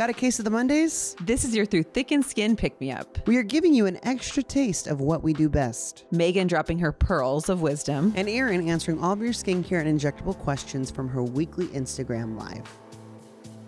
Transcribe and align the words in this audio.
Got 0.00 0.10
a 0.10 0.12
case 0.12 0.38
of 0.38 0.44
the 0.44 0.50
Mondays? 0.52 1.16
This 1.20 1.44
is 1.44 1.56
your 1.56 1.66
Through 1.66 1.82
Thick 1.82 2.12
and 2.12 2.24
Skin 2.24 2.54
pick 2.54 2.80
me 2.80 2.92
up. 2.92 3.18
We 3.26 3.36
are 3.36 3.42
giving 3.42 3.74
you 3.74 3.86
an 3.86 3.98
extra 4.04 4.44
taste 4.44 4.86
of 4.86 5.00
what 5.00 5.24
we 5.24 5.32
do 5.32 5.48
best. 5.48 6.04
Megan 6.12 6.46
dropping 6.46 6.78
her 6.78 6.92
pearls 6.92 7.48
of 7.48 7.62
wisdom. 7.62 8.12
And 8.14 8.28
Erin 8.28 8.68
answering 8.68 9.02
all 9.02 9.14
of 9.14 9.20
your 9.20 9.32
skincare 9.32 9.84
and 9.84 10.00
injectable 10.00 10.38
questions 10.38 10.88
from 10.88 11.08
her 11.08 11.24
weekly 11.24 11.66
Instagram 11.70 12.38
live. 12.38 12.62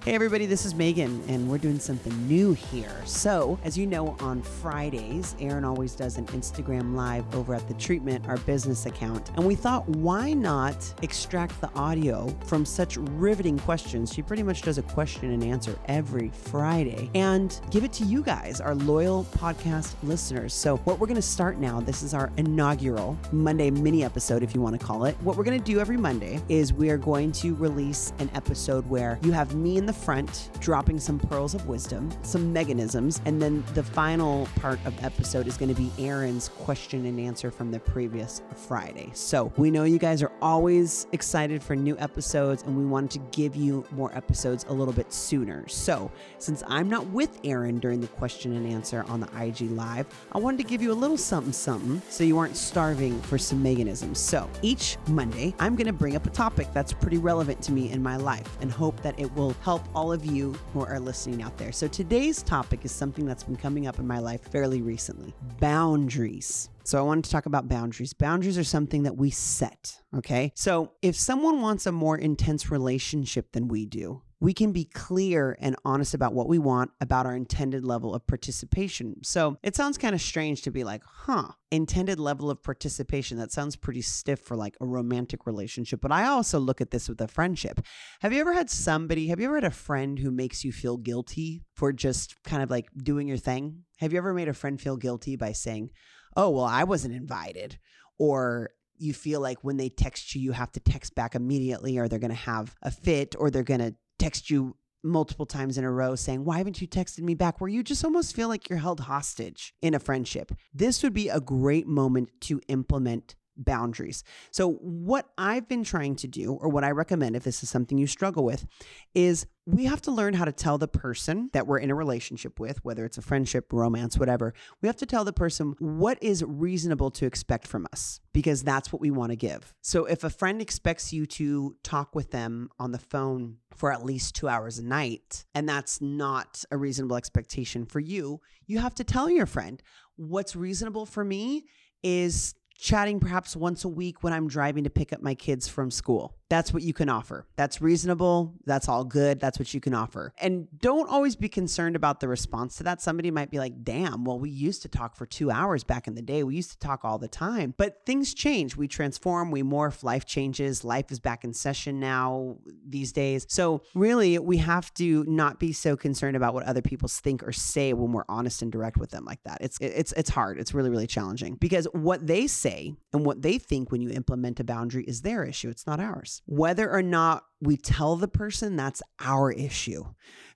Hey, 0.02 0.14
everybody, 0.14 0.46
this 0.46 0.64
is 0.64 0.74
Megan, 0.74 1.22
and 1.28 1.46
we're 1.50 1.58
doing 1.58 1.78
something 1.78 2.26
new 2.26 2.54
here. 2.54 3.02
So, 3.04 3.58
as 3.64 3.76
you 3.76 3.86
know, 3.86 4.16
on 4.20 4.40
Fridays, 4.40 5.36
Erin 5.38 5.62
always 5.62 5.94
does 5.94 6.16
an 6.16 6.24
Instagram 6.28 6.94
live 6.94 7.34
over 7.34 7.54
at 7.54 7.68
The 7.68 7.74
Treatment, 7.74 8.26
our 8.26 8.38
business 8.38 8.86
account. 8.86 9.30
And 9.36 9.44
we 9.44 9.54
thought, 9.54 9.86
why 9.90 10.32
not 10.32 10.94
extract 11.02 11.60
the 11.60 11.68
audio 11.74 12.34
from 12.46 12.64
such 12.64 12.96
riveting 12.96 13.58
questions? 13.58 14.10
She 14.10 14.22
pretty 14.22 14.42
much 14.42 14.62
does 14.62 14.78
a 14.78 14.82
question 14.82 15.32
and 15.32 15.44
answer 15.44 15.78
every 15.84 16.30
Friday 16.30 17.10
and 17.14 17.60
give 17.70 17.84
it 17.84 17.92
to 17.92 18.04
you 18.04 18.22
guys, 18.22 18.58
our 18.58 18.76
loyal 18.76 19.24
podcast 19.36 19.96
listeners. 20.02 20.54
So, 20.54 20.78
what 20.78 20.98
we're 20.98 21.08
going 21.08 21.16
to 21.16 21.22
start 21.22 21.58
now, 21.58 21.78
this 21.78 22.02
is 22.02 22.14
our 22.14 22.32
inaugural 22.38 23.18
Monday 23.32 23.70
mini 23.70 24.02
episode, 24.02 24.42
if 24.42 24.54
you 24.54 24.62
want 24.62 24.80
to 24.80 24.86
call 24.86 25.04
it. 25.04 25.14
What 25.20 25.36
we're 25.36 25.44
going 25.44 25.62
to 25.62 25.72
do 25.72 25.78
every 25.78 25.98
Monday 25.98 26.40
is 26.48 26.72
we 26.72 26.88
are 26.88 26.96
going 26.96 27.32
to 27.32 27.54
release 27.56 28.14
an 28.18 28.30
episode 28.34 28.88
where 28.88 29.18
you 29.22 29.32
have 29.32 29.54
me 29.54 29.76
in 29.76 29.84
the 29.84 29.89
front 29.92 30.50
dropping 30.60 30.98
some 30.98 31.18
pearls 31.18 31.54
of 31.54 31.66
wisdom, 31.66 32.10
some 32.22 32.52
mechanisms, 32.52 33.20
and 33.24 33.40
then 33.40 33.64
the 33.74 33.82
final 33.82 34.46
part 34.56 34.78
of 34.84 34.96
the 34.96 35.04
episode 35.04 35.46
is 35.46 35.56
going 35.56 35.74
to 35.74 35.80
be 35.80 35.90
Erin's 35.98 36.48
question 36.48 37.06
and 37.06 37.18
answer 37.18 37.50
from 37.50 37.70
the 37.70 37.80
previous 37.80 38.42
Friday. 38.54 39.10
So 39.14 39.52
we 39.56 39.70
know 39.70 39.84
you 39.84 39.98
guys 39.98 40.22
are 40.22 40.32
always 40.40 41.06
excited 41.12 41.62
for 41.62 41.74
new 41.74 41.98
episodes, 41.98 42.62
and 42.62 42.76
we 42.76 42.84
wanted 42.84 43.10
to 43.12 43.18
give 43.36 43.56
you 43.56 43.84
more 43.92 44.14
episodes 44.16 44.64
a 44.68 44.72
little 44.72 44.94
bit 44.94 45.12
sooner. 45.12 45.66
So 45.68 46.10
since 46.38 46.62
I'm 46.66 46.88
not 46.88 47.06
with 47.08 47.40
Erin 47.44 47.80
during 47.80 48.00
the 48.00 48.08
question 48.08 48.54
and 48.54 48.66
answer 48.66 49.04
on 49.08 49.20
the 49.20 49.28
IG 49.40 49.70
Live, 49.72 50.06
I 50.32 50.38
wanted 50.38 50.58
to 50.58 50.64
give 50.64 50.82
you 50.82 50.92
a 50.92 50.94
little 50.94 51.16
something 51.16 51.52
something 51.52 52.02
so 52.10 52.24
you 52.24 52.38
aren't 52.38 52.56
starving 52.56 53.20
for 53.22 53.38
some 53.38 53.62
mechanisms. 53.62 54.18
So 54.18 54.48
each 54.62 54.96
Monday, 55.08 55.54
I'm 55.58 55.76
going 55.76 55.86
to 55.86 55.92
bring 55.92 56.16
up 56.16 56.26
a 56.26 56.30
topic 56.30 56.68
that's 56.72 56.92
pretty 56.92 57.18
relevant 57.18 57.62
to 57.62 57.72
me 57.72 57.90
in 57.90 58.02
my 58.02 58.16
life 58.16 58.58
and 58.60 58.70
hope 58.70 59.00
that 59.02 59.18
it 59.18 59.32
will 59.34 59.54
help 59.62 59.79
all 59.94 60.12
of 60.12 60.24
you 60.24 60.52
who 60.72 60.84
are 60.84 61.00
listening 61.00 61.42
out 61.42 61.56
there. 61.58 61.72
So 61.72 61.88
today's 61.88 62.42
topic 62.42 62.84
is 62.84 62.92
something 62.92 63.26
that's 63.26 63.44
been 63.44 63.56
coming 63.56 63.86
up 63.86 63.98
in 63.98 64.06
my 64.06 64.18
life 64.18 64.42
fairly 64.50 64.82
recently 64.82 65.34
boundaries. 65.60 66.70
So 66.84 66.98
I 66.98 67.02
wanted 67.02 67.24
to 67.24 67.30
talk 67.30 67.46
about 67.46 67.68
boundaries. 67.68 68.12
Boundaries 68.12 68.58
are 68.58 68.64
something 68.64 69.04
that 69.04 69.16
we 69.16 69.30
set, 69.30 70.00
okay? 70.16 70.52
So 70.54 70.92
if 71.02 71.16
someone 71.16 71.60
wants 71.60 71.86
a 71.86 71.92
more 71.92 72.16
intense 72.18 72.70
relationship 72.70 73.52
than 73.52 73.68
we 73.68 73.86
do, 73.86 74.22
we 74.40 74.54
can 74.54 74.72
be 74.72 74.84
clear 74.86 75.56
and 75.60 75.76
honest 75.84 76.14
about 76.14 76.32
what 76.32 76.48
we 76.48 76.58
want, 76.58 76.90
about 77.00 77.26
our 77.26 77.36
intended 77.36 77.84
level 77.84 78.14
of 78.14 78.26
participation. 78.26 79.16
So 79.22 79.58
it 79.62 79.76
sounds 79.76 79.98
kind 79.98 80.14
of 80.14 80.20
strange 80.22 80.62
to 80.62 80.70
be 80.70 80.82
like, 80.82 81.02
huh, 81.04 81.48
intended 81.70 82.18
level 82.18 82.50
of 82.50 82.62
participation. 82.62 83.36
That 83.36 83.52
sounds 83.52 83.76
pretty 83.76 84.00
stiff 84.00 84.40
for 84.40 84.56
like 84.56 84.76
a 84.80 84.86
romantic 84.86 85.46
relationship. 85.46 86.00
But 86.00 86.12
I 86.12 86.26
also 86.26 86.58
look 86.58 86.80
at 86.80 86.90
this 86.90 87.06
with 87.06 87.20
a 87.20 87.28
friendship. 87.28 87.80
Have 88.20 88.32
you 88.32 88.40
ever 88.40 88.54
had 88.54 88.70
somebody, 88.70 89.28
have 89.28 89.40
you 89.40 89.46
ever 89.46 89.56
had 89.56 89.64
a 89.64 89.70
friend 89.70 90.18
who 90.18 90.30
makes 90.30 90.64
you 90.64 90.72
feel 90.72 90.96
guilty 90.96 91.62
for 91.74 91.92
just 91.92 92.42
kind 92.42 92.62
of 92.62 92.70
like 92.70 92.88
doing 92.96 93.28
your 93.28 93.36
thing? 93.36 93.82
Have 93.98 94.12
you 94.12 94.18
ever 94.18 94.32
made 94.32 94.48
a 94.48 94.54
friend 94.54 94.80
feel 94.80 94.96
guilty 94.96 95.36
by 95.36 95.52
saying, 95.52 95.90
oh, 96.34 96.48
well, 96.48 96.64
I 96.64 96.84
wasn't 96.84 97.14
invited? 97.14 97.78
Or 98.18 98.70
you 98.96 99.12
feel 99.12 99.40
like 99.40 99.58
when 99.62 99.76
they 99.76 99.90
text 99.90 100.34
you, 100.34 100.40
you 100.40 100.52
have 100.52 100.72
to 100.72 100.80
text 100.80 101.14
back 101.14 101.34
immediately, 101.34 101.98
or 101.98 102.08
they're 102.08 102.18
going 102.18 102.30
to 102.30 102.36
have 102.36 102.74
a 102.82 102.90
fit, 102.90 103.34
or 103.38 103.50
they're 103.50 103.62
going 103.62 103.80
to 103.80 103.94
text 104.20 104.50
you 104.50 104.76
multiple 105.02 105.46
times 105.46 105.78
in 105.78 105.84
a 105.84 105.90
row 105.90 106.14
saying, 106.14 106.44
Why 106.44 106.58
haven't 106.58 106.80
you 106.80 106.86
texted 106.86 107.20
me 107.20 107.34
back? 107.34 107.60
Where 107.60 107.70
you 107.70 107.82
just 107.82 108.04
almost 108.04 108.36
feel 108.36 108.48
like 108.48 108.68
you're 108.68 108.78
held 108.78 109.00
hostage 109.00 109.74
in 109.80 109.94
a 109.94 109.98
friendship. 109.98 110.52
This 110.74 111.02
would 111.02 111.14
be 111.14 111.28
a 111.28 111.40
great 111.40 111.86
moment 111.86 112.30
to 112.42 112.60
implement 112.68 113.34
boundaries. 113.60 114.24
So, 114.50 114.72
what 114.72 115.28
I've 115.38 115.68
been 115.68 115.84
trying 115.84 116.16
to 116.16 116.28
do, 116.28 116.54
or 116.54 116.68
what 116.68 116.84
I 116.84 116.90
recommend 116.90 117.36
if 117.36 117.44
this 117.44 117.62
is 117.62 117.70
something 117.70 117.98
you 117.98 118.06
struggle 118.06 118.44
with, 118.44 118.66
is 119.14 119.46
we 119.66 119.84
have 119.84 120.02
to 120.02 120.10
learn 120.10 120.34
how 120.34 120.44
to 120.44 120.52
tell 120.52 120.78
the 120.78 120.88
person 120.88 121.50
that 121.52 121.66
we're 121.66 121.78
in 121.78 121.90
a 121.90 121.94
relationship 121.94 122.58
with, 122.58 122.84
whether 122.84 123.04
it's 123.04 123.18
a 123.18 123.22
friendship, 123.22 123.72
romance, 123.72 124.18
whatever, 124.18 124.52
we 124.80 124.88
have 124.88 124.96
to 124.96 125.06
tell 125.06 125.24
the 125.24 125.32
person 125.32 125.74
what 125.78 126.18
is 126.22 126.42
reasonable 126.42 127.10
to 127.12 127.26
expect 127.26 127.66
from 127.66 127.86
us 127.92 128.20
because 128.32 128.62
that's 128.62 128.92
what 128.92 129.00
we 129.00 129.10
want 129.10 129.30
to 129.30 129.36
give. 129.36 129.74
So, 129.82 130.06
if 130.06 130.24
a 130.24 130.30
friend 130.30 130.60
expects 130.60 131.12
you 131.12 131.26
to 131.26 131.76
talk 131.82 132.14
with 132.14 132.30
them 132.30 132.70
on 132.78 132.92
the 132.92 132.98
phone 132.98 133.58
for 133.74 133.92
at 133.92 134.04
least 134.04 134.34
two 134.34 134.48
hours 134.48 134.78
a 134.78 134.84
night, 134.84 135.44
and 135.54 135.68
that's 135.68 136.00
not 136.00 136.64
a 136.70 136.76
reasonable 136.76 137.16
expectation 137.16 137.84
for 137.84 138.00
you, 138.00 138.40
you 138.66 138.78
have 138.78 138.94
to 138.96 139.04
tell 139.04 139.30
your 139.30 139.46
friend 139.46 139.82
what's 140.16 140.54
reasonable 140.54 141.06
for 141.06 141.24
me 141.24 141.64
is 142.02 142.54
chatting 142.80 143.20
perhaps 143.20 143.54
once 143.54 143.84
a 143.84 143.88
week 143.88 144.22
when 144.22 144.32
I'm 144.32 144.48
driving 144.48 144.84
to 144.84 144.90
pick 144.90 145.12
up 145.12 145.20
my 145.20 145.34
kids 145.34 145.68
from 145.68 145.90
school. 145.90 146.39
That's 146.50 146.74
what 146.74 146.82
you 146.82 146.92
can 146.92 147.08
offer. 147.08 147.46
That's 147.54 147.80
reasonable. 147.80 148.54
That's 148.66 148.88
all 148.88 149.04
good. 149.04 149.38
That's 149.38 149.60
what 149.60 149.72
you 149.72 149.80
can 149.80 149.94
offer. 149.94 150.34
And 150.38 150.66
don't 150.80 151.08
always 151.08 151.36
be 151.36 151.48
concerned 151.48 151.94
about 151.94 152.18
the 152.18 152.26
response 152.26 152.76
to 152.78 152.82
that. 152.82 153.00
Somebody 153.00 153.30
might 153.30 153.52
be 153.52 153.58
like, 153.58 153.84
damn, 153.84 154.24
well, 154.24 154.38
we 154.38 154.50
used 154.50 154.82
to 154.82 154.88
talk 154.88 155.14
for 155.14 155.26
two 155.26 155.52
hours 155.52 155.84
back 155.84 156.08
in 156.08 156.16
the 156.16 156.22
day. 156.22 156.42
We 156.42 156.56
used 156.56 156.72
to 156.72 156.78
talk 156.78 157.04
all 157.04 157.18
the 157.18 157.28
time. 157.28 157.72
But 157.76 158.04
things 158.04 158.34
change. 158.34 158.76
We 158.76 158.88
transform, 158.88 159.52
we 159.52 159.62
morph, 159.62 160.02
life 160.02 160.26
changes. 160.26 160.82
Life 160.82 161.12
is 161.12 161.20
back 161.20 161.44
in 161.44 161.52
session 161.52 162.00
now 162.00 162.56
these 162.84 163.12
days. 163.12 163.46
So, 163.48 163.82
really, 163.94 164.36
we 164.40 164.56
have 164.56 164.92
to 164.94 165.24
not 165.28 165.60
be 165.60 165.72
so 165.72 165.96
concerned 165.96 166.36
about 166.36 166.52
what 166.52 166.64
other 166.64 166.82
people 166.82 167.08
think 167.08 167.44
or 167.44 167.52
say 167.52 167.92
when 167.92 168.10
we're 168.10 168.24
honest 168.28 168.60
and 168.60 168.72
direct 168.72 168.96
with 168.96 169.10
them 169.10 169.24
like 169.24 169.42
that. 169.44 169.58
It's 169.60 169.78
it's 169.80 170.12
it's 170.16 170.30
hard. 170.30 170.58
It's 170.58 170.74
really, 170.74 170.90
really 170.90 171.06
challenging 171.06 171.54
because 171.54 171.86
what 171.92 172.26
they 172.26 172.48
say 172.48 172.96
and 173.12 173.24
what 173.24 173.42
they 173.42 173.58
think 173.58 173.92
when 173.92 174.00
you 174.00 174.10
implement 174.10 174.58
a 174.58 174.64
boundary 174.64 175.04
is 175.04 175.22
their 175.22 175.44
issue. 175.44 175.68
It's 175.68 175.86
not 175.86 176.00
ours. 176.00 176.39
Whether 176.46 176.90
or 176.90 177.02
not 177.02 177.44
we 177.60 177.76
tell 177.76 178.16
the 178.16 178.28
person, 178.28 178.76
that's 178.76 179.02
our 179.20 179.52
issue. 179.52 180.04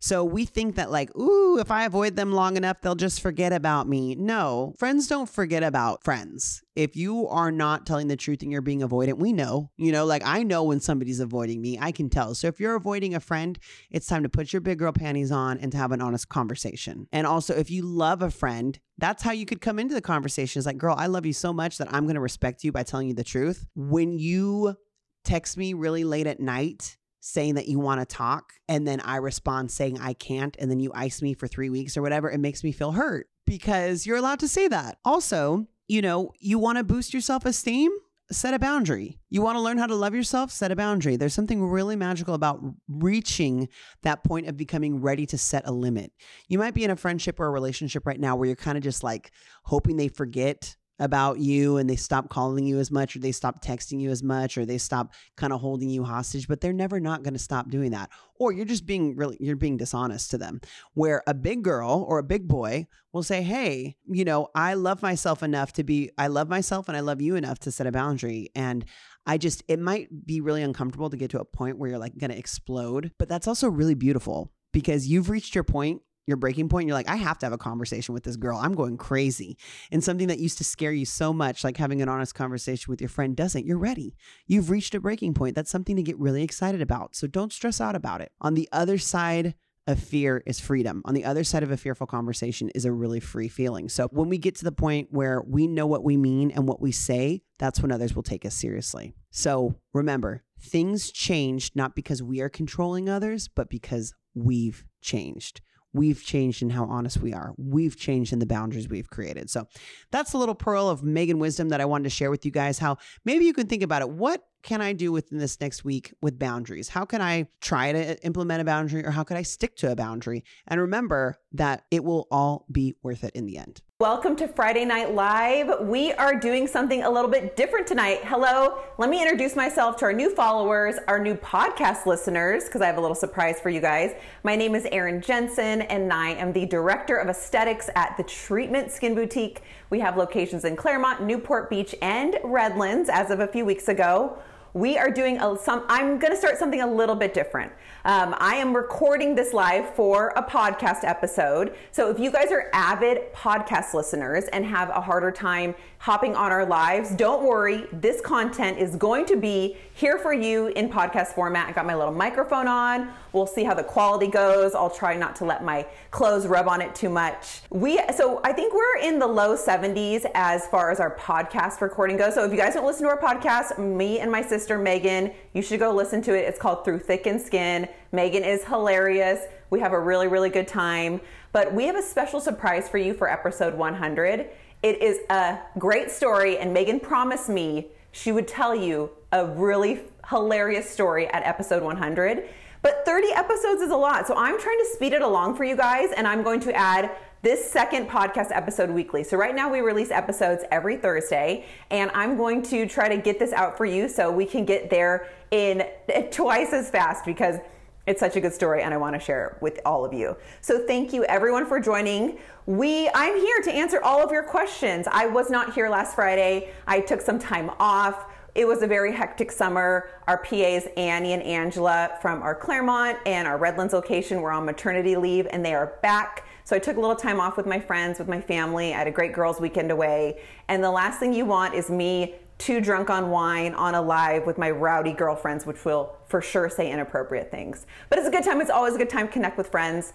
So 0.00 0.22
we 0.22 0.44
think 0.44 0.76
that, 0.76 0.90
like, 0.90 1.16
ooh, 1.16 1.58
if 1.58 1.70
I 1.70 1.84
avoid 1.84 2.16
them 2.16 2.32
long 2.32 2.58
enough, 2.58 2.80
they'll 2.82 2.94
just 2.94 3.22
forget 3.22 3.52
about 3.52 3.88
me. 3.88 4.14
No, 4.14 4.74
friends 4.78 5.06
don't 5.06 5.28
forget 5.28 5.62
about 5.62 6.04
friends. 6.04 6.62
If 6.76 6.94
you 6.94 7.26
are 7.28 7.50
not 7.50 7.86
telling 7.86 8.08
the 8.08 8.16
truth 8.16 8.42
and 8.42 8.52
you're 8.52 8.60
being 8.60 8.80
avoidant, 8.80 9.18
we 9.18 9.32
know, 9.32 9.70
you 9.78 9.92
know, 9.92 10.04
like 10.04 10.22
I 10.24 10.42
know 10.42 10.64
when 10.64 10.80
somebody's 10.80 11.20
avoiding 11.20 11.62
me, 11.62 11.78
I 11.80 11.90
can 11.90 12.10
tell. 12.10 12.34
So 12.34 12.48
if 12.48 12.60
you're 12.60 12.74
avoiding 12.74 13.14
a 13.14 13.20
friend, 13.20 13.58
it's 13.90 14.06
time 14.06 14.24
to 14.24 14.28
put 14.28 14.52
your 14.52 14.60
big 14.60 14.78
girl 14.78 14.92
panties 14.92 15.32
on 15.32 15.58
and 15.58 15.72
to 15.72 15.78
have 15.78 15.92
an 15.92 16.02
honest 16.02 16.28
conversation. 16.28 17.06
And 17.12 17.26
also, 17.26 17.54
if 17.54 17.70
you 17.70 17.86
love 17.86 18.20
a 18.20 18.30
friend, 18.30 18.78
that's 18.98 19.22
how 19.22 19.32
you 19.32 19.46
could 19.46 19.60
come 19.60 19.78
into 19.78 19.94
the 19.94 20.02
conversation. 20.02 20.60
It's 20.60 20.66
like, 20.66 20.78
girl, 20.78 20.96
I 20.98 21.06
love 21.06 21.24
you 21.24 21.32
so 21.32 21.52
much 21.52 21.78
that 21.78 21.92
I'm 21.92 22.04
going 22.04 22.14
to 22.14 22.20
respect 22.20 22.62
you 22.62 22.72
by 22.72 22.82
telling 22.82 23.08
you 23.08 23.14
the 23.14 23.24
truth. 23.24 23.64
When 23.74 24.18
you 24.18 24.76
text 25.24 25.56
me 25.56 25.74
really 25.74 26.04
late 26.04 26.26
at 26.26 26.40
night 26.40 26.96
saying 27.20 27.54
that 27.54 27.68
you 27.68 27.78
want 27.78 28.00
to 28.00 28.06
talk 28.06 28.52
and 28.68 28.86
then 28.86 29.00
I 29.00 29.16
respond 29.16 29.70
saying 29.70 29.98
I 29.98 30.12
can't 30.12 30.54
and 30.58 30.70
then 30.70 30.78
you 30.78 30.92
ice 30.94 31.22
me 31.22 31.32
for 31.32 31.48
3 31.48 31.70
weeks 31.70 31.96
or 31.96 32.02
whatever, 32.02 32.30
it 32.30 32.38
makes 32.38 32.62
me 32.62 32.70
feel 32.70 32.92
hurt 32.92 33.28
because 33.46 34.04
you're 34.04 34.18
allowed 34.18 34.40
to 34.40 34.48
say 34.48 34.68
that. 34.68 34.98
Also, 35.04 35.66
you 35.88 36.02
know, 36.02 36.32
you 36.38 36.58
want 36.58 36.78
to 36.78 36.84
boost 36.84 37.14
your 37.14 37.22
self-esteem? 37.22 37.90
Set 38.30 38.54
a 38.54 38.58
boundary. 38.58 39.18
You 39.28 39.42
want 39.42 39.56
to 39.56 39.60
learn 39.60 39.76
how 39.76 39.86
to 39.86 39.94
love 39.94 40.14
yourself? 40.14 40.50
Set 40.50 40.72
a 40.72 40.76
boundary. 40.76 41.16
There's 41.16 41.34
something 41.34 41.62
really 41.62 41.94
magical 41.94 42.34
about 42.34 42.62
reaching 42.88 43.68
that 44.02 44.24
point 44.24 44.48
of 44.48 44.56
becoming 44.56 45.02
ready 45.02 45.26
to 45.26 45.36
set 45.36 45.68
a 45.68 45.72
limit. 45.72 46.10
You 46.48 46.58
might 46.58 46.72
be 46.72 46.84
in 46.84 46.90
a 46.90 46.96
friendship 46.96 47.38
or 47.38 47.46
a 47.46 47.50
relationship 47.50 48.06
right 48.06 48.18
now 48.18 48.34
where 48.34 48.46
you're 48.46 48.56
kind 48.56 48.78
of 48.78 48.84
just 48.84 49.04
like 49.04 49.30
hoping 49.64 49.98
they 49.98 50.08
forget 50.08 50.74
about 50.98 51.38
you 51.38 51.76
and 51.76 51.90
they 51.90 51.96
stop 51.96 52.28
calling 52.28 52.66
you 52.66 52.78
as 52.78 52.90
much 52.90 53.16
or 53.16 53.18
they 53.18 53.32
stop 53.32 53.62
texting 53.62 54.00
you 54.00 54.10
as 54.10 54.22
much 54.22 54.56
or 54.56 54.64
they 54.64 54.78
stop 54.78 55.12
kind 55.36 55.52
of 55.52 55.60
holding 55.60 55.90
you 55.90 56.04
hostage 56.04 56.46
but 56.46 56.60
they're 56.60 56.72
never 56.72 57.00
not 57.00 57.22
going 57.22 57.34
to 57.34 57.38
stop 57.38 57.68
doing 57.70 57.90
that. 57.90 58.10
Or 58.38 58.52
you're 58.52 58.64
just 58.64 58.86
being 58.86 59.16
really 59.16 59.36
you're 59.40 59.56
being 59.56 59.76
dishonest 59.76 60.30
to 60.30 60.38
them. 60.38 60.60
Where 60.94 61.22
a 61.26 61.34
big 61.34 61.62
girl 61.62 62.04
or 62.08 62.18
a 62.18 62.24
big 62.24 62.46
boy 62.46 62.86
will 63.12 63.22
say 63.22 63.42
hey 63.42 63.96
you 64.08 64.24
know 64.24 64.48
i 64.54 64.74
love 64.74 65.00
myself 65.00 65.42
enough 65.42 65.72
to 65.72 65.84
be 65.84 66.10
i 66.18 66.26
love 66.26 66.48
myself 66.48 66.88
and 66.88 66.96
i 66.96 67.00
love 67.00 67.20
you 67.20 67.36
enough 67.36 67.58
to 67.60 67.70
set 67.70 67.86
a 67.86 67.92
boundary. 67.92 68.50
And 68.54 68.84
I 69.26 69.38
just, 69.38 69.62
it 69.68 69.78
might 69.78 70.26
be 70.26 70.40
really 70.40 70.62
uncomfortable 70.62 71.10
to 71.10 71.16
get 71.16 71.30
to 71.30 71.40
a 71.40 71.44
point 71.44 71.78
where 71.78 71.90
you're 71.90 71.98
like 71.98 72.18
going 72.18 72.30
to 72.30 72.38
explode, 72.38 73.12
but 73.18 73.28
that's 73.28 73.48
also 73.48 73.68
really 73.68 73.94
beautiful 73.94 74.52
because 74.72 75.06
you've 75.06 75.30
reached 75.30 75.54
your 75.54 75.64
point 75.64 76.02
your 76.26 76.36
breaking 76.36 76.68
point, 76.68 76.86
you're 76.86 76.96
like, 76.96 77.08
I 77.08 77.16
have 77.16 77.38
to 77.38 77.46
have 77.46 77.52
a 77.52 77.58
conversation 77.58 78.14
with 78.14 78.24
this 78.24 78.36
girl. 78.36 78.58
I'm 78.58 78.74
going 78.74 78.96
crazy. 78.96 79.56
And 79.90 80.02
something 80.02 80.28
that 80.28 80.38
used 80.38 80.58
to 80.58 80.64
scare 80.64 80.92
you 80.92 81.04
so 81.04 81.32
much, 81.32 81.64
like 81.64 81.76
having 81.76 82.02
an 82.02 82.08
honest 82.08 82.34
conversation 82.34 82.90
with 82.90 83.00
your 83.00 83.08
friend, 83.08 83.36
doesn't. 83.36 83.66
You're 83.66 83.78
ready. 83.78 84.16
You've 84.46 84.70
reached 84.70 84.94
a 84.94 85.00
breaking 85.00 85.34
point. 85.34 85.54
That's 85.54 85.70
something 85.70 85.96
to 85.96 86.02
get 86.02 86.18
really 86.18 86.42
excited 86.42 86.80
about. 86.80 87.14
So 87.14 87.26
don't 87.26 87.52
stress 87.52 87.80
out 87.80 87.94
about 87.94 88.20
it. 88.20 88.32
On 88.40 88.54
the 88.54 88.68
other 88.72 88.98
side, 88.98 89.54
of 89.86 89.98
fear 89.98 90.42
is 90.46 90.60
freedom. 90.60 91.02
On 91.04 91.14
the 91.14 91.24
other 91.24 91.44
side 91.44 91.62
of 91.62 91.70
a 91.70 91.76
fearful 91.76 92.06
conversation 92.06 92.70
is 92.74 92.84
a 92.84 92.92
really 92.92 93.20
free 93.20 93.48
feeling. 93.48 93.88
So 93.88 94.08
when 94.12 94.28
we 94.28 94.38
get 94.38 94.54
to 94.56 94.64
the 94.64 94.72
point 94.72 95.08
where 95.10 95.42
we 95.46 95.66
know 95.66 95.86
what 95.86 96.04
we 96.04 96.16
mean 96.16 96.50
and 96.50 96.66
what 96.66 96.80
we 96.80 96.92
say, 96.92 97.42
that's 97.58 97.80
when 97.80 97.92
others 97.92 98.16
will 98.16 98.22
take 98.22 98.46
us 98.46 98.54
seriously. 98.54 99.14
So 99.30 99.74
remember, 99.92 100.42
things 100.58 101.10
change 101.10 101.72
not 101.74 101.94
because 101.94 102.22
we 102.22 102.40
are 102.40 102.48
controlling 102.48 103.08
others, 103.08 103.48
but 103.48 103.68
because 103.68 104.14
we've 104.34 104.84
changed. 105.02 105.60
We've 105.94 106.22
changed 106.22 106.60
in 106.60 106.70
how 106.70 106.84
honest 106.84 107.18
we 107.18 107.32
are. 107.32 107.54
We've 107.56 107.96
changed 107.96 108.32
in 108.32 108.40
the 108.40 108.46
boundaries 108.46 108.88
we've 108.88 109.08
created. 109.08 109.48
So 109.48 109.66
that's 110.10 110.34
a 110.34 110.38
little 110.38 110.54
pearl 110.54 110.90
of 110.90 111.02
Megan 111.02 111.38
wisdom 111.38 111.70
that 111.70 111.80
I 111.80 111.84
wanted 111.86 112.04
to 112.04 112.10
share 112.10 112.30
with 112.30 112.44
you 112.44 112.50
guys. 112.50 112.78
How 112.78 112.98
maybe 113.24 113.46
you 113.46 113.54
can 113.54 113.68
think 113.68 113.82
about 113.82 114.02
it. 114.02 114.10
What 114.10 114.42
can 114.64 114.80
I 114.80 114.94
do 114.94 115.12
within 115.12 115.38
this 115.38 115.60
next 115.60 115.84
week 115.84 116.14
with 116.22 116.38
boundaries? 116.38 116.88
How 116.88 117.04
can 117.04 117.20
I 117.20 117.48
try 117.60 117.92
to 117.92 118.12
uh, 118.12 118.14
implement 118.22 118.62
a 118.62 118.64
boundary 118.64 119.04
or 119.04 119.10
how 119.10 119.22
could 119.22 119.36
I 119.36 119.42
stick 119.42 119.76
to 119.76 119.92
a 119.92 119.94
boundary? 119.94 120.42
And 120.66 120.80
remember 120.80 121.36
that 121.52 121.84
it 121.90 122.02
will 122.02 122.26
all 122.30 122.64
be 122.72 122.94
worth 123.02 123.24
it 123.24 123.32
in 123.34 123.44
the 123.44 123.58
end. 123.58 123.82
Welcome 124.00 124.36
to 124.36 124.48
Friday 124.48 124.86
Night 124.86 125.14
Live. 125.14 125.80
We 125.82 126.12
are 126.14 126.34
doing 126.34 126.66
something 126.66 127.02
a 127.02 127.10
little 127.10 127.30
bit 127.30 127.56
different 127.56 127.86
tonight. 127.86 128.20
Hello, 128.24 128.78
let 128.96 129.10
me 129.10 129.22
introduce 129.22 129.54
myself 129.54 129.96
to 129.98 130.06
our 130.06 130.12
new 130.12 130.34
followers, 130.34 130.96
our 131.08 131.18
new 131.18 131.34
podcast 131.34 132.06
listeners, 132.06 132.64
because 132.64 132.80
I 132.80 132.86
have 132.86 132.96
a 132.96 133.00
little 133.00 133.14
surprise 133.14 133.60
for 133.60 133.68
you 133.68 133.80
guys. 133.80 134.12
My 134.44 134.56
name 134.56 134.74
is 134.74 134.86
Erin 134.90 135.20
Jensen, 135.20 135.82
and 135.82 136.12
I 136.12 136.30
am 136.30 136.52
the 136.52 136.66
Director 136.66 137.16
of 137.16 137.28
Aesthetics 137.28 137.88
at 137.94 138.16
the 138.16 138.24
Treatment 138.24 138.90
Skin 138.90 139.14
Boutique. 139.14 139.62
We 139.90 140.00
have 140.00 140.16
locations 140.16 140.64
in 140.64 140.74
Claremont, 140.74 141.22
Newport 141.22 141.70
Beach, 141.70 141.94
and 142.02 142.38
Redlands 142.42 143.08
as 143.08 143.30
of 143.30 143.40
a 143.40 143.46
few 143.46 143.64
weeks 143.64 143.88
ago 143.88 144.38
we 144.74 144.98
are 144.98 145.08
doing 145.08 145.40
a, 145.40 145.56
some 145.56 145.84
i'm 145.88 146.18
going 146.18 146.32
to 146.32 146.36
start 146.36 146.58
something 146.58 146.80
a 146.82 146.86
little 146.86 147.14
bit 147.14 147.32
different. 147.32 147.72
Um, 148.04 148.34
i 148.38 148.56
am 148.56 148.76
recording 148.76 149.34
this 149.34 149.54
live 149.54 149.94
for 149.94 150.32
a 150.36 150.42
podcast 150.42 151.04
episode. 151.04 151.74
So 151.92 152.10
if 152.10 152.18
you 152.18 152.30
guys 152.30 152.50
are 152.50 152.68
avid 152.74 153.32
podcast 153.32 153.94
listeners 153.94 154.44
and 154.52 154.64
have 154.66 154.90
a 154.90 155.00
harder 155.00 155.30
time 155.30 155.74
hopping 156.04 156.36
on 156.36 156.52
our 156.52 156.66
lives 156.66 157.14
don't 157.14 157.42
worry 157.42 157.86
this 157.90 158.20
content 158.20 158.78
is 158.78 158.94
going 158.96 159.24
to 159.24 159.36
be 159.36 159.74
here 159.94 160.18
for 160.18 160.34
you 160.34 160.66
in 160.68 160.88
podcast 160.88 161.28
format 161.28 161.66
i 161.66 161.72
got 161.72 161.86
my 161.86 161.94
little 161.94 162.12
microphone 162.12 162.68
on 162.68 163.10
we'll 163.32 163.46
see 163.46 163.64
how 163.64 163.72
the 163.72 163.82
quality 163.82 164.26
goes 164.26 164.74
i'll 164.74 164.90
try 164.90 165.16
not 165.16 165.34
to 165.34 165.46
let 165.46 165.64
my 165.64 165.84
clothes 166.10 166.46
rub 166.46 166.68
on 166.68 166.82
it 166.82 166.94
too 166.94 167.08
much 167.08 167.62
we 167.70 167.98
so 168.14 168.38
i 168.44 168.52
think 168.52 168.74
we're 168.74 168.98
in 169.02 169.18
the 169.18 169.26
low 169.26 169.56
70s 169.56 170.26
as 170.34 170.66
far 170.66 170.90
as 170.90 171.00
our 171.00 171.16
podcast 171.16 171.80
recording 171.80 172.18
goes 172.18 172.34
so 172.34 172.44
if 172.44 172.52
you 172.52 172.58
guys 172.58 172.74
don't 172.74 172.84
listen 172.84 173.04
to 173.04 173.08
our 173.08 173.18
podcast 173.18 173.78
me 173.78 174.20
and 174.20 174.30
my 174.30 174.42
sister 174.42 174.78
Megan. 174.84 175.32
You 175.54 175.62
should 175.62 175.80
go 175.80 175.92
listen 175.92 176.22
to 176.22 176.34
it. 176.34 176.42
It's 176.42 176.58
called 176.58 176.84
Through 176.84 177.00
Thick 177.00 177.26
and 177.26 177.40
Skin. 177.40 177.88
Megan 178.12 178.44
is 178.44 178.64
hilarious. 178.64 179.40
We 179.70 179.80
have 179.80 179.92
a 179.92 179.98
really, 179.98 180.28
really 180.28 180.50
good 180.50 180.68
time. 180.68 181.20
But 181.52 181.72
we 181.72 181.86
have 181.86 181.96
a 181.96 182.02
special 182.02 182.40
surprise 182.40 182.88
for 182.88 182.98
you 182.98 183.14
for 183.14 183.28
episode 183.28 183.74
100. 183.74 184.50
It 184.84 185.00
is 185.00 185.20
a 185.30 185.60
great 185.78 186.10
story, 186.10 186.58
and 186.58 186.70
Megan 186.74 187.00
promised 187.00 187.48
me 187.48 187.86
she 188.12 188.32
would 188.32 188.46
tell 188.46 188.74
you 188.74 189.08
a 189.32 189.46
really 189.46 190.02
hilarious 190.28 190.90
story 190.90 191.26
at 191.28 191.42
episode 191.42 191.82
100. 191.82 192.46
But 192.82 193.02
30 193.06 193.28
episodes 193.28 193.80
is 193.80 193.90
a 193.90 193.96
lot. 193.96 194.26
So 194.26 194.36
I'm 194.36 194.60
trying 194.60 194.78
to 194.78 194.90
speed 194.92 195.14
it 195.14 195.22
along 195.22 195.56
for 195.56 195.64
you 195.64 195.74
guys, 195.74 196.10
and 196.14 196.28
I'm 196.28 196.42
going 196.42 196.60
to 196.60 196.76
add 196.76 197.12
this 197.40 197.64
second 197.64 198.10
podcast 198.10 198.50
episode 198.50 198.90
weekly. 198.90 199.24
So 199.24 199.38
right 199.38 199.54
now 199.54 199.72
we 199.72 199.80
release 199.80 200.10
episodes 200.10 200.64
every 200.70 200.98
Thursday, 200.98 201.64
and 201.90 202.10
I'm 202.12 202.36
going 202.36 202.60
to 202.64 202.84
try 202.84 203.08
to 203.08 203.16
get 203.16 203.38
this 203.38 203.54
out 203.54 203.78
for 203.78 203.86
you 203.86 204.06
so 204.06 204.30
we 204.30 204.44
can 204.44 204.66
get 204.66 204.90
there 204.90 205.30
in 205.50 205.86
twice 206.30 206.74
as 206.74 206.90
fast 206.90 207.24
because 207.24 207.56
it's 208.06 208.20
such 208.20 208.36
a 208.36 208.40
good 208.40 208.52
story 208.52 208.82
and 208.82 208.92
I 208.92 208.96
want 208.96 209.14
to 209.14 209.20
share 209.20 209.48
it 209.48 209.62
with 209.62 209.80
all 209.84 210.04
of 210.04 210.12
you. 210.12 210.36
So 210.60 210.86
thank 210.86 211.12
you 211.12 211.24
everyone 211.24 211.66
for 211.66 211.80
joining. 211.80 212.38
We 212.66 213.08
I'm 213.14 213.36
here 213.36 213.62
to 213.62 213.72
answer 213.72 214.02
all 214.02 214.22
of 214.22 214.30
your 214.30 214.42
questions. 214.42 215.06
I 215.10 215.26
was 215.26 215.50
not 215.50 215.74
here 215.74 215.88
last 215.88 216.14
Friday. 216.14 216.70
I 216.86 217.00
took 217.00 217.20
some 217.20 217.38
time 217.38 217.70
off. 217.80 218.26
It 218.54 218.68
was 218.68 218.82
a 218.82 218.86
very 218.86 219.12
hectic 219.12 219.50
summer. 219.50 220.10
Our 220.28 220.38
PAs, 220.38 220.86
Annie 220.96 221.32
and 221.32 221.42
Angela 221.42 222.18
from 222.22 222.40
our 222.42 222.54
Claremont 222.54 223.18
and 223.26 223.48
our 223.48 223.58
Redlands 223.58 223.92
location, 223.92 224.40
were 224.40 224.52
on 224.52 224.64
maternity 224.64 225.16
leave 225.16 225.48
and 225.50 225.64
they 225.64 225.74
are 225.74 225.98
back. 226.02 226.46
So 226.62 226.76
I 226.76 226.78
took 226.78 226.96
a 226.96 227.00
little 227.00 227.16
time 227.16 227.40
off 227.40 227.56
with 227.56 227.66
my 227.66 227.80
friends, 227.80 228.18
with 228.18 228.28
my 228.28 228.40
family. 228.40 228.94
I 228.94 228.98
had 228.98 229.06
a 229.08 229.10
great 229.10 229.32
girls' 229.32 229.60
weekend 229.60 229.90
away. 229.90 230.40
And 230.68 230.82
the 230.82 230.90
last 230.90 231.18
thing 231.18 231.34
you 231.34 231.44
want 231.44 231.74
is 231.74 231.90
me 231.90 232.36
too 232.64 232.80
drunk 232.80 233.10
on 233.10 233.28
wine 233.28 233.74
on 233.74 233.94
a 233.94 234.00
live 234.00 234.46
with 234.46 234.56
my 234.56 234.70
rowdy 234.70 235.12
girlfriends, 235.12 235.66
which 235.66 235.84
will 235.84 236.16
for 236.24 236.40
sure 236.40 236.70
say 236.70 236.90
inappropriate 236.90 237.50
things. 237.50 237.84
But 238.08 238.18
it's 238.18 238.26
a 238.26 238.30
good 238.30 238.42
time. 238.42 238.58
It's 238.62 238.70
always 238.70 238.94
a 238.94 238.98
good 238.98 239.10
time 239.10 239.26
to 239.26 239.32
connect 239.34 239.58
with 239.58 239.68
friends. 239.68 240.14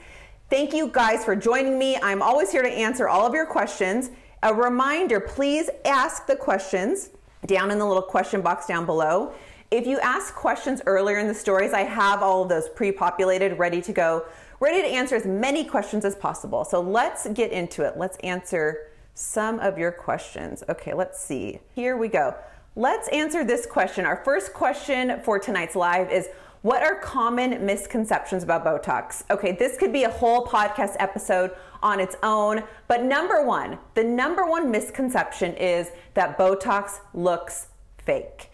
Thank 0.50 0.74
you 0.74 0.88
guys 0.88 1.24
for 1.24 1.36
joining 1.36 1.78
me. 1.78 1.98
I'm 2.02 2.24
always 2.24 2.52
here 2.52 2.64
to 2.64 2.70
answer 2.70 3.08
all 3.08 3.24
of 3.28 3.36
your 3.36 3.46
questions. 3.46 4.10
A 4.42 4.52
reminder 4.52 5.20
please 5.20 5.70
ask 5.86 6.26
the 6.26 6.36
questions 6.36 7.12
down 7.46 7.70
in 7.70 7.78
the 7.78 7.86
little 7.86 8.02
question 8.02 8.42
box 8.42 8.66
down 8.66 8.88
below. 8.88 9.32
If 9.70 9.86
you 9.86 10.00
ask 10.00 10.34
questions 10.34 10.82
earlier 10.88 11.20
in 11.20 11.28
the 11.28 11.36
stories, 11.36 11.72
I 11.72 11.82
have 11.82 12.24
all 12.24 12.42
of 12.42 12.50
those 12.50 12.68
pre 12.70 12.92
populated, 12.92 13.60
ready 13.60 13.80
to 13.80 13.94
go 13.94 14.26
ready 14.60 14.82
to 14.82 14.88
answer 14.88 15.16
as 15.16 15.26
many 15.28 15.64
questions 15.64 16.04
as 16.04 16.16
possible. 16.16 16.66
So 16.66 16.82
let's 16.82 17.28
get 17.28 17.52
into 17.52 17.84
it. 17.84 17.96
Let's 17.96 18.18
answer 18.18 18.89
some 19.20 19.60
of 19.60 19.78
your 19.78 19.92
questions. 19.92 20.64
Okay, 20.70 20.94
let's 20.94 21.20
see. 21.22 21.60
Here 21.76 21.98
we 21.98 22.08
go. 22.08 22.36
Let's 22.76 23.10
answer 23.10 23.44
this 23.44 23.66
question. 23.66 24.06
Our 24.06 24.24
first 24.24 24.54
question 24.54 25.20
for 25.24 25.38
tonight's 25.40 25.76
live 25.76 26.10
is 26.10 26.30
What 26.62 26.84
are 26.84 26.96
common 26.96 27.66
misconceptions 27.66 28.44
about 28.44 28.64
Botox? 28.64 29.24
Okay, 29.30 29.52
this 29.52 29.78
could 29.78 29.92
be 29.92 30.04
a 30.04 30.10
whole 30.10 30.46
podcast 30.46 30.96
episode 31.00 31.52
on 31.82 32.00
its 32.00 32.16
own, 32.24 32.64
but 32.88 33.04
number 33.04 33.44
one, 33.44 33.78
the 33.94 34.04
number 34.04 34.46
one 34.46 34.72
misconception 34.72 35.54
is 35.56 35.90
that 36.14 36.38
Botox 36.38 37.00
looks 37.14 37.68
fake. 37.98 38.50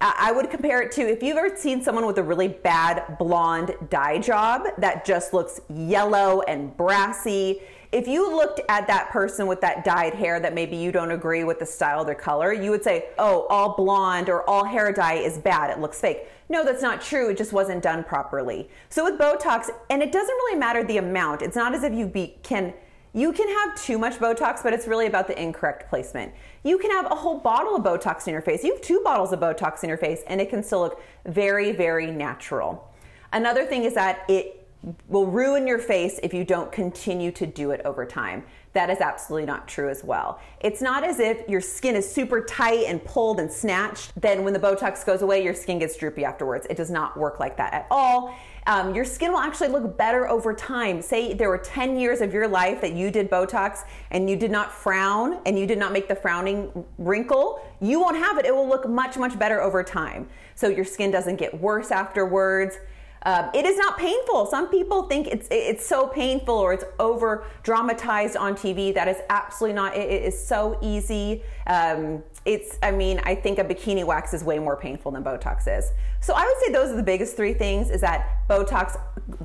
I 0.00 0.30
would 0.32 0.50
compare 0.50 0.82
it 0.82 0.92
to 0.92 1.02
if 1.02 1.22
you've 1.22 1.38
ever 1.38 1.56
seen 1.56 1.82
someone 1.82 2.06
with 2.06 2.18
a 2.18 2.22
really 2.22 2.48
bad 2.48 3.16
blonde 3.18 3.74
dye 3.88 4.18
job 4.18 4.64
that 4.78 5.06
just 5.06 5.32
looks 5.32 5.60
yellow 5.70 6.42
and 6.42 6.76
brassy. 6.76 7.62
If 7.92 8.08
you 8.08 8.34
looked 8.34 8.60
at 8.68 8.86
that 8.88 9.10
person 9.10 9.46
with 9.46 9.60
that 9.60 9.84
dyed 9.84 10.14
hair 10.14 10.40
that 10.40 10.54
maybe 10.54 10.76
you 10.76 10.92
don't 10.92 11.12
agree 11.12 11.44
with 11.44 11.58
the 11.58 11.66
style 11.66 12.04
their 12.04 12.14
color, 12.14 12.52
you 12.52 12.70
would 12.70 12.82
say, 12.82 13.06
oh, 13.18 13.46
all 13.48 13.76
blonde 13.76 14.28
or 14.28 14.48
all 14.48 14.64
hair 14.64 14.92
dye 14.92 15.14
is 15.14 15.38
bad. 15.38 15.70
It 15.70 15.80
looks 15.80 16.00
fake. 16.00 16.28
No, 16.48 16.64
that's 16.64 16.82
not 16.82 17.00
true. 17.00 17.30
It 17.30 17.38
just 17.38 17.52
wasn't 17.52 17.82
done 17.82 18.04
properly. 18.04 18.68
So 18.88 19.04
with 19.04 19.18
Botox, 19.18 19.68
and 19.90 20.02
it 20.02 20.12
doesn't 20.12 20.34
really 20.34 20.58
matter 20.58 20.84
the 20.84 20.98
amount. 20.98 21.42
It's 21.42 21.56
not 21.56 21.74
as 21.74 21.82
if 21.82 21.92
you 21.92 22.06
be, 22.06 22.36
can 22.42 22.74
you 23.16 23.32
can 23.32 23.48
have 23.48 23.82
too 23.82 23.96
much 23.96 24.16
Botox, 24.16 24.62
but 24.62 24.74
it's 24.74 24.86
really 24.86 25.06
about 25.06 25.26
the 25.26 25.42
incorrect 25.42 25.88
placement. 25.88 26.34
You 26.64 26.76
can 26.76 26.90
have 26.90 27.06
a 27.06 27.14
whole 27.14 27.38
bottle 27.38 27.74
of 27.74 27.82
Botox 27.82 28.26
in 28.26 28.32
your 28.34 28.42
face. 28.42 28.62
You 28.62 28.74
have 28.74 28.82
two 28.82 29.00
bottles 29.02 29.32
of 29.32 29.40
Botox 29.40 29.82
in 29.82 29.88
your 29.88 29.96
face, 29.96 30.20
and 30.26 30.38
it 30.38 30.50
can 30.50 30.62
still 30.62 30.80
look 30.80 31.02
very, 31.24 31.72
very 31.72 32.10
natural. 32.10 32.92
Another 33.32 33.64
thing 33.64 33.84
is 33.84 33.94
that 33.94 34.26
it 34.28 34.65
will 35.08 35.26
ruin 35.26 35.66
your 35.66 35.78
face 35.78 36.20
if 36.22 36.32
you 36.32 36.44
don't 36.44 36.70
continue 36.70 37.32
to 37.32 37.46
do 37.46 37.70
it 37.70 37.80
over 37.84 38.06
time. 38.06 38.44
That 38.72 38.90
is 38.90 39.00
absolutely 39.00 39.46
not 39.46 39.66
true 39.66 39.88
as 39.88 40.04
well. 40.04 40.40
It's 40.60 40.82
not 40.82 41.02
as 41.02 41.18
if 41.18 41.48
your 41.48 41.60
skin 41.60 41.96
is 41.96 42.10
super 42.10 42.42
tight 42.42 42.84
and 42.86 43.02
pulled 43.04 43.40
and 43.40 43.50
snatched, 43.50 44.12
then 44.20 44.44
when 44.44 44.52
the 44.52 44.58
Botox 44.58 45.04
goes 45.04 45.22
away, 45.22 45.42
your 45.42 45.54
skin 45.54 45.78
gets 45.78 45.96
droopy 45.96 46.24
afterwards. 46.24 46.66
It 46.68 46.76
does 46.76 46.90
not 46.90 47.16
work 47.16 47.40
like 47.40 47.56
that 47.56 47.72
at 47.72 47.86
all 47.90 48.36
um, 48.66 48.94
your 48.94 49.04
skin 49.04 49.30
will 49.30 49.38
actually 49.38 49.68
look 49.68 49.96
better 49.96 50.28
over 50.28 50.52
time. 50.52 51.00
Say 51.00 51.34
there 51.34 51.48
were 51.48 51.58
10 51.58 51.98
years 51.98 52.20
of 52.20 52.34
your 52.34 52.48
life 52.48 52.80
that 52.80 52.92
you 52.92 53.10
did 53.10 53.30
Botox 53.30 53.84
and 54.10 54.28
you 54.28 54.36
did 54.36 54.50
not 54.50 54.72
frown 54.72 55.38
and 55.46 55.58
you 55.58 55.66
did 55.66 55.78
not 55.78 55.92
make 55.92 56.08
the 56.08 56.16
frowning 56.16 56.84
wrinkle, 56.98 57.64
you 57.80 58.00
won't 58.00 58.16
have 58.16 58.38
it. 58.38 58.44
It 58.44 58.54
will 58.54 58.68
look 58.68 58.88
much, 58.88 59.16
much 59.16 59.38
better 59.38 59.60
over 59.60 59.84
time. 59.84 60.28
So 60.56 60.68
your 60.68 60.84
skin 60.84 61.10
doesn't 61.10 61.36
get 61.36 61.58
worse 61.60 61.90
afterwards. 61.90 62.78
Um, 63.26 63.50
it 63.52 63.66
is 63.66 63.76
not 63.76 63.98
painful. 63.98 64.46
Some 64.46 64.68
people 64.68 65.02
think 65.02 65.26
it's 65.26 65.48
it's 65.50 65.84
so 65.84 66.06
painful 66.06 66.54
or 66.54 66.72
it's 66.72 66.84
over 67.00 67.44
dramatized 67.64 68.36
on 68.36 68.54
TV. 68.54 68.94
That 68.94 69.08
is 69.08 69.16
absolutely 69.28 69.74
not. 69.74 69.96
it, 69.96 70.08
it 70.08 70.22
is 70.22 70.46
so 70.46 70.78
easy. 70.80 71.42
Um, 71.66 72.22
it's. 72.44 72.78
I 72.84 72.92
mean, 72.92 73.20
I 73.24 73.34
think 73.34 73.58
a 73.58 73.64
bikini 73.64 74.04
wax 74.04 74.32
is 74.32 74.44
way 74.44 74.60
more 74.60 74.76
painful 74.76 75.10
than 75.10 75.24
Botox 75.24 75.66
is. 75.66 75.90
So 76.20 76.34
I 76.34 76.44
would 76.44 76.64
say 76.64 76.72
those 76.72 76.92
are 76.92 76.96
the 76.96 77.02
biggest 77.02 77.36
three 77.36 77.52
things: 77.52 77.90
is 77.90 78.00
that 78.02 78.46
Botox 78.48 78.96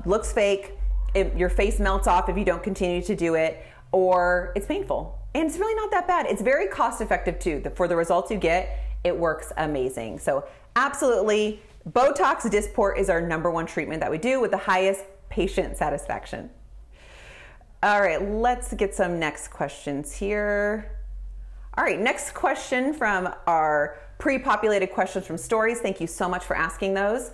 looks 0.06 0.32
fake, 0.32 0.78
it, 1.14 1.36
your 1.36 1.48
face 1.48 1.80
melts 1.80 2.06
off 2.06 2.28
if 2.28 2.38
you 2.38 2.44
don't 2.44 2.62
continue 2.62 3.02
to 3.02 3.16
do 3.16 3.34
it, 3.34 3.66
or 3.90 4.52
it's 4.54 4.66
painful. 4.66 5.18
And 5.34 5.48
it's 5.48 5.58
really 5.58 5.74
not 5.74 5.90
that 5.90 6.06
bad. 6.06 6.26
It's 6.26 6.42
very 6.42 6.68
cost 6.68 7.00
effective 7.00 7.40
too. 7.40 7.60
For 7.74 7.88
the 7.88 7.96
results 7.96 8.30
you 8.30 8.38
get, 8.38 8.78
it 9.02 9.16
works 9.16 9.52
amazing. 9.56 10.20
So 10.20 10.44
absolutely 10.76 11.60
Botox 11.88 12.42
Dysport 12.42 12.96
is 12.96 13.10
our 13.10 13.20
number 13.20 13.50
one 13.50 13.66
treatment 13.66 14.00
that 14.00 14.10
we 14.10 14.18
do 14.18 14.40
with 14.40 14.52
the 14.52 14.56
highest 14.56 15.04
patient 15.28 15.76
satisfaction. 15.76 16.50
All 17.82 18.00
right, 18.00 18.22
let's 18.22 18.72
get 18.74 18.94
some 18.94 19.18
next 19.18 19.48
questions 19.48 20.14
here. 20.14 20.98
All 21.76 21.82
right, 21.82 21.98
next 21.98 22.34
question 22.34 22.94
from 22.94 23.34
our 23.48 23.98
pre 24.18 24.38
populated 24.38 24.88
questions 24.88 25.26
from 25.26 25.36
stories. 25.36 25.80
Thank 25.80 26.00
you 26.00 26.06
so 26.06 26.28
much 26.28 26.44
for 26.44 26.54
asking 26.54 26.94
those. 26.94 27.32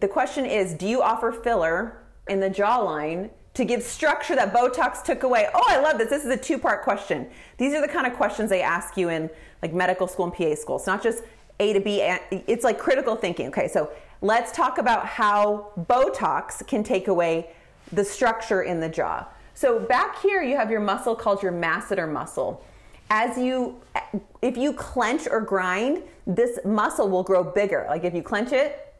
The 0.00 0.08
question 0.08 0.44
is 0.44 0.74
Do 0.74 0.88
you 0.88 1.02
offer 1.02 1.30
filler 1.30 2.02
in 2.26 2.40
the 2.40 2.50
jawline 2.50 3.30
to 3.54 3.64
give 3.64 3.84
structure 3.84 4.34
that 4.34 4.52
Botox 4.52 5.04
took 5.04 5.22
away? 5.22 5.48
Oh, 5.54 5.64
I 5.68 5.78
love 5.78 5.98
this. 5.98 6.10
This 6.10 6.24
is 6.24 6.30
a 6.30 6.36
two 6.36 6.58
part 6.58 6.82
question. 6.82 7.28
These 7.56 7.72
are 7.74 7.80
the 7.80 7.88
kind 7.88 8.06
of 8.08 8.14
questions 8.14 8.50
they 8.50 8.62
ask 8.62 8.96
you 8.96 9.10
in 9.10 9.30
like 9.62 9.72
medical 9.72 10.08
school 10.08 10.24
and 10.24 10.34
PA 10.34 10.56
school. 10.56 10.76
It's 10.76 10.86
not 10.88 11.02
just 11.02 11.22
a 11.58 11.72
to 11.72 11.80
B. 11.80 12.00
It's 12.46 12.64
like 12.64 12.78
critical 12.78 13.16
thinking. 13.16 13.48
Okay, 13.48 13.68
so 13.68 13.90
let's 14.20 14.52
talk 14.52 14.78
about 14.78 15.06
how 15.06 15.72
Botox 15.78 16.66
can 16.66 16.82
take 16.82 17.08
away 17.08 17.50
the 17.92 18.04
structure 18.04 18.62
in 18.62 18.80
the 18.80 18.88
jaw. 18.88 19.26
So 19.54 19.80
back 19.80 20.20
here, 20.20 20.42
you 20.42 20.56
have 20.56 20.70
your 20.70 20.80
muscle 20.80 21.14
called 21.14 21.42
your 21.42 21.52
masseter 21.52 22.10
muscle. 22.10 22.62
As 23.08 23.38
you, 23.38 23.80
if 24.42 24.56
you 24.56 24.72
clench 24.72 25.26
or 25.30 25.40
grind, 25.40 26.02
this 26.26 26.58
muscle 26.64 27.08
will 27.08 27.22
grow 27.22 27.42
bigger. 27.42 27.86
Like 27.88 28.04
if 28.04 28.14
you 28.14 28.22
clench 28.22 28.52
it, 28.52 28.94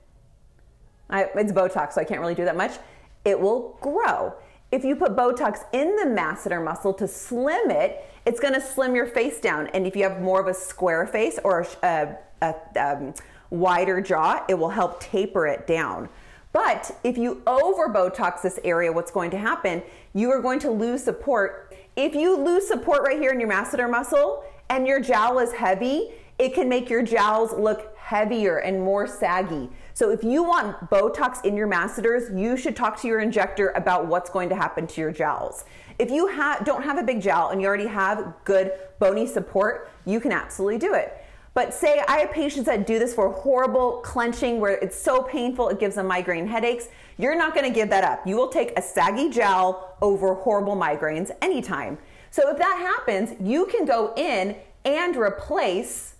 I, 1.11 1.25
it's 1.35 1.53
Botox, 1.53 1.93
so 1.93 2.01
I 2.01 2.05
can't 2.05 2.21
really 2.21 2.35
do 2.35 2.45
that 2.45 2.57
much. 2.57 2.79
It 3.25 3.39
will 3.39 3.77
grow. 3.81 4.35
If 4.73 4.85
you 4.85 4.97
put 4.97 5.15
Botox 5.15 5.61
in 5.73 5.95
the 5.97 6.05
masseter 6.05 6.63
muscle 6.63 6.95
to 6.95 7.07
slim 7.07 7.71
it, 7.71 8.05
it's 8.25 8.41
going 8.41 8.55
to 8.55 8.61
slim 8.61 8.95
your 8.95 9.07
face 9.07 9.41
down. 9.41 9.69
And 9.69 9.87
if 9.87 9.95
you 9.95 10.03
have 10.03 10.21
more 10.21 10.41
of 10.41 10.49
a 10.49 10.55
square 10.55 11.07
face 11.07 11.39
or 11.45 11.67
a, 11.83 11.87
uh, 11.87 12.17
a, 12.43 12.55
um, 12.79 13.15
wider 13.51 14.01
jaw, 14.01 14.45
it 14.49 14.55
will 14.55 14.71
help 14.71 15.01
taper 15.01 15.47
it 15.47 15.67
down. 15.67 16.09
But 16.53 16.97
if 17.05 17.19
you 17.19 17.43
over 17.47 17.89
Botox 17.89 18.43
this 18.43 18.59
area, 18.65 18.91
what's 18.91 19.11
going 19.11 19.31
to 19.33 19.39
happen? 19.39 19.83
You 20.15 20.31
are 20.31 20.41
going 20.41 20.59
to 20.61 20.71
lose 20.71 21.05
support. 21.05 21.77
If 21.97 22.15
you 22.15 22.37
lose 22.37 22.67
support 22.67 23.03
right 23.03 23.19
here 23.19 23.31
in 23.31 23.39
your 23.39 23.49
masseter 23.51 23.91
muscle 23.91 24.43
and 24.71 24.87
your 24.87 25.01
jowl 25.01 25.39
is 25.39 25.53
heavy, 25.53 26.13
it 26.39 26.55
can 26.55 26.69
make 26.69 26.91
your 26.91 27.03
jowls 27.03 27.53
look 27.53 27.97
heavier 27.97 28.59
and 28.59 28.81
more 28.81 29.07
saggy. 29.07 29.69
So 29.95 30.11
if 30.11 30.23
you 30.23 30.43
want 30.43 30.91
Botox 30.91 31.45
in 31.45 31.57
your 31.57 31.67
masseters, 31.67 32.31
you 32.35 32.57
should 32.57 32.77
talk 32.77 33.01
to 33.01 33.09
your 33.09 33.21
injector 33.21 33.71
about 33.71 34.07
what's 34.07 34.31
going 34.31 34.49
to 34.51 34.55
happen 34.55 34.87
to 34.87 35.01
your 35.01 35.13
jowls. 35.13 35.65
If 35.99 36.11
you 36.11 36.29
ha- 36.29 36.61
don't 36.65 36.83
have 36.83 36.99
a 36.99 37.03
big 37.03 37.21
jowl 37.23 37.51
and 37.51 37.61
you 37.61 37.67
already 37.67 37.87
have 37.87 38.35
good 38.45 38.73
bony 38.99 39.27
support, 39.27 39.91
you 40.05 40.21
can 40.21 40.33
absolutely 40.33 40.79
do 40.79 40.95
it. 40.95 41.23
But 41.57 41.73
say 41.73 42.03
I 42.07 42.19
have 42.19 42.33
patients 42.33 42.67
that 42.67 42.87
do 42.87 42.99
this 42.99 43.15
for 43.15 43.33
horrible 43.33 44.03
clenching 44.05 44.61
where 44.61 44.75
it's 44.75 44.95
so 44.95 45.23
painful 45.23 45.71
it 45.71 45.81
gives 45.81 45.95
them 45.95 46.07
migraine 46.07 46.47
headaches. 46.47 46.89
You're 47.17 47.35
not 47.35 47.55
going 47.55 47.65
to 47.65 47.75
give 47.75 47.89
that 47.89 48.05
up. 48.05 48.27
You 48.27 48.37
will 48.37 48.49
take 48.49 48.79
a 48.79 48.83
saggy 48.83 49.31
jowl 49.31 49.97
over 50.03 50.35
horrible 50.35 50.77
migraines 50.77 51.31
anytime. 51.41 51.97
So 52.31 52.51
if 52.51 52.59
that 52.59 52.77
happens, 52.77 53.35
you 53.41 53.65
can 53.65 53.87
go 53.87 54.13
in 54.19 54.55
and 54.85 55.17
replace 55.17 56.17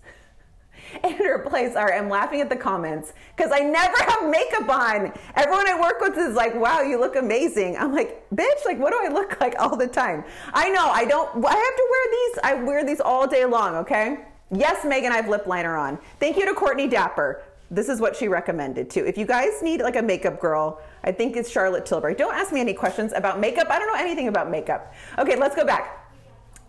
and 1.05 1.21
replace. 1.21 1.75
Sorry, 1.75 1.99
I'm 1.99 2.09
laughing 2.09 2.41
at 2.41 2.49
the 2.49 2.57
comments 2.57 3.13
because 3.37 3.53
I 3.53 3.59
never 3.59 3.99
have 4.05 4.31
makeup 4.31 4.71
on. 4.71 5.13
Everyone 5.35 5.69
I 5.69 5.79
work 5.79 6.01
with 6.01 6.17
is 6.17 6.35
like, 6.35 6.55
"Wow, 6.55 6.81
you 6.81 6.99
look 6.99 7.15
amazing." 7.15 7.77
I'm 7.77 7.93
like, 7.93 8.27
"Bitch, 8.35 8.65
like, 8.65 8.79
what 8.79 8.91
do 8.91 9.01
I 9.05 9.13
look 9.13 9.39
like 9.43 9.55
all 9.59 9.77
the 9.77 9.87
time?" 9.87 10.25
I 10.55 10.71
know 10.71 10.89
I 10.89 11.05
don't. 11.05 11.45
I 11.45 11.57
have 11.57 11.77
to 11.77 11.87
wear 11.91 12.07
these. 12.11 12.39
I 12.43 12.55
wear 12.65 12.85
these 12.87 13.01
all 13.03 13.27
day 13.27 13.45
long. 13.45 13.75
Okay. 13.75 14.17
Yes, 14.51 14.85
Megan, 14.85 15.13
I 15.13 15.17
have 15.17 15.29
lip 15.29 15.47
liner 15.47 15.77
on. 15.77 15.99
Thank 16.21 16.37
you 16.37 16.47
to 16.47 16.55
Courtney 16.55 16.87
Dapper. 16.87 17.43
This 17.71 17.89
is 17.89 18.01
what 18.01 18.15
she 18.15 18.29
recommended 18.29 18.89
too. 18.89 19.05
If 19.05 19.19
you 19.19 19.27
guys 19.27 19.61
need 19.61 19.81
like 19.81 19.97
a 19.97 20.03
makeup 20.03 20.41
girl, 20.41 20.81
I 21.03 21.11
think 21.11 21.37
it's 21.37 21.51
Charlotte 21.51 21.85
Tilbury. 21.85 22.15
Don't 22.15 22.35
ask 22.35 22.53
me 22.53 22.61
any 22.61 22.73
questions 22.73 23.13
about 23.13 23.41
makeup. 23.41 23.67
I 23.71 23.79
don't 23.79 23.89
know 23.89 23.99
anything 23.99 24.29
about 24.29 24.51
makeup. 24.51 24.95
Okay, 25.19 25.35
let's 25.35 25.57
go 25.57 25.65
back. 25.65 26.13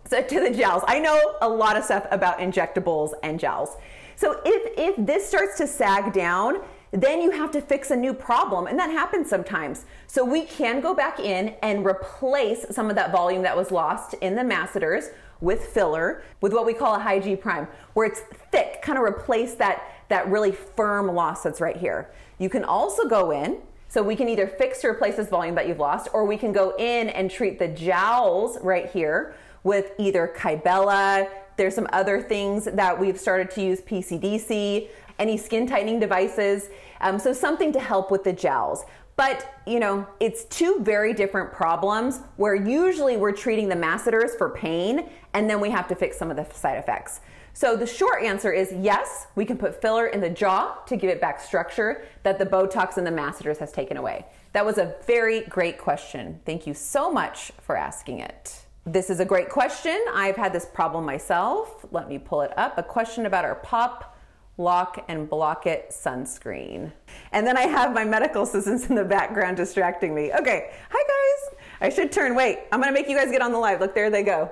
So 0.06 0.22
to 0.22 0.40
the 0.40 0.50
gels. 0.50 0.82
I 0.88 0.98
know 0.98 1.36
a 1.40 1.48
lot 1.48 1.76
of 1.76 1.84
stuff 1.84 2.06
about 2.10 2.38
injectables 2.38 3.12
and 3.22 3.38
gels. 3.38 3.76
So 4.16 4.40
if 4.44 4.72
if 4.76 5.06
this 5.06 5.28
starts 5.28 5.56
to 5.58 5.66
sag 5.68 6.12
down, 6.12 6.62
then 6.90 7.20
you 7.20 7.30
have 7.30 7.50
to 7.52 7.60
fix 7.60 7.90
a 7.90 7.96
new 7.96 8.14
problem, 8.14 8.66
and 8.66 8.78
that 8.78 8.90
happens 8.90 9.28
sometimes. 9.28 9.84
So 10.06 10.24
we 10.24 10.44
can 10.44 10.80
go 10.80 10.94
back 10.94 11.20
in 11.20 11.54
and 11.62 11.84
replace 11.84 12.66
some 12.70 12.88
of 12.88 12.96
that 12.96 13.12
volume 13.12 13.42
that 13.42 13.56
was 13.56 13.70
lost 13.70 14.14
in 14.14 14.34
the 14.34 14.44
masseters 14.44 15.10
with 15.40 15.66
filler 15.66 16.22
with 16.40 16.52
what 16.52 16.66
we 16.66 16.74
call 16.74 16.94
a 16.94 16.98
high 16.98 17.20
G 17.20 17.36
prime, 17.36 17.68
where 17.94 18.06
it's 18.06 18.20
thick, 18.50 18.80
kind 18.82 18.98
of 18.98 19.04
replace 19.04 19.54
that, 19.54 19.82
that 20.08 20.28
really 20.28 20.52
firm 20.52 21.14
loss 21.14 21.42
that's 21.42 21.60
right 21.60 21.76
here. 21.76 22.10
You 22.38 22.48
can 22.48 22.64
also 22.64 23.06
go 23.08 23.30
in, 23.30 23.58
so 23.88 24.02
we 24.02 24.16
can 24.16 24.28
either 24.28 24.46
fix 24.46 24.84
or 24.84 24.90
replace 24.90 25.16
this 25.16 25.28
volume 25.28 25.54
that 25.54 25.66
you've 25.66 25.78
lost, 25.78 26.08
or 26.12 26.24
we 26.24 26.36
can 26.36 26.52
go 26.52 26.74
in 26.76 27.08
and 27.10 27.30
treat 27.30 27.58
the 27.58 27.68
jowls 27.68 28.58
right 28.62 28.90
here 28.90 29.34
with 29.64 29.92
either 29.98 30.32
Kybella. 30.36 31.28
There's 31.56 31.74
some 31.74 31.88
other 31.92 32.20
things 32.20 32.66
that 32.66 32.98
we've 32.98 33.18
started 33.18 33.50
to 33.52 33.62
use 33.62 33.80
PCDC, 33.80 34.88
any 35.18 35.36
skin 35.36 35.66
tightening 35.66 36.00
devices. 36.00 36.68
Um, 37.00 37.18
so 37.18 37.32
something 37.32 37.72
to 37.72 37.80
help 37.80 38.10
with 38.10 38.24
the 38.24 38.32
jowls. 38.32 38.84
But, 39.16 39.52
you 39.66 39.80
know, 39.80 40.06
it's 40.20 40.44
two 40.44 40.78
very 40.80 41.12
different 41.12 41.52
problems 41.52 42.20
where 42.36 42.54
usually 42.54 43.16
we're 43.16 43.32
treating 43.32 43.68
the 43.68 43.74
masseters 43.74 44.36
for 44.36 44.50
pain 44.50 45.10
and 45.34 45.50
then 45.50 45.60
we 45.60 45.70
have 45.70 45.88
to 45.88 45.96
fix 45.96 46.16
some 46.16 46.30
of 46.30 46.36
the 46.36 46.46
side 46.54 46.78
effects. 46.78 47.20
So 47.52 47.74
the 47.74 47.86
short 47.86 48.22
answer 48.22 48.52
is 48.52 48.72
yes, 48.80 49.26
we 49.34 49.44
can 49.44 49.58
put 49.58 49.82
filler 49.82 50.06
in 50.06 50.20
the 50.20 50.30
jaw 50.30 50.74
to 50.86 50.96
give 50.96 51.10
it 51.10 51.20
back 51.20 51.40
structure 51.40 52.04
that 52.22 52.38
the 52.38 52.46
Botox 52.46 52.96
and 52.96 53.04
the 53.04 53.10
masseters 53.10 53.58
has 53.58 53.72
taken 53.72 53.96
away. 53.96 54.24
That 54.52 54.64
was 54.64 54.78
a 54.78 54.94
very 55.04 55.40
great 55.40 55.78
question. 55.78 56.38
Thank 56.46 56.68
you 56.68 56.74
so 56.74 57.10
much 57.10 57.50
for 57.60 57.76
asking 57.76 58.20
it. 58.20 58.60
This 58.86 59.10
is 59.10 59.18
a 59.18 59.24
great 59.24 59.50
question. 59.50 60.00
I've 60.12 60.36
had 60.36 60.52
this 60.52 60.64
problem 60.66 61.04
myself. 61.04 61.84
Let 61.90 62.08
me 62.08 62.18
pull 62.18 62.42
it 62.42 62.56
up. 62.56 62.78
A 62.78 62.82
question 62.84 63.26
about 63.26 63.44
our 63.44 63.56
pop 63.56 64.16
lock 64.58 65.04
and 65.08 65.30
block 65.30 65.66
it 65.66 65.90
sunscreen. 65.90 66.92
And 67.32 67.46
then 67.46 67.56
I 67.56 67.62
have 67.62 67.94
my 67.94 68.04
medical 68.04 68.42
assistants 68.42 68.88
in 68.88 68.96
the 68.96 69.04
background 69.04 69.56
distracting 69.56 70.14
me. 70.14 70.32
Okay, 70.32 70.70
hi 70.90 70.98
guys. 70.98 71.56
I 71.80 71.88
should 71.88 72.10
turn. 72.12 72.34
Wait, 72.34 72.58
I'm 72.72 72.80
gonna 72.80 72.92
make 72.92 73.08
you 73.08 73.16
guys 73.16 73.30
get 73.30 73.40
on 73.40 73.52
the 73.52 73.58
live. 73.58 73.80
Look, 73.80 73.94
there 73.94 74.10
they 74.10 74.24
go. 74.24 74.50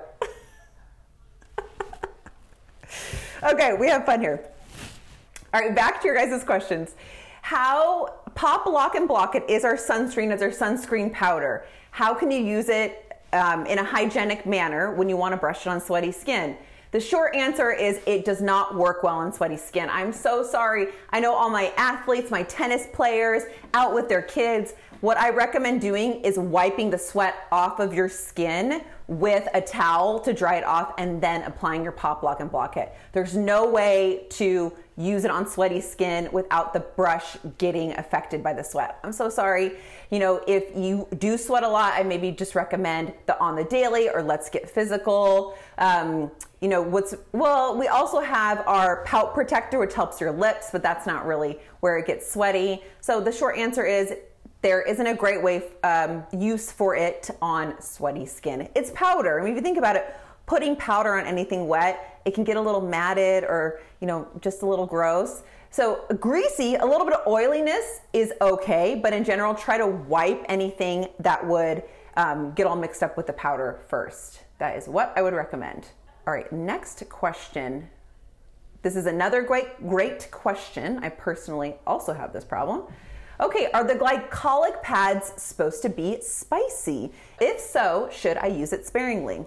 okay, 3.43 3.73
we 3.73 3.87
have 3.89 4.05
fun 4.05 4.21
here. 4.21 4.49
All 5.53 5.61
right, 5.61 5.75
back 5.75 6.01
to 6.01 6.07
your 6.07 6.15
guys' 6.15 6.43
questions. 6.43 6.95
How 7.41 8.21
Pop 8.35 8.65
Lock 8.65 8.95
and 8.95 9.07
Block 9.07 9.35
It 9.35 9.49
is 9.49 9.65
our 9.65 9.75
sunscreen, 9.75 10.31
it's 10.31 10.41
our 10.41 10.49
sunscreen 10.49 11.11
powder. 11.11 11.65
How 11.91 12.13
can 12.13 12.31
you 12.31 12.39
use 12.39 12.69
it 12.69 13.11
um, 13.33 13.65
in 13.65 13.79
a 13.79 13.83
hygienic 13.83 14.45
manner 14.45 14.93
when 14.93 15.09
you 15.09 15.17
want 15.17 15.33
to 15.33 15.37
brush 15.37 15.65
it 15.65 15.69
on 15.69 15.81
sweaty 15.81 16.11
skin? 16.11 16.57
The 16.91 16.99
short 16.99 17.35
answer 17.35 17.71
is 17.71 17.99
it 18.07 18.23
does 18.23 18.41
not 18.41 18.75
work 18.75 19.03
well 19.03 19.17
on 19.17 19.33
sweaty 19.33 19.57
skin. 19.57 19.89
I'm 19.89 20.13
so 20.13 20.43
sorry. 20.43 20.87
I 21.09 21.19
know 21.19 21.33
all 21.33 21.49
my 21.49 21.73
athletes, 21.75 22.31
my 22.31 22.43
tennis 22.43 22.87
players 22.93 23.43
out 23.73 23.93
with 23.93 24.07
their 24.07 24.21
kids. 24.21 24.73
What 25.01 25.17
I 25.17 25.29
recommend 25.29 25.81
doing 25.81 26.21
is 26.21 26.39
wiping 26.39 26.89
the 26.89 26.97
sweat 26.97 27.47
off 27.51 27.79
of 27.79 27.93
your 27.93 28.09
skin 28.09 28.81
with 29.07 29.47
a 29.53 29.61
towel 29.61 30.19
to 30.19 30.33
dry 30.33 30.55
it 30.55 30.63
off 30.63 30.95
and 30.97 31.21
then 31.21 31.43
applying 31.43 31.83
your 31.83 31.91
pop 31.91 32.23
lock 32.23 32.39
and 32.39 32.49
block 32.51 32.77
it. 32.77 32.93
There's 33.13 33.35
no 33.35 33.69
way 33.69 34.25
to 34.31 34.73
use 34.97 35.23
it 35.23 35.29
on 35.29 35.47
sweaty 35.47 35.81
skin 35.81 36.27
without 36.31 36.73
the 36.73 36.79
brush 36.79 37.37
getting 37.59 37.93
affected 37.93 38.41
by 38.41 38.53
the 38.53 38.63
sweat. 38.63 38.99
I'm 39.03 39.11
so 39.11 39.29
sorry. 39.29 39.73
You 40.09 40.17
know, 40.17 40.41
if 40.47 40.75
you 40.75 41.07
do 41.19 41.37
sweat 41.37 41.63
a 41.63 41.69
lot, 41.69 41.93
I 41.93 42.01
maybe 42.01 42.31
just 42.31 42.55
recommend 42.55 43.13
the 43.27 43.39
on 43.39 43.55
the 43.55 43.65
daily 43.65 44.09
or 44.09 44.23
let's 44.23 44.49
get 44.49 44.67
physical. 44.67 45.55
Um, 45.77 46.31
you 46.59 46.67
know, 46.67 46.81
what's 46.81 47.13
well, 47.33 47.77
we 47.77 47.87
also 47.87 48.19
have 48.19 48.63
our 48.65 49.03
pout 49.05 49.35
protector, 49.35 49.77
which 49.77 49.93
helps 49.93 50.19
your 50.19 50.31
lips, 50.31 50.69
but 50.71 50.81
that's 50.81 51.05
not 51.05 51.27
really 51.27 51.59
where 51.81 51.99
it 51.99 52.07
gets 52.07 52.29
sweaty. 52.29 52.81
So 52.99 53.21
the 53.21 53.31
short 53.31 53.57
answer 53.57 53.85
is 53.85 54.15
there 54.61 54.81
isn't 54.81 55.05
a 55.05 55.13
great 55.13 55.41
way 55.41 55.63
um, 55.83 56.25
use 56.37 56.71
for 56.71 56.95
it 56.95 57.29
on 57.41 57.79
sweaty 57.81 58.25
skin. 58.25 58.69
It's 58.75 58.91
powder. 58.91 59.39
I 59.39 59.43
mean, 59.43 59.51
if 59.51 59.57
you 59.57 59.61
think 59.61 59.77
about 59.77 59.95
it, 59.95 60.15
putting 60.45 60.75
powder 60.75 61.15
on 61.15 61.25
anything 61.25 61.67
wet, 61.67 62.21
it 62.25 62.33
can 62.33 62.43
get 62.43 62.57
a 62.57 62.61
little 62.61 62.81
matted 62.81 63.43
or 63.43 63.79
you 64.01 64.07
know 64.07 64.27
just 64.41 64.61
a 64.61 64.65
little 64.65 64.85
gross. 64.85 65.43
So 65.69 66.05
greasy, 66.19 66.75
a 66.75 66.85
little 66.85 67.05
bit 67.05 67.13
of 67.13 67.27
oiliness 67.27 68.01
is 68.13 68.33
okay, 68.41 68.99
but 69.01 69.13
in 69.13 69.23
general, 69.23 69.53
try 69.53 69.77
to 69.77 69.85
wipe 69.85 70.43
anything 70.47 71.07
that 71.19 71.45
would 71.45 71.83
um, 72.15 72.53
get 72.53 72.65
all 72.65 72.75
mixed 72.75 73.03
up 73.03 73.15
with 73.15 73.27
the 73.27 73.33
powder 73.33 73.79
first. 73.87 74.41
That 74.59 74.75
is 74.75 74.87
what 74.87 75.13
I 75.15 75.21
would 75.21 75.33
recommend. 75.33 75.87
All 76.25 76.33
right, 76.33 76.51
next 76.51 77.07
question. 77.09 77.89
This 78.81 78.95
is 78.95 79.05
another 79.05 79.41
great, 79.41 79.87
great 79.87 80.29
question. 80.31 80.99
I 81.03 81.09
personally 81.09 81.75
also 81.85 82.13
have 82.13 82.33
this 82.33 82.43
problem. 82.43 82.83
Okay, 83.39 83.69
are 83.71 83.83
the 83.83 83.93
glycolic 83.93 84.81
pads 84.81 85.31
supposed 85.37 85.83
to 85.83 85.89
be 85.89 86.17
spicy? 86.21 87.11
If 87.39 87.59
so, 87.59 88.09
should 88.11 88.37
I 88.37 88.47
use 88.47 88.73
it 88.73 88.87
sparingly? 88.87 89.45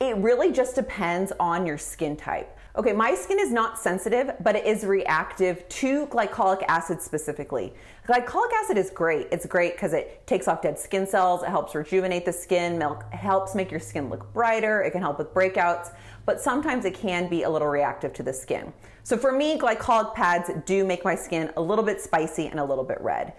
It 0.00 0.16
really 0.16 0.52
just 0.52 0.74
depends 0.74 1.32
on 1.38 1.64
your 1.66 1.78
skin 1.78 2.16
type. 2.16 2.58
Okay, 2.74 2.94
my 2.94 3.14
skin 3.14 3.38
is 3.38 3.52
not 3.52 3.78
sensitive, 3.78 4.32
but 4.40 4.56
it 4.56 4.64
is 4.64 4.84
reactive 4.84 5.68
to 5.68 6.06
glycolic 6.06 6.64
acid 6.68 7.02
specifically. 7.02 7.74
Glycolic 8.08 8.50
acid 8.64 8.78
is 8.78 8.88
great. 8.88 9.28
It's 9.30 9.44
great 9.44 9.74
because 9.74 9.92
it 9.92 10.26
takes 10.26 10.48
off 10.48 10.62
dead 10.62 10.78
skin 10.78 11.06
cells, 11.06 11.42
it 11.42 11.50
helps 11.50 11.74
rejuvenate 11.74 12.24
the 12.24 12.32
skin, 12.32 12.78
milk 12.78 13.04
helps 13.12 13.54
make 13.54 13.70
your 13.70 13.78
skin 13.78 14.08
look 14.08 14.32
brighter, 14.32 14.80
it 14.80 14.92
can 14.92 15.02
help 15.02 15.18
with 15.18 15.34
breakouts, 15.34 15.92
but 16.24 16.40
sometimes 16.40 16.86
it 16.86 16.94
can 16.94 17.28
be 17.28 17.42
a 17.42 17.50
little 17.50 17.68
reactive 17.68 18.14
to 18.14 18.22
the 18.22 18.32
skin. 18.32 18.72
So 19.02 19.18
for 19.18 19.32
me, 19.32 19.58
glycolic 19.58 20.14
pads 20.14 20.50
do 20.64 20.82
make 20.82 21.04
my 21.04 21.14
skin 21.14 21.50
a 21.56 21.60
little 21.60 21.84
bit 21.84 22.00
spicy 22.00 22.46
and 22.46 22.58
a 22.58 22.64
little 22.64 22.84
bit 22.84 23.00
red. 23.02 23.34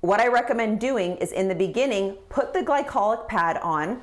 What 0.00 0.20
I 0.20 0.28
recommend 0.28 0.80
doing 0.80 1.16
is 1.18 1.32
in 1.32 1.48
the 1.48 1.54
beginning, 1.54 2.16
put 2.30 2.54
the 2.54 2.60
glycolic 2.60 3.28
pad 3.28 3.58
on 3.58 4.00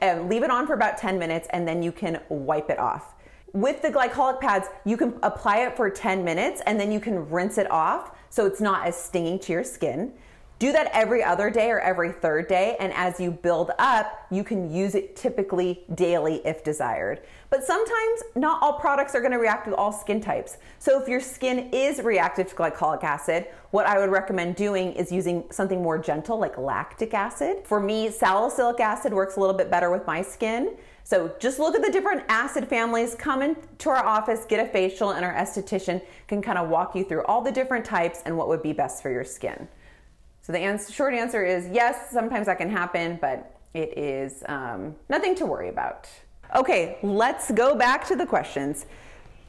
and 0.00 0.28
leave 0.28 0.42
it 0.42 0.50
on 0.50 0.66
for 0.66 0.74
about 0.74 0.98
10 0.98 1.18
minutes 1.18 1.48
and 1.50 1.66
then 1.66 1.82
you 1.82 1.92
can 1.92 2.20
wipe 2.28 2.70
it 2.70 2.78
off. 2.78 3.14
With 3.52 3.80
the 3.82 3.88
glycolic 3.88 4.40
pads, 4.40 4.68
you 4.84 4.96
can 4.96 5.18
apply 5.22 5.58
it 5.58 5.76
for 5.76 5.88
10 5.88 6.22
minutes 6.22 6.60
and 6.66 6.78
then 6.78 6.92
you 6.92 7.00
can 7.00 7.28
rinse 7.30 7.58
it 7.58 7.70
off 7.70 8.16
so 8.30 8.46
it's 8.46 8.60
not 8.60 8.86
as 8.86 8.96
stinging 8.96 9.38
to 9.40 9.52
your 9.52 9.64
skin. 9.64 10.12
Do 10.58 10.72
that 10.72 10.90
every 10.92 11.22
other 11.22 11.50
day 11.50 11.70
or 11.70 11.78
every 11.78 12.10
third 12.10 12.48
day, 12.48 12.76
and 12.80 12.92
as 12.94 13.20
you 13.20 13.30
build 13.30 13.70
up, 13.78 14.26
you 14.28 14.42
can 14.42 14.72
use 14.72 14.96
it 14.96 15.14
typically 15.14 15.84
daily 15.94 16.44
if 16.44 16.64
desired. 16.64 17.20
But 17.48 17.62
sometimes 17.62 18.22
not 18.34 18.60
all 18.60 18.72
products 18.72 19.14
are 19.14 19.20
gonna 19.20 19.38
react 19.38 19.68
with 19.68 19.76
all 19.76 19.92
skin 19.92 20.20
types. 20.20 20.56
So 20.80 21.00
if 21.00 21.06
your 21.06 21.20
skin 21.20 21.70
is 21.72 22.00
reactive 22.02 22.48
to 22.48 22.56
glycolic 22.56 23.04
acid, 23.04 23.46
what 23.70 23.86
I 23.86 24.00
would 24.00 24.10
recommend 24.10 24.56
doing 24.56 24.94
is 24.94 25.12
using 25.12 25.44
something 25.52 25.80
more 25.80 25.96
gentle 25.96 26.38
like 26.40 26.58
lactic 26.58 27.14
acid. 27.14 27.58
For 27.64 27.78
me, 27.78 28.10
salicylic 28.10 28.80
acid 28.80 29.12
works 29.12 29.36
a 29.36 29.40
little 29.40 29.56
bit 29.56 29.70
better 29.70 29.92
with 29.92 30.08
my 30.08 30.22
skin. 30.22 30.76
So 31.04 31.32
just 31.38 31.60
look 31.60 31.76
at 31.76 31.82
the 31.82 31.92
different 31.92 32.24
acid 32.28 32.68
families, 32.68 33.14
come 33.14 33.42
into 33.42 33.90
our 33.90 34.04
office, 34.04 34.44
get 34.44 34.58
a 34.58 34.68
facial, 34.68 35.12
and 35.12 35.24
our 35.24 35.32
esthetician 35.32 36.02
can 36.26 36.42
kind 36.42 36.58
of 36.58 36.68
walk 36.68 36.96
you 36.96 37.04
through 37.04 37.24
all 37.26 37.42
the 37.42 37.52
different 37.52 37.84
types 37.84 38.22
and 38.26 38.36
what 38.36 38.48
would 38.48 38.62
be 38.62 38.72
best 38.72 39.02
for 39.02 39.10
your 39.10 39.24
skin. 39.24 39.68
So 40.48 40.54
the 40.54 40.60
answer, 40.60 40.90
short 40.90 41.12
answer 41.12 41.44
is 41.44 41.68
yes, 41.68 42.10
sometimes 42.10 42.46
that 42.46 42.56
can 42.56 42.70
happen, 42.70 43.18
but 43.20 43.54
it 43.74 43.98
is 43.98 44.42
um, 44.48 44.96
nothing 45.10 45.34
to 45.34 45.44
worry 45.44 45.68
about. 45.68 46.08
Okay, 46.56 46.96
let's 47.02 47.50
go 47.50 47.74
back 47.74 48.06
to 48.08 48.16
the 48.16 48.24
questions. 48.24 48.86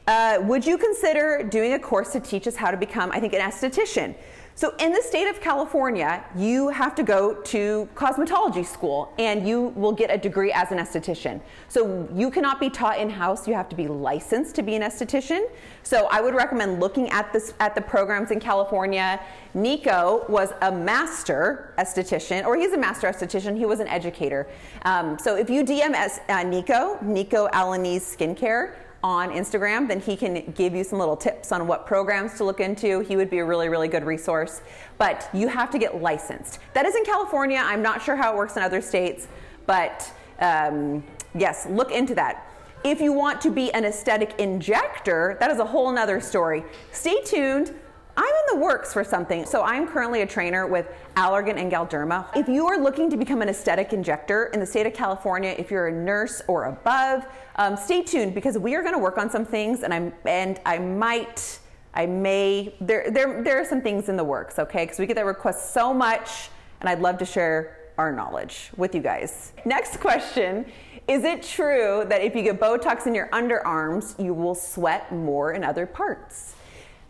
Uh, 0.06 0.38
would 0.42 0.66
you 0.66 0.76
consider 0.76 1.42
doing 1.42 1.74
a 1.74 1.78
course 1.78 2.12
to 2.12 2.20
teach 2.20 2.46
us 2.46 2.56
how 2.56 2.70
to 2.70 2.76
become, 2.76 3.10
I 3.12 3.20
think, 3.20 3.32
an 3.32 3.40
esthetician? 3.40 4.14
So, 4.60 4.74
in 4.78 4.92
the 4.92 5.00
state 5.00 5.26
of 5.26 5.40
California, 5.40 6.22
you 6.36 6.68
have 6.68 6.94
to 6.96 7.02
go 7.02 7.34
to 7.34 7.88
cosmetology 7.94 8.66
school 8.66 9.10
and 9.18 9.48
you 9.48 9.68
will 9.68 9.92
get 9.92 10.10
a 10.10 10.18
degree 10.18 10.52
as 10.52 10.70
an 10.70 10.76
esthetician. 10.76 11.40
So, 11.68 12.06
you 12.12 12.30
cannot 12.30 12.60
be 12.60 12.68
taught 12.68 12.98
in 12.98 13.08
house, 13.08 13.48
you 13.48 13.54
have 13.54 13.70
to 13.70 13.76
be 13.76 13.88
licensed 13.88 14.54
to 14.56 14.62
be 14.62 14.74
an 14.74 14.82
esthetician. 14.82 15.48
So, 15.82 16.08
I 16.10 16.20
would 16.20 16.34
recommend 16.34 16.78
looking 16.78 17.08
at, 17.08 17.32
this, 17.32 17.54
at 17.58 17.74
the 17.74 17.80
programs 17.80 18.32
in 18.32 18.40
California. 18.40 19.18
Nico 19.54 20.26
was 20.28 20.50
a 20.60 20.70
master 20.70 21.72
esthetician, 21.78 22.44
or 22.44 22.54
he's 22.56 22.72
a 22.72 22.78
master 22.78 23.06
esthetician, 23.06 23.56
he 23.56 23.64
was 23.64 23.80
an 23.80 23.88
educator. 23.88 24.46
Um, 24.82 25.18
so, 25.18 25.36
if 25.36 25.48
you 25.48 25.64
DM 25.64 25.94
uh, 26.28 26.42
Nico, 26.42 26.98
Nico 27.00 27.48
Alaniz 27.48 28.02
Skincare, 28.14 28.74
on 29.02 29.30
Instagram, 29.30 29.88
then 29.88 30.00
he 30.00 30.16
can 30.16 30.52
give 30.52 30.74
you 30.74 30.84
some 30.84 30.98
little 30.98 31.16
tips 31.16 31.52
on 31.52 31.66
what 31.66 31.86
programs 31.86 32.34
to 32.34 32.44
look 32.44 32.60
into. 32.60 33.00
He 33.00 33.16
would 33.16 33.30
be 33.30 33.38
a 33.38 33.44
really, 33.44 33.68
really 33.68 33.88
good 33.88 34.04
resource. 34.04 34.60
But 34.98 35.28
you 35.32 35.48
have 35.48 35.70
to 35.70 35.78
get 35.78 36.02
licensed. 36.02 36.58
That 36.74 36.84
is 36.86 36.94
in 36.94 37.04
California. 37.04 37.60
I'm 37.62 37.82
not 37.82 38.02
sure 38.02 38.16
how 38.16 38.32
it 38.32 38.36
works 38.36 38.56
in 38.56 38.62
other 38.62 38.80
states, 38.80 39.28
but 39.66 40.12
um, 40.40 41.02
yes, 41.34 41.66
look 41.70 41.92
into 41.92 42.14
that. 42.16 42.46
If 42.84 43.00
you 43.00 43.12
want 43.12 43.40
to 43.42 43.50
be 43.50 43.72
an 43.72 43.84
aesthetic 43.84 44.34
injector, 44.38 45.36
that 45.40 45.50
is 45.50 45.58
a 45.58 45.64
whole 45.64 45.92
nother 45.92 46.20
story. 46.20 46.64
Stay 46.92 47.22
tuned. 47.22 47.74
I'm 48.16 48.24
in 48.24 48.58
the 48.58 48.64
works 48.64 48.92
for 48.92 49.04
something. 49.04 49.46
So 49.46 49.62
I'm 49.62 49.86
currently 49.86 50.22
a 50.22 50.26
trainer 50.26 50.66
with 50.66 50.86
Allergan 51.16 51.56
and 51.56 51.70
Galderma. 51.70 52.26
If 52.36 52.48
you 52.48 52.66
are 52.66 52.78
looking 52.78 53.10
to 53.10 53.16
become 53.16 53.42
an 53.42 53.48
aesthetic 53.48 53.92
injector 53.92 54.46
in 54.46 54.60
the 54.60 54.66
state 54.66 54.86
of 54.86 54.94
California, 54.94 55.54
if 55.58 55.70
you're 55.70 55.88
a 55.88 55.92
nurse 55.92 56.42
or 56.48 56.64
above, 56.64 57.26
um, 57.56 57.76
stay 57.76 58.02
tuned 58.02 58.34
because 58.34 58.58
we 58.58 58.74
are 58.74 58.82
going 58.82 58.94
to 58.94 58.98
work 58.98 59.18
on 59.18 59.30
some 59.30 59.44
things, 59.44 59.82
and 59.82 59.92
I'm 59.92 60.12
and 60.24 60.60
I 60.64 60.78
might. 60.78 61.58
I 61.92 62.06
may 62.06 62.72
there 62.80 63.10
there 63.10 63.42
there 63.42 63.60
are 63.60 63.64
some 63.64 63.82
things 63.82 64.08
in 64.08 64.16
the 64.16 64.24
works, 64.24 64.58
okay? 64.58 64.84
Because 64.84 64.98
we 64.98 65.06
get 65.06 65.16
that 65.16 65.24
request 65.24 65.74
so 65.74 65.92
much, 65.92 66.50
and 66.80 66.88
I'd 66.88 67.00
love 67.00 67.18
to 67.18 67.24
share 67.24 67.78
our 67.98 68.12
knowledge 68.12 68.70
with 68.76 68.94
you 68.94 69.02
guys. 69.02 69.52
Next 69.64 69.98
question: 69.98 70.66
Is 71.08 71.24
it 71.24 71.42
true 71.42 72.04
that 72.08 72.22
if 72.22 72.36
you 72.36 72.42
get 72.42 72.60
Botox 72.60 73.06
in 73.06 73.14
your 73.14 73.28
underarms, 73.28 74.22
you 74.22 74.32
will 74.32 74.54
sweat 74.54 75.12
more 75.12 75.52
in 75.52 75.64
other 75.64 75.84
parts? 75.84 76.54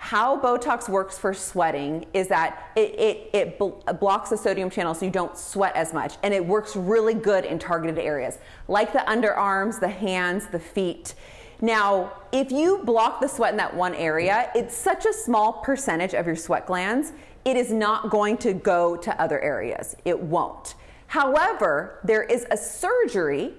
How 0.01 0.35
Botox 0.41 0.89
works 0.89 1.19
for 1.19 1.35
sweating 1.35 2.07
is 2.15 2.27
that 2.29 2.71
it, 2.75 2.99
it, 2.99 3.31
it 3.35 3.59
bl- 3.59 3.79
blocks 4.01 4.31
the 4.31 4.37
sodium 4.37 4.71
channel 4.71 4.95
so 4.95 5.05
you 5.05 5.11
don't 5.11 5.37
sweat 5.37 5.77
as 5.77 5.93
much. 5.93 6.15
And 6.23 6.33
it 6.33 6.45
works 6.45 6.75
really 6.75 7.13
good 7.13 7.45
in 7.45 7.59
targeted 7.59 7.99
areas, 7.99 8.39
like 8.67 8.95
the 8.95 9.01
underarms, 9.01 9.79
the 9.79 9.91
hands, 9.91 10.47
the 10.47 10.59
feet. 10.59 11.15
Now, 11.61 12.15
if 12.33 12.51
you 12.51 12.81
block 12.83 13.21
the 13.21 13.29
sweat 13.29 13.53
in 13.53 13.59
that 13.59 13.77
one 13.77 13.95
area, 13.95 14.51
it's 14.55 14.75
such 14.75 15.05
a 15.05 15.13
small 15.13 15.53
percentage 15.53 16.15
of 16.15 16.27
your 16.27 16.35
sweat 16.35 16.65
glands, 16.65 17.13
it 17.45 17.59
is 17.59 17.71
not 17.71 18.09
going 18.09 18.39
to 18.39 18.55
go 18.55 18.97
to 18.97 19.21
other 19.21 19.39
areas. 19.41 19.97
It 20.07 20.19
won't. 20.19 20.77
However, 21.09 22.01
there 22.05 22.23
is 22.23 22.47
a 22.51 22.57
surgery 22.57 23.53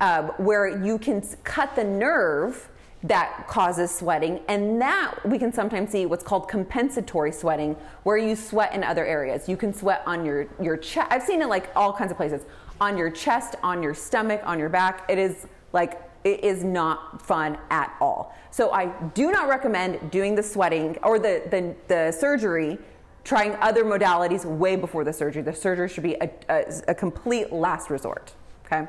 uh, 0.00 0.28
where 0.36 0.68
you 0.68 0.96
can 0.96 1.22
cut 1.42 1.74
the 1.74 1.82
nerve 1.82 2.68
that 3.04 3.46
causes 3.46 3.94
sweating. 3.94 4.40
And 4.48 4.80
that 4.80 5.14
we 5.24 5.38
can 5.38 5.52
sometimes 5.52 5.90
see 5.90 6.06
what's 6.06 6.24
called 6.24 6.48
compensatory 6.48 7.32
sweating 7.32 7.76
where 8.02 8.16
you 8.16 8.34
sweat 8.34 8.74
in 8.74 8.82
other 8.82 9.06
areas. 9.06 9.48
You 9.48 9.56
can 9.56 9.72
sweat 9.72 10.02
on 10.06 10.24
your 10.24 10.46
your 10.60 10.76
chest. 10.76 11.08
I've 11.10 11.22
seen 11.22 11.42
it 11.42 11.48
like 11.48 11.70
all 11.76 11.92
kinds 11.92 12.10
of 12.10 12.16
places. 12.16 12.42
On 12.80 12.96
your 12.96 13.10
chest 13.10 13.56
on 13.62 13.82
your 13.82 13.94
stomach 13.94 14.40
on 14.44 14.58
your 14.58 14.68
back. 14.68 15.04
It 15.08 15.18
is 15.18 15.46
like 15.72 16.02
it 16.24 16.42
is 16.42 16.64
not 16.64 17.22
fun 17.22 17.56
at 17.70 17.94
all. 18.00 18.34
So 18.50 18.72
i 18.72 18.86
do 19.14 19.30
not 19.30 19.48
recommend 19.48 20.10
doing 20.10 20.34
the 20.34 20.42
sweating 20.42 20.98
or 21.02 21.18
the 21.18 21.42
the, 21.50 21.74
the 21.86 22.12
surgery 22.12 22.78
trying 23.22 23.54
other 23.56 23.84
modalities 23.84 24.44
way 24.44 24.74
before 24.74 25.04
the 25.04 25.12
surgery. 25.12 25.42
The 25.42 25.54
surgery 25.54 25.88
should 25.88 26.02
be 26.02 26.14
a, 26.14 26.30
a, 26.48 26.64
a 26.88 26.94
complete 26.94 27.52
last 27.52 27.90
resort 27.90 28.32
okay? 28.68 28.88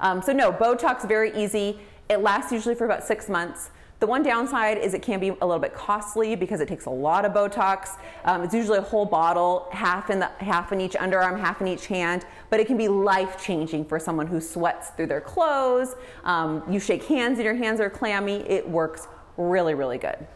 Um, 0.00 0.22
so 0.22 0.32
no 0.32 0.52
botox 0.52 1.06
very 1.06 1.34
easy 1.36 1.80
it 2.10 2.20
lasts 2.20 2.52
usually 2.52 2.74
for 2.74 2.84
about 2.84 3.04
six 3.04 3.28
months. 3.28 3.70
The 4.00 4.06
one 4.06 4.22
downside 4.22 4.78
is 4.78 4.94
it 4.94 5.02
can 5.02 5.20
be 5.20 5.28
a 5.28 5.46
little 5.46 5.58
bit 5.58 5.74
costly 5.74 6.34
because 6.34 6.62
it 6.62 6.68
takes 6.68 6.86
a 6.86 6.90
lot 6.90 7.26
of 7.26 7.32
Botox. 7.32 7.98
Um, 8.24 8.42
it's 8.42 8.54
usually 8.54 8.78
a 8.78 8.82
whole 8.82 9.04
bottle, 9.04 9.68
half 9.72 10.08
in 10.08 10.18
the 10.18 10.28
half 10.38 10.72
in 10.72 10.80
each 10.80 10.94
underarm, 10.94 11.38
half 11.38 11.60
in 11.60 11.68
each 11.68 11.86
hand. 11.86 12.24
But 12.48 12.60
it 12.60 12.66
can 12.66 12.78
be 12.78 12.88
life 12.88 13.42
changing 13.44 13.84
for 13.84 13.98
someone 13.98 14.26
who 14.26 14.40
sweats 14.40 14.88
through 14.90 15.08
their 15.08 15.20
clothes. 15.20 15.96
Um, 16.24 16.62
you 16.68 16.80
shake 16.80 17.04
hands 17.04 17.38
and 17.38 17.44
your 17.44 17.54
hands 17.54 17.78
are 17.78 17.90
clammy. 17.90 18.36
It 18.48 18.66
works 18.66 19.06
really, 19.36 19.74
really 19.74 19.98
good. 19.98 20.26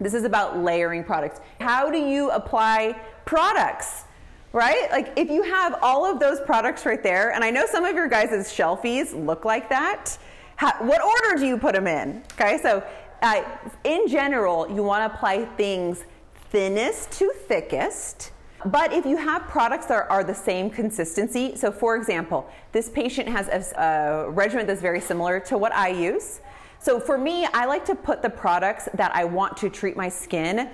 This 0.00 0.14
is 0.14 0.22
about 0.22 0.58
layering 0.58 1.02
products. 1.02 1.40
How 1.60 1.90
do 1.90 1.98
you 1.98 2.30
apply 2.30 3.00
products? 3.24 4.04
Right? 4.52 4.88
Like 4.92 5.12
if 5.16 5.28
you 5.28 5.42
have 5.42 5.76
all 5.82 6.06
of 6.06 6.20
those 6.20 6.40
products 6.40 6.86
right 6.86 7.02
there, 7.02 7.32
and 7.32 7.42
I 7.42 7.50
know 7.50 7.66
some 7.66 7.84
of 7.84 7.96
your 7.96 8.08
guys' 8.08 8.48
shelfies 8.48 9.12
look 9.26 9.44
like 9.44 9.68
that. 9.70 10.16
How, 10.58 10.74
what 10.80 11.00
order 11.00 11.38
do 11.38 11.46
you 11.46 11.56
put 11.56 11.76
them 11.76 11.86
in? 11.86 12.20
Okay, 12.32 12.58
so 12.60 12.82
uh, 13.22 13.44
in 13.84 14.08
general, 14.08 14.68
you 14.68 14.82
want 14.82 15.08
to 15.08 15.16
apply 15.16 15.44
things 15.56 16.02
thinnest 16.50 17.12
to 17.12 17.32
thickest. 17.46 18.32
But 18.66 18.92
if 18.92 19.06
you 19.06 19.16
have 19.16 19.42
products 19.42 19.86
that 19.86 20.10
are 20.10 20.24
the 20.24 20.34
same 20.34 20.68
consistency, 20.68 21.54
so 21.54 21.70
for 21.70 21.94
example, 21.94 22.50
this 22.72 22.90
patient 22.90 23.28
has 23.28 23.46
a, 23.46 23.80
a 23.80 24.30
regimen 24.30 24.66
that's 24.66 24.80
very 24.80 25.00
similar 25.00 25.38
to 25.38 25.56
what 25.56 25.72
I 25.72 25.90
use. 25.90 26.40
So 26.80 26.98
for 26.98 27.16
me, 27.16 27.46
I 27.54 27.66
like 27.66 27.84
to 27.84 27.94
put 27.94 28.20
the 28.20 28.30
products 28.30 28.88
that 28.94 29.14
I 29.14 29.26
want 29.26 29.56
to 29.58 29.70
treat 29.70 29.96
my 29.96 30.08
skin 30.08 30.70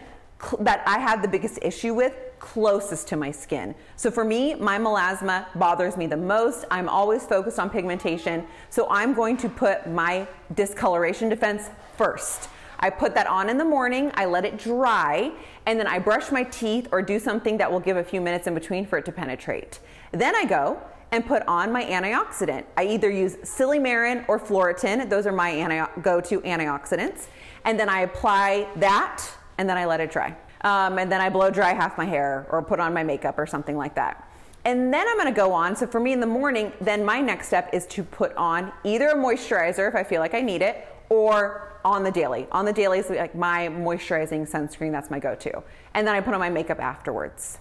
that 0.60 0.82
I 0.86 0.98
have 0.98 1.20
the 1.20 1.28
biggest 1.28 1.58
issue 1.60 1.92
with 1.92 2.14
closest 2.44 3.08
to 3.08 3.16
my 3.16 3.30
skin. 3.30 3.74
So 3.96 4.10
for 4.10 4.22
me, 4.22 4.54
my 4.54 4.78
melasma 4.78 5.46
bothers 5.58 5.96
me 5.96 6.06
the 6.06 6.18
most. 6.18 6.66
I'm 6.70 6.90
always 6.90 7.24
focused 7.24 7.58
on 7.58 7.70
pigmentation. 7.70 8.46
So 8.68 8.86
I'm 8.90 9.14
going 9.14 9.38
to 9.38 9.48
put 9.48 9.88
my 9.88 10.28
discoloration 10.54 11.30
defense 11.30 11.70
first. 11.96 12.50
I 12.78 12.90
put 12.90 13.14
that 13.14 13.26
on 13.26 13.48
in 13.48 13.56
the 13.56 13.64
morning, 13.64 14.10
I 14.14 14.26
let 14.26 14.44
it 14.44 14.58
dry, 14.58 15.32
and 15.64 15.78
then 15.78 15.86
I 15.86 15.98
brush 15.98 16.30
my 16.30 16.42
teeth 16.42 16.86
or 16.92 17.00
do 17.00 17.18
something 17.18 17.56
that 17.56 17.72
will 17.72 17.80
give 17.80 17.96
a 17.96 18.04
few 18.04 18.20
minutes 18.20 18.46
in 18.46 18.52
between 18.52 18.84
for 18.84 18.98
it 18.98 19.06
to 19.06 19.12
penetrate. 19.12 19.80
Then 20.12 20.36
I 20.36 20.44
go 20.44 20.82
and 21.12 21.24
put 21.24 21.46
on 21.46 21.72
my 21.72 21.82
antioxidant. 21.84 22.64
I 22.76 22.84
either 22.84 23.10
use 23.10 23.36
silymarin 23.36 24.26
or 24.28 24.38
Phloretin, 24.38 25.08
those 25.08 25.26
are 25.26 25.32
my 25.32 25.48
anti- 25.48 26.00
go 26.02 26.20
to 26.20 26.40
antioxidants. 26.42 27.28
And 27.64 27.80
then 27.80 27.88
I 27.88 28.00
apply 28.00 28.68
that 28.76 29.24
and 29.56 29.66
then 29.66 29.78
I 29.78 29.86
let 29.86 30.00
it 30.00 30.10
dry. 30.10 30.36
Um, 30.64 30.98
and 30.98 31.12
then 31.12 31.20
I 31.20 31.28
blow 31.28 31.50
dry 31.50 31.74
half 31.74 31.96
my 31.96 32.06
hair 32.06 32.46
or 32.50 32.62
put 32.62 32.80
on 32.80 32.92
my 32.92 33.02
makeup 33.04 33.38
or 33.38 33.46
something 33.46 33.76
like 33.76 33.94
that. 33.94 34.28
And 34.64 34.92
then 34.92 35.06
I'm 35.06 35.18
gonna 35.18 35.30
go 35.30 35.52
on. 35.52 35.76
So 35.76 35.86
for 35.86 36.00
me 36.00 36.12
in 36.12 36.20
the 36.20 36.26
morning, 36.26 36.72
then 36.80 37.04
my 37.04 37.20
next 37.20 37.48
step 37.48 37.68
is 37.74 37.86
to 37.88 38.02
put 38.02 38.34
on 38.34 38.72
either 38.82 39.08
a 39.08 39.14
moisturizer 39.14 39.86
if 39.86 39.94
I 39.94 40.02
feel 40.02 40.20
like 40.20 40.32
I 40.32 40.40
need 40.40 40.62
it, 40.62 40.88
or 41.10 41.78
on 41.84 42.02
the 42.02 42.10
daily. 42.10 42.46
On 42.50 42.64
the 42.64 42.72
daily 42.72 42.98
is 42.98 43.10
like 43.10 43.34
my 43.34 43.68
moisturizing 43.68 44.50
sunscreen, 44.50 44.90
that's 44.90 45.10
my 45.10 45.18
go 45.18 45.34
to. 45.34 45.62
And 45.92 46.06
then 46.06 46.14
I 46.14 46.20
put 46.22 46.32
on 46.32 46.40
my 46.40 46.48
makeup 46.48 46.80
afterwards. 46.80 47.58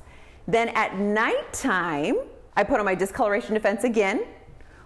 Then 0.47 0.69
at 0.69 0.97
nighttime, 0.97 2.15
I 2.55 2.63
put 2.63 2.79
on 2.79 2.85
my 2.85 2.95
discoloration 2.95 3.53
defense 3.53 3.83
again, 3.83 4.25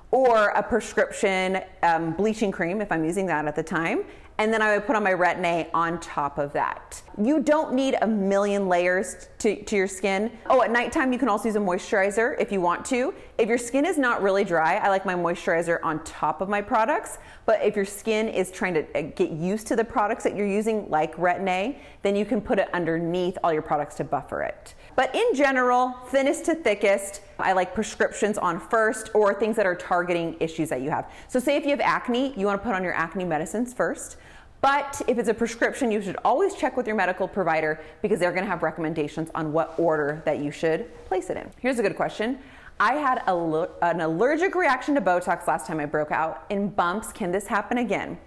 or 0.10 0.48
a 0.50 0.64
prescription 0.64 1.62
um, 1.84 2.14
bleaching 2.14 2.52
cream 2.52 2.82
if 2.82 2.92
I'm 2.92 3.04
using 3.04 3.28
that 3.28 3.46
at 3.46 3.56
the 3.56 3.64
time 3.64 4.06
and 4.40 4.54
then 4.54 4.62
I 4.62 4.76
would 4.76 4.86
put 4.86 4.96
on 4.96 5.04
my 5.04 5.14
retin-A 5.14 5.70
on 5.74 6.00
top 6.00 6.38
of 6.38 6.54
that. 6.54 7.02
You 7.22 7.42
don't 7.42 7.74
need 7.74 7.96
a 8.02 8.08
million 8.08 8.68
layers 8.68 9.30
to, 9.40 9.64
to 9.64 9.76
your 9.76 9.88
skin. 9.88 10.32
Oh, 10.48 10.62
at 10.62 10.72
nighttime 10.72 11.12
you 11.12 11.18
can 11.18 11.28
also 11.28 11.46
use 11.46 11.56
a 11.56 11.60
moisturizer 11.60 12.40
if 12.40 12.52
you 12.52 12.62
want 12.62 12.86
to. 12.86 13.14
If 13.40 13.50
your 13.50 13.58
skin 13.58 13.86
is 13.86 13.98
not 13.98 14.22
really 14.22 14.44
dry, 14.44 14.76
I 14.76 14.90
like 14.90 15.06
my 15.06 15.16
moisturizer 15.16 15.80
on 15.84 16.04
top 16.04 16.42
of 16.42 16.50
my 16.50 16.62
products. 16.62 17.18
But 17.46 17.64
if 17.64 17.76
your 17.76 17.86
skin 17.86 18.28
is 18.28 18.52
trying 18.52 18.76
to 18.76 18.98
uh, 18.98 19.02
get 19.16 19.32
used 19.32 19.66
to 19.68 19.76
the 19.76 19.84
products 19.84 20.24
that 20.26 20.36
you're 20.36 20.48
using, 20.48 20.88
like 20.90 21.16
retin-A, 21.16 21.80
then 22.04 22.16
you 22.16 22.26
can 22.26 22.40
put 22.40 22.60
it 22.60 22.70
underneath 22.74 23.38
all 23.44 23.52
your 23.52 23.62
products 23.62 23.96
to 23.96 24.04
buffer 24.04 24.44
it. 24.44 24.76
But 24.96 25.16
in 25.16 25.34
general, 25.34 25.96
thinnest 26.10 26.46
to 26.46 26.56
thickest, 26.56 27.22
I 27.40 27.54
like 27.54 27.74
prescriptions 27.74 28.38
on 28.38 28.60
first 28.60 29.12
or 29.14 29.34
things 29.34 29.56
that 29.56 29.66
are 29.66 29.76
targeting 29.76 30.36
issues 30.40 30.70
that 30.70 30.82
you 30.82 30.90
have. 30.90 31.12
So, 31.28 31.40
say 31.40 31.56
if 31.56 31.64
you 31.64 31.70
have 31.72 31.80
acne, 31.80 32.34
you 32.38 32.46
want 32.48 32.60
to 32.60 32.66
put 32.66 32.76
on 32.76 32.84
your 32.84 32.94
acne 32.94 33.24
medicines 33.24 33.74
first. 33.74 34.18
But 34.62 35.02
if 35.08 35.18
it's 35.18 35.30
a 35.30 35.34
prescription, 35.34 35.92
you 35.92 36.02
should 36.02 36.18
always 36.26 36.56
check 36.56 36.76
with 36.76 36.88
your 36.88 36.96
medical 36.96 37.28
provider 37.28 37.80
because 38.02 38.20
they're 38.20 38.32
going 38.32 38.44
to 38.44 38.50
have 38.50 38.64
recommendations 38.64 39.30
on 39.36 39.54
what 39.54 39.78
order 39.78 40.22
that 40.26 40.40
you 40.40 40.52
should 40.52 40.92
place 41.06 41.30
it 41.30 41.38
in. 41.38 41.50
Here's 41.60 41.80
a 41.80 41.84
good 41.84 41.96
question. 41.96 42.40
I 42.80 42.94
had 42.94 43.24
a, 43.28 43.70
an 43.82 44.02
allergic 44.02 44.56
reaction 44.56 44.96
to 44.96 45.02
Botox 45.02 45.48
last 45.48 45.68
time 45.68 45.80
I 45.80 45.86
broke 45.86 46.12
out 46.12 46.46
in 46.50 46.70
bumps. 46.70 47.12
Can 47.12 47.32
this 47.32 47.48
happen 47.48 47.80
again? 47.80 48.18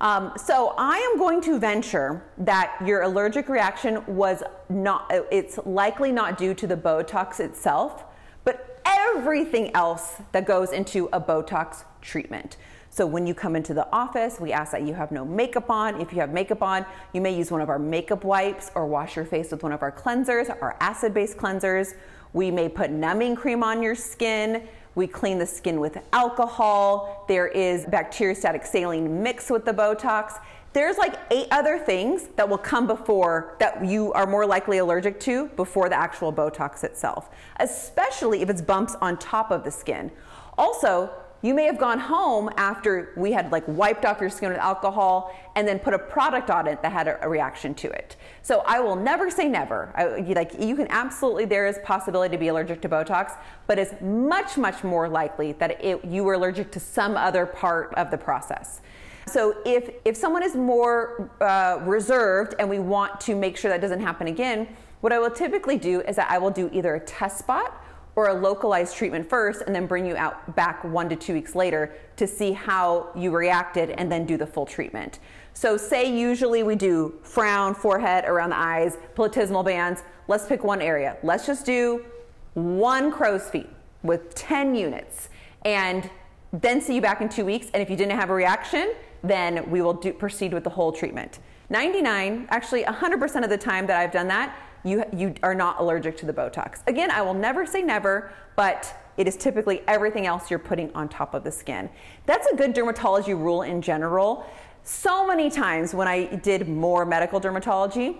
Um, 0.00 0.32
so 0.36 0.74
I 0.78 0.96
am 0.96 1.18
going 1.18 1.40
to 1.42 1.58
venture 1.58 2.22
that 2.38 2.76
your 2.84 3.02
allergic 3.02 3.48
reaction 3.48 4.04
was 4.06 4.42
not, 4.68 5.10
it's 5.32 5.58
likely 5.64 6.12
not 6.12 6.38
due 6.38 6.54
to 6.54 6.66
the 6.66 6.76
Botox 6.76 7.40
itself, 7.40 8.04
but 8.44 8.80
everything 8.84 9.74
else 9.74 10.16
that 10.32 10.46
goes 10.46 10.72
into 10.72 11.08
a 11.12 11.20
Botox 11.20 11.84
treatment. 12.00 12.58
So 12.98 13.06
when 13.06 13.28
you 13.28 13.32
come 13.32 13.54
into 13.54 13.74
the 13.74 13.86
office, 13.92 14.40
we 14.40 14.50
ask 14.50 14.72
that 14.72 14.82
you 14.82 14.92
have 14.92 15.12
no 15.12 15.24
makeup 15.24 15.70
on. 15.70 16.00
If 16.00 16.12
you 16.12 16.18
have 16.18 16.32
makeup 16.32 16.64
on, 16.64 16.84
you 17.12 17.20
may 17.20 17.32
use 17.32 17.48
one 17.48 17.60
of 17.60 17.68
our 17.68 17.78
makeup 17.78 18.24
wipes 18.24 18.72
or 18.74 18.88
wash 18.88 19.14
your 19.14 19.24
face 19.24 19.52
with 19.52 19.62
one 19.62 19.70
of 19.70 19.82
our 19.82 19.92
cleansers, 19.92 20.50
our 20.60 20.76
acid 20.80 21.14
based 21.14 21.36
cleansers. 21.36 21.94
We 22.32 22.50
may 22.50 22.68
put 22.68 22.90
numbing 22.90 23.36
cream 23.36 23.62
on 23.62 23.84
your 23.84 23.94
skin. 23.94 24.66
We 24.96 25.06
clean 25.06 25.38
the 25.38 25.46
skin 25.46 25.78
with 25.78 25.96
alcohol. 26.12 27.24
There 27.28 27.46
is 27.46 27.84
bacteriostatic 27.84 28.66
saline 28.66 29.22
mixed 29.22 29.48
with 29.48 29.64
the 29.64 29.72
Botox. 29.72 30.40
There's 30.72 30.98
like 30.98 31.14
eight 31.30 31.46
other 31.52 31.78
things 31.78 32.24
that 32.34 32.48
will 32.48 32.58
come 32.58 32.88
before 32.88 33.54
that 33.60 33.86
you 33.86 34.12
are 34.14 34.26
more 34.26 34.44
likely 34.44 34.78
allergic 34.78 35.20
to 35.20 35.46
before 35.54 35.88
the 35.88 35.96
actual 35.96 36.32
Botox 36.32 36.82
itself, 36.82 37.30
especially 37.60 38.42
if 38.42 38.50
it's 38.50 38.60
bumps 38.60 38.96
on 39.00 39.18
top 39.18 39.52
of 39.52 39.62
the 39.62 39.70
skin. 39.70 40.10
Also, 40.58 41.08
you 41.40 41.54
may 41.54 41.64
have 41.64 41.78
gone 41.78 41.98
home 42.00 42.50
after 42.56 43.12
we 43.16 43.30
had 43.32 43.52
like 43.52 43.62
wiped 43.68 44.04
off 44.04 44.20
your 44.20 44.30
skin 44.30 44.48
with 44.48 44.58
alcohol 44.58 45.34
and 45.54 45.66
then 45.68 45.78
put 45.78 45.94
a 45.94 45.98
product 45.98 46.50
on 46.50 46.66
it 46.66 46.82
that 46.82 46.92
had 46.92 47.06
a, 47.06 47.24
a 47.24 47.28
reaction 47.28 47.74
to 47.74 47.88
it. 47.88 48.16
So 48.42 48.62
I 48.66 48.80
will 48.80 48.96
never 48.96 49.30
say 49.30 49.48
never. 49.48 49.92
I, 49.94 50.32
like 50.32 50.60
you 50.60 50.74
can 50.74 50.88
absolutely 50.90 51.44
there 51.44 51.66
is 51.66 51.78
possibility 51.84 52.32
to 52.36 52.38
be 52.38 52.48
allergic 52.48 52.80
to 52.82 52.88
Botox, 52.88 53.36
but 53.66 53.78
it's 53.78 53.94
much 54.00 54.56
much 54.56 54.82
more 54.82 55.08
likely 55.08 55.52
that 55.52 55.82
it, 55.84 56.04
you 56.04 56.24
were 56.24 56.34
allergic 56.34 56.72
to 56.72 56.80
some 56.80 57.16
other 57.16 57.46
part 57.46 57.94
of 57.94 58.10
the 58.10 58.18
process. 58.18 58.80
So 59.26 59.58
if 59.64 59.90
if 60.04 60.16
someone 60.16 60.42
is 60.42 60.56
more 60.56 61.30
uh, 61.40 61.78
reserved 61.82 62.54
and 62.58 62.68
we 62.68 62.78
want 62.78 63.20
to 63.22 63.36
make 63.36 63.56
sure 63.56 63.70
that 63.70 63.80
doesn't 63.80 64.00
happen 64.00 64.26
again, 64.26 64.68
what 65.02 65.12
I 65.12 65.18
will 65.20 65.30
typically 65.30 65.78
do 65.78 66.00
is 66.00 66.16
that 66.16 66.30
I 66.30 66.38
will 66.38 66.50
do 66.50 66.68
either 66.72 66.96
a 66.96 67.00
test 67.00 67.38
spot 67.38 67.84
or 68.18 68.30
a 68.30 68.34
localized 68.34 68.96
treatment 68.96 69.30
first 69.30 69.62
and 69.62 69.72
then 69.72 69.86
bring 69.86 70.04
you 70.04 70.16
out 70.16 70.56
back 70.56 70.82
one 70.82 71.08
to 71.08 71.14
two 71.14 71.32
weeks 71.32 71.54
later 71.54 71.94
to 72.16 72.26
see 72.26 72.50
how 72.50 73.08
you 73.14 73.30
reacted 73.30 73.90
and 73.90 74.10
then 74.10 74.26
do 74.26 74.36
the 74.36 74.44
full 74.44 74.66
treatment. 74.66 75.20
So, 75.54 75.76
say 75.76 76.12
usually 76.12 76.64
we 76.64 76.74
do 76.74 77.14
frown, 77.22 77.76
forehead, 77.76 78.24
around 78.24 78.50
the 78.50 78.58
eyes, 78.58 78.98
platysmal 79.14 79.64
bands. 79.64 80.02
Let's 80.26 80.46
pick 80.46 80.64
one 80.64 80.82
area. 80.82 81.16
Let's 81.22 81.46
just 81.46 81.64
do 81.64 82.06
one 82.54 83.12
crow's 83.12 83.48
feet 83.48 83.68
with 84.02 84.34
10 84.34 84.74
units 84.74 85.28
and 85.64 86.10
then 86.52 86.80
see 86.80 86.96
you 86.96 87.00
back 87.00 87.20
in 87.20 87.28
two 87.28 87.44
weeks. 87.44 87.68
And 87.72 87.80
if 87.80 87.88
you 87.88 87.94
didn't 87.94 88.18
have 88.18 88.30
a 88.30 88.34
reaction, 88.34 88.94
then 89.22 89.70
we 89.70 89.80
will 89.80 89.94
do, 89.94 90.12
proceed 90.12 90.52
with 90.52 90.64
the 90.64 90.70
whole 90.70 90.90
treatment. 90.90 91.38
99, 91.70 92.48
actually 92.50 92.82
100% 92.82 93.44
of 93.44 93.50
the 93.50 93.58
time 93.58 93.86
that 93.86 94.00
I've 94.00 94.10
done 94.10 94.26
that, 94.26 94.56
you, 94.88 95.04
you 95.14 95.34
are 95.42 95.54
not 95.54 95.80
allergic 95.80 96.16
to 96.18 96.26
the 96.26 96.32
Botox. 96.32 96.80
Again, 96.86 97.10
I 97.10 97.22
will 97.22 97.34
never 97.34 97.66
say 97.66 97.82
never, 97.82 98.32
but 98.56 98.94
it 99.16 99.26
is 99.26 99.36
typically 99.36 99.82
everything 99.86 100.26
else 100.26 100.50
you're 100.50 100.58
putting 100.58 100.94
on 100.94 101.08
top 101.08 101.34
of 101.34 101.44
the 101.44 101.50
skin. 101.50 101.90
That's 102.26 102.46
a 102.48 102.56
good 102.56 102.74
dermatology 102.74 103.28
rule 103.28 103.62
in 103.62 103.82
general. 103.82 104.46
So 104.84 105.26
many 105.26 105.50
times 105.50 105.92
when 105.92 106.08
I 106.08 106.36
did 106.36 106.68
more 106.68 107.04
medical 107.04 107.40
dermatology, 107.40 108.16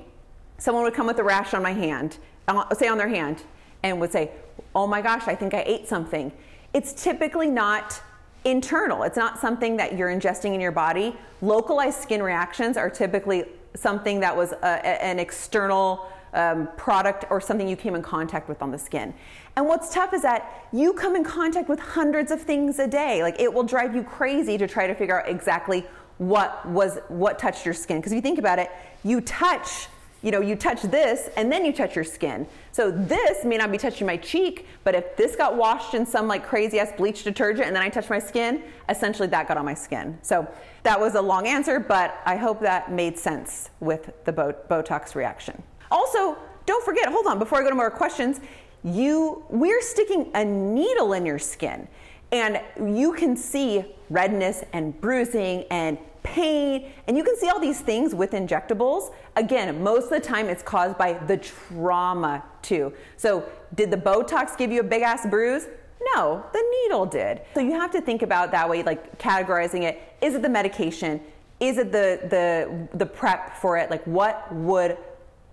someone 0.58 0.84
would 0.84 0.94
come 0.94 1.06
with 1.06 1.18
a 1.18 1.24
rash 1.24 1.54
on 1.54 1.62
my 1.62 1.72
hand, 1.72 2.18
uh, 2.48 2.74
say 2.74 2.88
on 2.88 2.98
their 2.98 3.08
hand, 3.08 3.42
and 3.82 4.00
would 4.00 4.12
say, 4.12 4.32
Oh 4.74 4.86
my 4.86 5.00
gosh, 5.00 5.26
I 5.26 5.34
think 5.34 5.54
I 5.54 5.62
ate 5.66 5.88
something. 5.88 6.32
It's 6.74 6.92
typically 6.92 7.48
not 7.48 8.02
internal, 8.44 9.02
it's 9.04 9.16
not 9.16 9.38
something 9.38 9.76
that 9.76 9.96
you're 9.96 10.10
ingesting 10.10 10.54
in 10.54 10.60
your 10.60 10.72
body. 10.72 11.16
Localized 11.42 12.00
skin 12.00 12.22
reactions 12.22 12.76
are 12.76 12.90
typically 12.90 13.44
something 13.74 14.20
that 14.20 14.36
was 14.36 14.52
a, 14.52 15.04
an 15.04 15.18
external 15.18 16.10
um, 16.38 16.68
product 16.76 17.24
or 17.30 17.40
something 17.40 17.68
you 17.68 17.76
came 17.76 17.94
in 17.96 18.02
contact 18.02 18.48
with 18.48 18.62
on 18.62 18.70
the 18.70 18.78
skin. 18.78 19.12
And 19.56 19.66
what's 19.66 19.92
tough 19.92 20.14
is 20.14 20.22
that 20.22 20.68
you 20.72 20.92
come 20.92 21.16
in 21.16 21.24
contact 21.24 21.68
with 21.68 21.80
hundreds 21.80 22.30
of 22.30 22.40
things 22.40 22.78
a 22.78 22.86
day. 22.86 23.22
Like 23.22 23.40
it 23.40 23.52
will 23.52 23.64
drive 23.64 23.94
you 23.94 24.04
crazy 24.04 24.56
to 24.56 24.68
try 24.68 24.86
to 24.86 24.94
figure 24.94 25.20
out 25.20 25.28
exactly 25.28 25.84
what 26.18 26.64
was 26.66 26.98
what 27.08 27.38
touched 27.38 27.64
your 27.64 27.74
skin. 27.74 27.98
Because 27.98 28.12
if 28.12 28.16
you 28.16 28.22
think 28.22 28.38
about 28.38 28.60
it, 28.60 28.70
you 29.02 29.20
touch, 29.20 29.88
you 30.22 30.30
know, 30.30 30.40
you 30.40 30.54
touch 30.54 30.82
this 30.82 31.28
and 31.36 31.50
then 31.50 31.64
you 31.64 31.72
touch 31.72 31.96
your 31.96 32.04
skin. 32.04 32.46
So 32.70 32.92
this 32.92 33.44
may 33.44 33.56
not 33.56 33.72
be 33.72 33.78
touching 33.78 34.06
my 34.06 34.16
cheek, 34.16 34.66
but 34.84 34.94
if 34.94 35.16
this 35.16 35.34
got 35.34 35.56
washed 35.56 35.94
in 35.94 36.06
some 36.06 36.28
like 36.28 36.46
crazy 36.46 36.78
ass 36.78 36.92
bleach 36.96 37.24
detergent 37.24 37.66
and 37.66 37.74
then 37.74 37.82
I 37.82 37.88
touch 37.88 38.08
my 38.08 38.20
skin, 38.20 38.62
essentially 38.88 39.26
that 39.28 39.48
got 39.48 39.56
on 39.56 39.64
my 39.64 39.74
skin. 39.74 40.18
So 40.22 40.46
that 40.84 41.00
was 41.00 41.16
a 41.16 41.22
long 41.22 41.48
answer, 41.48 41.80
but 41.80 42.20
I 42.24 42.36
hope 42.36 42.60
that 42.60 42.92
made 42.92 43.18
sense 43.18 43.70
with 43.80 44.12
the 44.24 44.32
Botox 44.32 45.16
reaction. 45.16 45.62
Also, 45.90 46.36
don't 46.66 46.84
forget, 46.84 47.08
hold 47.08 47.26
on, 47.26 47.38
before 47.38 47.58
I 47.58 47.62
go 47.62 47.70
to 47.70 47.74
more 47.74 47.90
questions, 47.90 48.40
you 48.84 49.44
we're 49.48 49.82
sticking 49.82 50.30
a 50.34 50.44
needle 50.44 51.12
in 51.12 51.26
your 51.26 51.38
skin 51.38 51.88
and 52.30 52.60
you 52.96 53.12
can 53.12 53.36
see 53.36 53.84
redness 54.10 54.62
and 54.72 54.98
bruising 55.00 55.64
and 55.70 55.98
pain 56.22 56.90
and 57.06 57.16
you 57.16 57.24
can 57.24 57.36
see 57.36 57.48
all 57.48 57.58
these 57.58 57.80
things 57.80 58.14
with 58.14 58.32
injectables. 58.32 59.12
Again 59.36 59.82
most 59.82 60.04
of 60.04 60.10
the 60.10 60.20
time 60.20 60.48
it's 60.48 60.62
caused 60.62 60.96
by 60.96 61.14
the 61.14 61.36
trauma 61.38 62.44
too. 62.62 62.92
So 63.16 63.44
did 63.74 63.90
the 63.90 63.96
botox 63.96 64.56
give 64.56 64.70
you 64.70 64.80
a 64.80 64.84
big 64.84 65.02
ass 65.02 65.26
bruise? 65.26 65.66
No 66.14 66.44
the 66.52 66.64
needle 66.82 67.06
did. 67.06 67.42
So 67.54 67.60
you 67.60 67.72
have 67.72 67.90
to 67.92 68.00
think 68.00 68.22
about 68.22 68.52
that 68.52 68.68
way 68.68 68.82
like 68.82 69.18
categorizing 69.18 69.82
it. 69.82 70.00
Is 70.20 70.34
it 70.34 70.42
the 70.42 70.48
medication? 70.48 71.20
Is 71.60 71.78
it 71.78 71.90
the 71.90 72.20
the 72.30 72.96
the 72.96 73.06
prep 73.06 73.56
for 73.56 73.76
it? 73.76 73.90
Like 73.90 74.04
what 74.04 74.54
would 74.54 74.96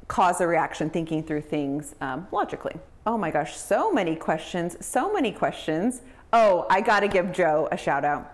cause 0.08 0.42
a 0.42 0.48
reaction 0.48 0.90
thinking 0.90 1.24
through 1.24 1.42
things 1.42 1.96
um, 2.02 2.28
logically. 2.32 2.76
Oh 3.06 3.18
my 3.18 3.32
gosh, 3.32 3.56
so 3.56 3.92
many 3.92 4.16
questions, 4.16 4.78
so 4.86 5.14
many 5.14 5.32
questions. 5.32 6.02
Oh, 6.34 6.66
I 6.70 6.82
gotta 6.82 7.08
give 7.08 7.32
Joe 7.32 7.68
a 7.72 7.78
shout 7.78 8.04
out. 8.04 8.32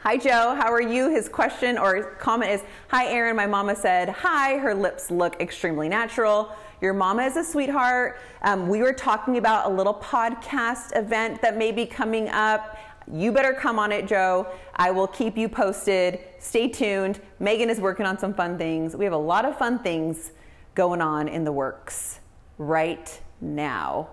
Hi, 0.00 0.16
Joe, 0.16 0.54
how 0.54 0.72
are 0.72 0.82
you? 0.82 1.10
His 1.10 1.28
question 1.28 1.78
or 1.78 2.02
comment 2.20 2.50
is 2.52 2.62
Hi, 2.88 3.08
Erin. 3.08 3.34
My 3.34 3.46
mama 3.46 3.74
said, 3.74 4.08
Hi, 4.10 4.56
her 4.58 4.74
lips 4.74 5.10
look 5.10 5.40
extremely 5.40 5.88
natural. 5.88 6.52
Your 6.80 6.92
mama 6.92 7.24
is 7.24 7.36
a 7.36 7.42
sweetheart. 7.42 8.20
Um, 8.42 8.68
we 8.68 8.82
were 8.82 8.92
talking 8.92 9.38
about 9.38 9.66
a 9.66 9.74
little 9.74 9.94
podcast 9.94 10.96
event 10.96 11.42
that 11.42 11.56
may 11.56 11.72
be 11.72 11.86
coming 11.86 12.28
up. 12.28 12.78
You 13.10 13.32
better 13.32 13.52
come 13.52 13.78
on 13.78 13.90
it, 13.90 14.06
Joe. 14.06 14.46
I 14.76 14.90
will 14.90 15.06
keep 15.06 15.36
you 15.36 15.48
posted. 15.48 16.20
Stay 16.38 16.68
tuned. 16.68 17.20
Megan 17.40 17.70
is 17.70 17.80
working 17.80 18.04
on 18.06 18.18
some 18.18 18.34
fun 18.34 18.58
things. 18.58 18.94
We 18.94 19.04
have 19.04 19.14
a 19.14 19.16
lot 19.16 19.44
of 19.44 19.58
fun 19.58 19.78
things 19.78 20.32
going 20.76 21.00
on 21.00 21.26
in 21.26 21.42
the 21.42 21.50
works 21.50 22.20
right 22.58 23.20
now. 23.40 24.08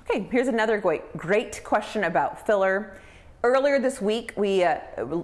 Okay, 0.00 0.26
here's 0.32 0.48
another 0.48 0.78
great, 0.78 1.16
great 1.16 1.62
question 1.62 2.04
about 2.04 2.44
filler. 2.44 2.98
Earlier 3.44 3.78
this 3.78 4.00
week, 4.00 4.32
we 4.36 4.64
uh, 4.64 4.78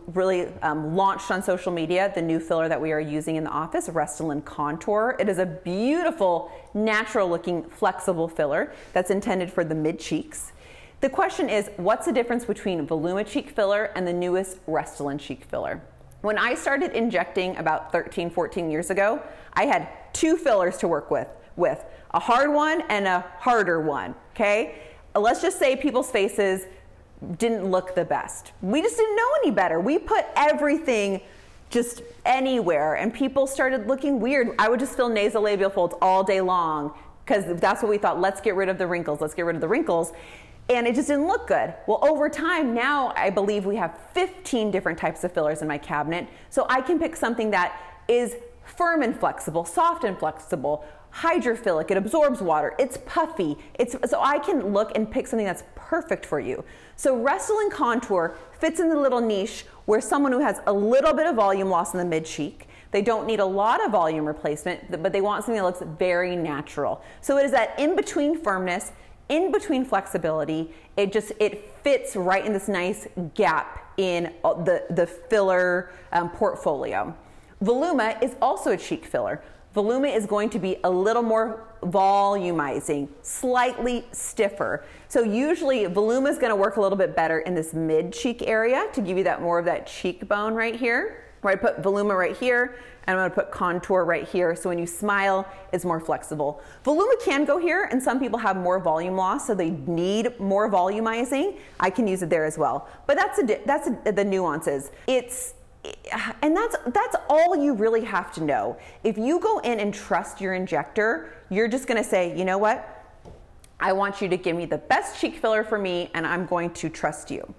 really 0.07 0.47
um, 0.63 0.95
launched 0.95 1.31
on 1.31 1.43
social 1.43 1.73
media 1.73 2.13
the 2.15 2.23
new 2.23 2.39
filler 2.39 2.69
that 2.69 2.81
we 2.81 2.93
are 2.93 3.01
using 3.01 3.37
in 3.37 3.45
the 3.45 3.51
office, 3.51 3.89
Restylane 3.89 4.45
Contour. 4.45 5.17
It 5.19 5.29
is 5.29 5.39
a 5.39 5.47
beautiful, 5.47 6.51
natural 6.73 7.29
looking, 7.29 7.65
flexible 7.65 8.29
filler 8.29 8.73
that's 8.93 9.11
intended 9.11 9.51
for 9.53 9.65
the 9.65 9.75
mid 9.75 9.99
cheeks. 9.99 10.53
The 11.01 11.11
question 11.11 11.51
is 11.51 11.71
what's 11.77 12.07
the 12.07 12.13
difference 12.13 12.45
between 12.45 12.87
Voluma 12.87 13.27
Cheek 13.27 13.51
filler 13.51 13.87
and 13.97 14.07
the 14.07 14.13
newest 14.13 14.65
Restylane 14.67 15.21
Cheek 15.21 15.45
filler? 15.45 15.83
When 16.23 16.39
I 16.39 16.55
started 16.55 16.93
injecting 16.93 17.57
about 17.59 17.93
13, 17.93 18.31
14 18.31 18.71
years 18.71 18.91
ago, 18.91 19.23
I 19.53 19.67
had 19.67 19.89
two 20.17 20.37
fillers 20.37 20.79
to 20.79 20.89
work 20.89 21.11
with, 21.11 21.29
with 21.57 21.85
a 22.13 22.19
hard 22.19 22.53
one 22.53 22.83
and 22.89 23.07
a 23.07 23.21
harder 23.39 23.81
one, 23.81 24.15
okay? 24.33 24.79
Uh, 25.15 25.21
let's 25.21 25.43
just 25.43 25.59
say 25.59 25.77
people's 25.77 26.11
faces 26.11 26.67
didn't 27.39 27.71
look 27.71 27.95
the 27.95 28.05
best. 28.05 28.53
We 28.63 28.81
just 28.81 28.97
didn't 28.97 29.17
know 29.17 29.29
any 29.43 29.51
better. 29.51 29.81
We 29.81 29.99
put 29.99 30.25
everything 30.35 31.21
just 31.69 32.03
anywhere 32.25 32.95
and 32.95 33.13
people 33.13 33.47
started 33.47 33.87
looking 33.89 34.21
weird. 34.21 34.55
I 34.59 34.69
would 34.69 34.81
just 34.81 34.97
fill 34.97 35.11
nasolabial 35.11 35.73
folds 35.73 35.95
all 36.01 36.23
day 36.25 36.41
long 36.41 36.97
because 37.25 37.45
that's 37.61 37.83
what 37.83 37.91
we 37.91 37.99
thought. 37.99 38.21
Let's 38.21 38.41
get 38.41 38.55
rid 38.55 38.69
of 38.69 38.79
the 38.79 38.87
wrinkles. 38.87 39.21
Let's 39.21 39.35
get 39.35 39.45
rid 39.45 39.57
of 39.57 39.61
the 39.61 39.69
wrinkles. 39.69 40.13
And 40.69 40.87
it 40.87 40.95
just 40.95 41.09
didn't 41.09 41.27
look 41.27 41.47
good. 41.47 41.75
Well, 41.87 41.99
over 42.03 42.29
time, 42.29 42.75
now 42.75 43.13
I 43.17 43.31
believe 43.31 43.67
we 43.67 43.77
have 43.77 43.99
15 44.15 44.71
different 44.71 44.99
types 44.99 45.23
of 45.25 45.33
fillers 45.33 45.63
in 45.63 45.69
my 45.69 45.79
cabinet. 45.79 46.29
So 46.51 46.67
I 46.69 46.81
can 46.81 46.99
pick 46.99 47.15
something 47.17 47.51
that 47.51 47.81
is 48.09 48.37
firm 48.67 49.03
and 49.03 49.19
flexible, 49.19 49.65
soft 49.65 50.05
and 50.05 50.19
flexible, 50.19 50.85
hydrophilic, 51.13 51.91
it 51.91 51.97
absorbs 51.97 52.43
water, 52.43 52.75
it's 52.79 52.99
puffy. 53.07 53.57
It's 53.75 53.97
so 54.09 54.21
I 54.21 54.39
can 54.39 54.73
look 54.73 54.93
and 54.95 55.11
pick 55.11 55.27
something 55.27 55.47
that's 55.47 55.65
perfect 55.75 56.27
for 56.27 56.41
you. 56.41 56.65
So 56.97 57.17
Restylane 57.17 57.71
Contour 57.71 58.37
fits 58.59 58.81
in 58.81 58.89
the 58.89 58.99
little 58.99 59.21
niche 59.21 59.65
where 59.87 60.01
someone 60.01 60.33
who 60.33 60.41
has 60.41 60.61
a 60.67 60.73
little 60.73 61.15
bit 61.15 61.27
of 61.27 61.37
volume 61.37 61.71
loss 61.71 61.95
in 61.95 61.99
the 61.99 62.05
mid 62.05 62.27
cheek, 62.27 62.69
they 62.91 63.03
don't 63.03 63.27
need 63.27 63.41
a 63.41 63.45
lot 63.45 63.85
of 63.85 63.93
volume 63.93 64.27
replacement, 64.27 65.03
but 65.03 65.13
they 65.13 65.21
want 65.21 65.45
something 65.45 65.57
that 65.57 65.65
looks 65.65 65.83
very 65.99 66.37
natural. 66.37 67.03
So 67.21 67.39
it 67.39 67.45
is 67.45 67.51
that 67.53 67.79
in 67.79 67.97
between 67.97 68.39
firmness, 68.39 68.93
in 69.29 69.51
between 69.51 69.85
flexibility. 69.85 70.73
It 70.97 71.13
just 71.13 71.33
it 71.41 71.75
fits 71.83 72.17
right 72.17 72.45
in 72.45 72.53
this 72.53 72.69
nice 72.69 73.07
gap 73.35 73.93
in 73.97 74.33
uh, 74.45 74.55
the 74.63 74.85
the 74.91 75.07
filler 75.07 75.91
um, 76.13 76.31
portfolio. 76.31 77.15
Voluma 77.63 78.23
is 78.23 78.37
also 78.43 78.73
a 78.73 78.77
cheek 78.77 79.05
filler. 79.05 79.43
Voluma 79.75 80.15
is 80.15 80.27
going 80.27 80.49
to 80.51 80.59
be 80.59 80.77
a 80.85 80.91
little 80.91 81.23
more 81.23 81.69
volumizing, 81.83 83.09
slightly 83.23 84.07
stiffer. 84.13 84.85
So 85.09 85.23
usually 85.23 85.85
Voluma 85.85 86.31
is 86.31 86.39
going 86.39 86.51
to 86.51 86.57
work 86.57 86.77
a 86.77 86.81
little 86.81 86.97
bit 86.97 87.15
better 87.15 87.41
in 87.41 87.55
this 87.55 87.75
mid 87.75 88.13
cheek 88.13 88.43
area 88.47 88.87
to 88.95 89.01
give 89.01 89.19
you 89.19 89.25
that 89.25 89.43
more 89.43 89.59
of 89.59 89.67
that 89.67 89.87
cheekbone 89.87 90.55
right 90.55 90.75
here. 90.75 91.23
Where 91.43 91.53
I 91.53 91.57
put 91.57 91.83
Voluma 91.83 92.17
right 92.19 92.37
here, 92.37 92.79
and 93.07 93.17
I'm 93.17 93.19
going 93.19 93.31
to 93.31 93.35
put 93.35 93.53
contour 93.53 94.05
right 94.05 94.27
here. 94.27 94.57
So 94.57 94.71
when 94.71 94.79
you 94.79 94.87
smile, 94.87 95.47
it's 95.73 95.85
more 95.85 96.01
flexible. 96.01 96.63
Voluma 96.85 97.13
can 97.23 97.45
go 97.45 97.59
here, 97.59 97.89
and 97.93 98.03
some 98.03 98.19
people 98.19 98.39
have 98.39 98.57
more 98.57 98.81
volume 98.81 99.15
loss, 99.15 99.47
so 99.47 99.55
they 99.55 99.71
need 99.71 100.41
more 100.41 100.69
volumizing. 100.71 101.59
I 101.79 101.91
can 101.91 102.09
use 102.09 102.23
it 102.23 102.31
there 102.31 102.47
as 102.47 102.59
well. 102.59 102.89
But 103.07 103.17
that's 103.17 103.39
a, 103.39 103.61
that's 103.65 103.89
a, 103.89 104.13
the 104.13 104.25
nuances. 104.25 104.91
It's 105.07 105.55
and 106.43 106.57
that's 106.57 106.77
that's 106.87 107.17
all 107.29 107.57
you 107.57 107.75
really 107.75 108.05
have 108.05 108.33
to 108.35 108.45
know. 108.45 108.77
If 109.05 109.19
you 109.19 109.41
go 109.41 109.59
in 109.61 109.81
and 109.81 109.93
trust 109.93 110.41
your 110.41 110.55
injector, 110.55 111.33
you're 111.51 111.69
just 111.69 111.87
going 111.87 112.03
to 112.03 112.09
say, 112.09 112.37
"You 112.37 112.45
know 112.45 112.59
what? 112.59 112.93
I 113.79 113.93
want 113.93 114.21
you 114.21 114.29
to 114.29 114.37
give 114.37 114.57
me 114.57 114.65
the 114.65 114.79
best 114.79 115.21
cheek 115.21 115.37
filler 115.37 115.63
for 115.63 115.79
me 115.79 116.11
and 116.15 116.27
I'm 116.27 116.47
going 116.47 116.71
to 116.75 116.89
trust 116.89 117.31
you." 117.31 117.55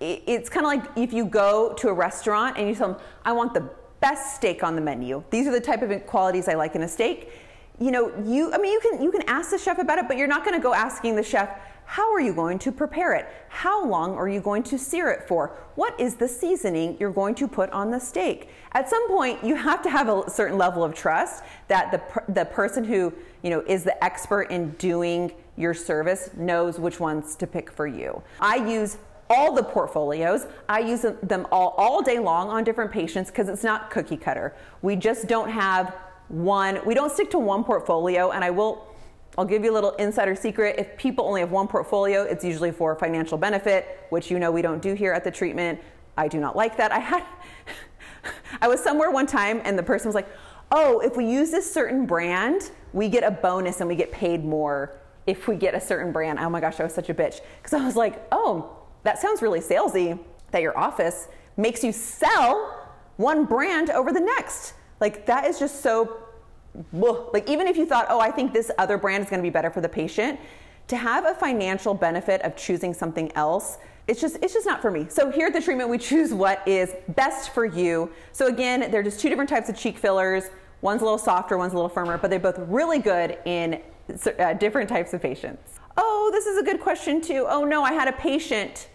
It's 0.00 0.48
kind 0.48 0.66
of 0.66 0.72
like 0.72 0.96
if 0.96 1.12
you 1.12 1.24
go 1.24 1.74
to 1.74 1.88
a 1.88 1.92
restaurant 1.92 2.58
and 2.58 2.68
you 2.68 2.74
tell 2.74 2.92
them, 2.92 3.00
"I 3.24 3.32
want 3.32 3.54
the 3.54 3.68
best 4.00 4.36
steak 4.36 4.64
on 4.64 4.74
the 4.74 4.82
menu. 4.82 5.22
These 5.30 5.46
are 5.46 5.52
the 5.52 5.60
type 5.60 5.82
of 5.82 6.06
qualities 6.06 6.48
I 6.48 6.54
like 6.54 6.74
in 6.74 6.82
a 6.82 6.88
steak." 6.88 7.30
You 7.78 7.90
know, 7.90 8.12
you 8.24 8.52
I 8.52 8.58
mean, 8.58 8.72
you 8.72 8.80
can 8.80 9.02
you 9.02 9.10
can 9.10 9.22
ask 9.28 9.50
the 9.50 9.58
chef 9.58 9.78
about 9.78 9.98
it, 9.98 10.08
but 10.08 10.16
you're 10.16 10.28
not 10.28 10.44
going 10.44 10.56
to 10.56 10.62
go 10.62 10.74
asking 10.74 11.16
the 11.16 11.22
chef, 11.22 11.48
how 11.92 12.10
are 12.10 12.20
you 12.20 12.32
going 12.32 12.58
to 12.58 12.72
prepare 12.72 13.12
it? 13.12 13.28
How 13.50 13.84
long 13.84 14.14
are 14.14 14.26
you 14.26 14.40
going 14.40 14.62
to 14.62 14.78
sear 14.78 15.10
it 15.10 15.28
for? 15.28 15.54
What 15.74 16.00
is 16.00 16.14
the 16.14 16.26
seasoning 16.26 16.96
you're 16.98 17.10
going 17.10 17.34
to 17.34 17.46
put 17.46 17.68
on 17.68 17.90
the 17.90 18.00
steak? 18.00 18.48
At 18.72 18.88
some 18.88 19.06
point, 19.08 19.44
you 19.44 19.54
have 19.56 19.82
to 19.82 19.90
have 19.90 20.08
a 20.08 20.30
certain 20.30 20.56
level 20.56 20.82
of 20.82 20.94
trust 20.94 21.44
that 21.68 21.92
the, 21.92 22.32
the 22.32 22.46
person 22.46 22.82
who 22.82 23.12
you 23.42 23.50
know 23.50 23.62
is 23.66 23.84
the 23.84 24.02
expert 24.02 24.44
in 24.44 24.70
doing 24.78 25.32
your 25.58 25.74
service 25.74 26.30
knows 26.34 26.78
which 26.78 26.98
ones 26.98 27.36
to 27.36 27.46
pick 27.46 27.70
for 27.70 27.86
you. 27.86 28.22
I 28.40 28.56
use 28.56 28.96
all 29.28 29.52
the 29.52 29.62
portfolios. 29.62 30.46
I 30.70 30.78
use 30.78 31.04
them 31.22 31.46
all, 31.52 31.74
all 31.76 32.00
day 32.00 32.18
long 32.18 32.48
on 32.48 32.64
different 32.64 32.90
patients 32.90 33.30
because 33.30 33.50
it's 33.50 33.64
not 33.64 33.90
cookie 33.90 34.16
cutter. 34.16 34.56
We 34.80 34.96
just 34.96 35.26
don't 35.28 35.50
have 35.50 35.94
one, 36.28 36.80
we 36.86 36.94
don't 36.94 37.12
stick 37.12 37.30
to 37.32 37.38
one 37.38 37.64
portfolio, 37.64 38.30
and 38.30 38.42
I 38.42 38.48
will 38.48 38.91
I'll 39.38 39.46
give 39.46 39.64
you 39.64 39.72
a 39.72 39.74
little 39.74 39.92
insider 39.92 40.34
secret. 40.34 40.76
If 40.78 40.96
people 40.98 41.24
only 41.24 41.40
have 41.40 41.50
one 41.50 41.66
portfolio, 41.66 42.22
it's 42.22 42.44
usually 42.44 42.70
for 42.70 42.94
financial 42.94 43.38
benefit, 43.38 44.06
which 44.10 44.30
you 44.30 44.38
know 44.38 44.50
we 44.50 44.60
don't 44.60 44.82
do 44.82 44.92
here 44.92 45.12
at 45.12 45.24
the 45.24 45.30
treatment. 45.30 45.80
I 46.18 46.28
do 46.28 46.38
not 46.38 46.54
like 46.54 46.76
that. 46.76 46.92
I 46.92 46.98
had 46.98 47.24
I 48.60 48.68
was 48.68 48.80
somewhere 48.80 49.10
one 49.10 49.26
time 49.26 49.62
and 49.64 49.78
the 49.78 49.82
person 49.82 50.08
was 50.08 50.14
like, 50.14 50.28
"Oh, 50.70 51.00
if 51.00 51.16
we 51.16 51.24
use 51.24 51.50
this 51.50 51.72
certain 51.72 52.04
brand, 52.04 52.70
we 52.92 53.08
get 53.08 53.24
a 53.24 53.30
bonus 53.30 53.80
and 53.80 53.88
we 53.88 53.96
get 53.96 54.12
paid 54.12 54.44
more 54.44 54.98
if 55.26 55.48
we 55.48 55.56
get 55.56 55.74
a 55.74 55.80
certain 55.80 56.12
brand." 56.12 56.38
Oh 56.38 56.50
my 56.50 56.60
gosh, 56.60 56.78
I 56.78 56.84
was 56.84 56.94
such 56.94 57.08
a 57.08 57.14
bitch 57.14 57.40
because 57.56 57.72
I 57.72 57.84
was 57.84 57.96
like, 57.96 58.22
"Oh, 58.30 58.76
that 59.02 59.18
sounds 59.18 59.40
really 59.40 59.60
salesy 59.60 60.18
that 60.50 60.60
your 60.60 60.76
office 60.76 61.28
makes 61.56 61.82
you 61.82 61.92
sell 61.92 62.86
one 63.16 63.46
brand 63.46 63.88
over 63.88 64.12
the 64.12 64.20
next." 64.20 64.74
Like 65.00 65.24
that 65.26 65.46
is 65.46 65.58
just 65.58 65.80
so 65.80 66.21
like 66.92 67.48
even 67.48 67.66
if 67.66 67.76
you 67.76 67.86
thought, 67.86 68.06
oh, 68.08 68.20
I 68.20 68.30
think 68.30 68.52
this 68.52 68.70
other 68.78 68.96
brand 68.98 69.24
is 69.24 69.30
going 69.30 69.40
to 69.40 69.46
be 69.46 69.50
better 69.50 69.70
for 69.70 69.80
the 69.80 69.88
patient, 69.88 70.38
to 70.88 70.96
have 70.96 71.26
a 71.26 71.34
financial 71.34 71.94
benefit 71.94 72.42
of 72.42 72.56
choosing 72.56 72.92
something 72.94 73.30
else, 73.36 73.78
it's 74.08 74.20
just 74.20 74.36
it's 74.42 74.52
just 74.52 74.66
not 74.66 74.82
for 74.82 74.90
me. 74.90 75.06
So 75.08 75.30
here 75.30 75.46
at 75.46 75.52
the 75.52 75.60
treatment, 75.60 75.88
we 75.88 75.98
choose 75.98 76.34
what 76.34 76.66
is 76.66 76.94
best 77.08 77.50
for 77.50 77.64
you. 77.64 78.10
So 78.32 78.46
again, 78.46 78.90
they're 78.90 79.02
just 79.02 79.20
two 79.20 79.28
different 79.28 79.48
types 79.48 79.68
of 79.68 79.76
cheek 79.76 79.96
fillers. 79.96 80.44
One's 80.80 81.02
a 81.02 81.04
little 81.04 81.18
softer, 81.18 81.56
one's 81.56 81.72
a 81.72 81.76
little 81.76 81.88
firmer, 81.88 82.18
but 82.18 82.30
they're 82.30 82.40
both 82.40 82.58
really 82.58 82.98
good 82.98 83.38
in 83.44 83.80
uh, 84.38 84.54
different 84.54 84.88
types 84.88 85.14
of 85.14 85.22
patients. 85.22 85.78
Oh, 85.96 86.30
this 86.32 86.46
is 86.46 86.58
a 86.58 86.62
good 86.62 86.80
question 86.80 87.20
too. 87.20 87.46
Oh 87.48 87.64
no, 87.64 87.84
I 87.84 87.92
had 87.92 88.08
a 88.08 88.12
patient 88.12 88.88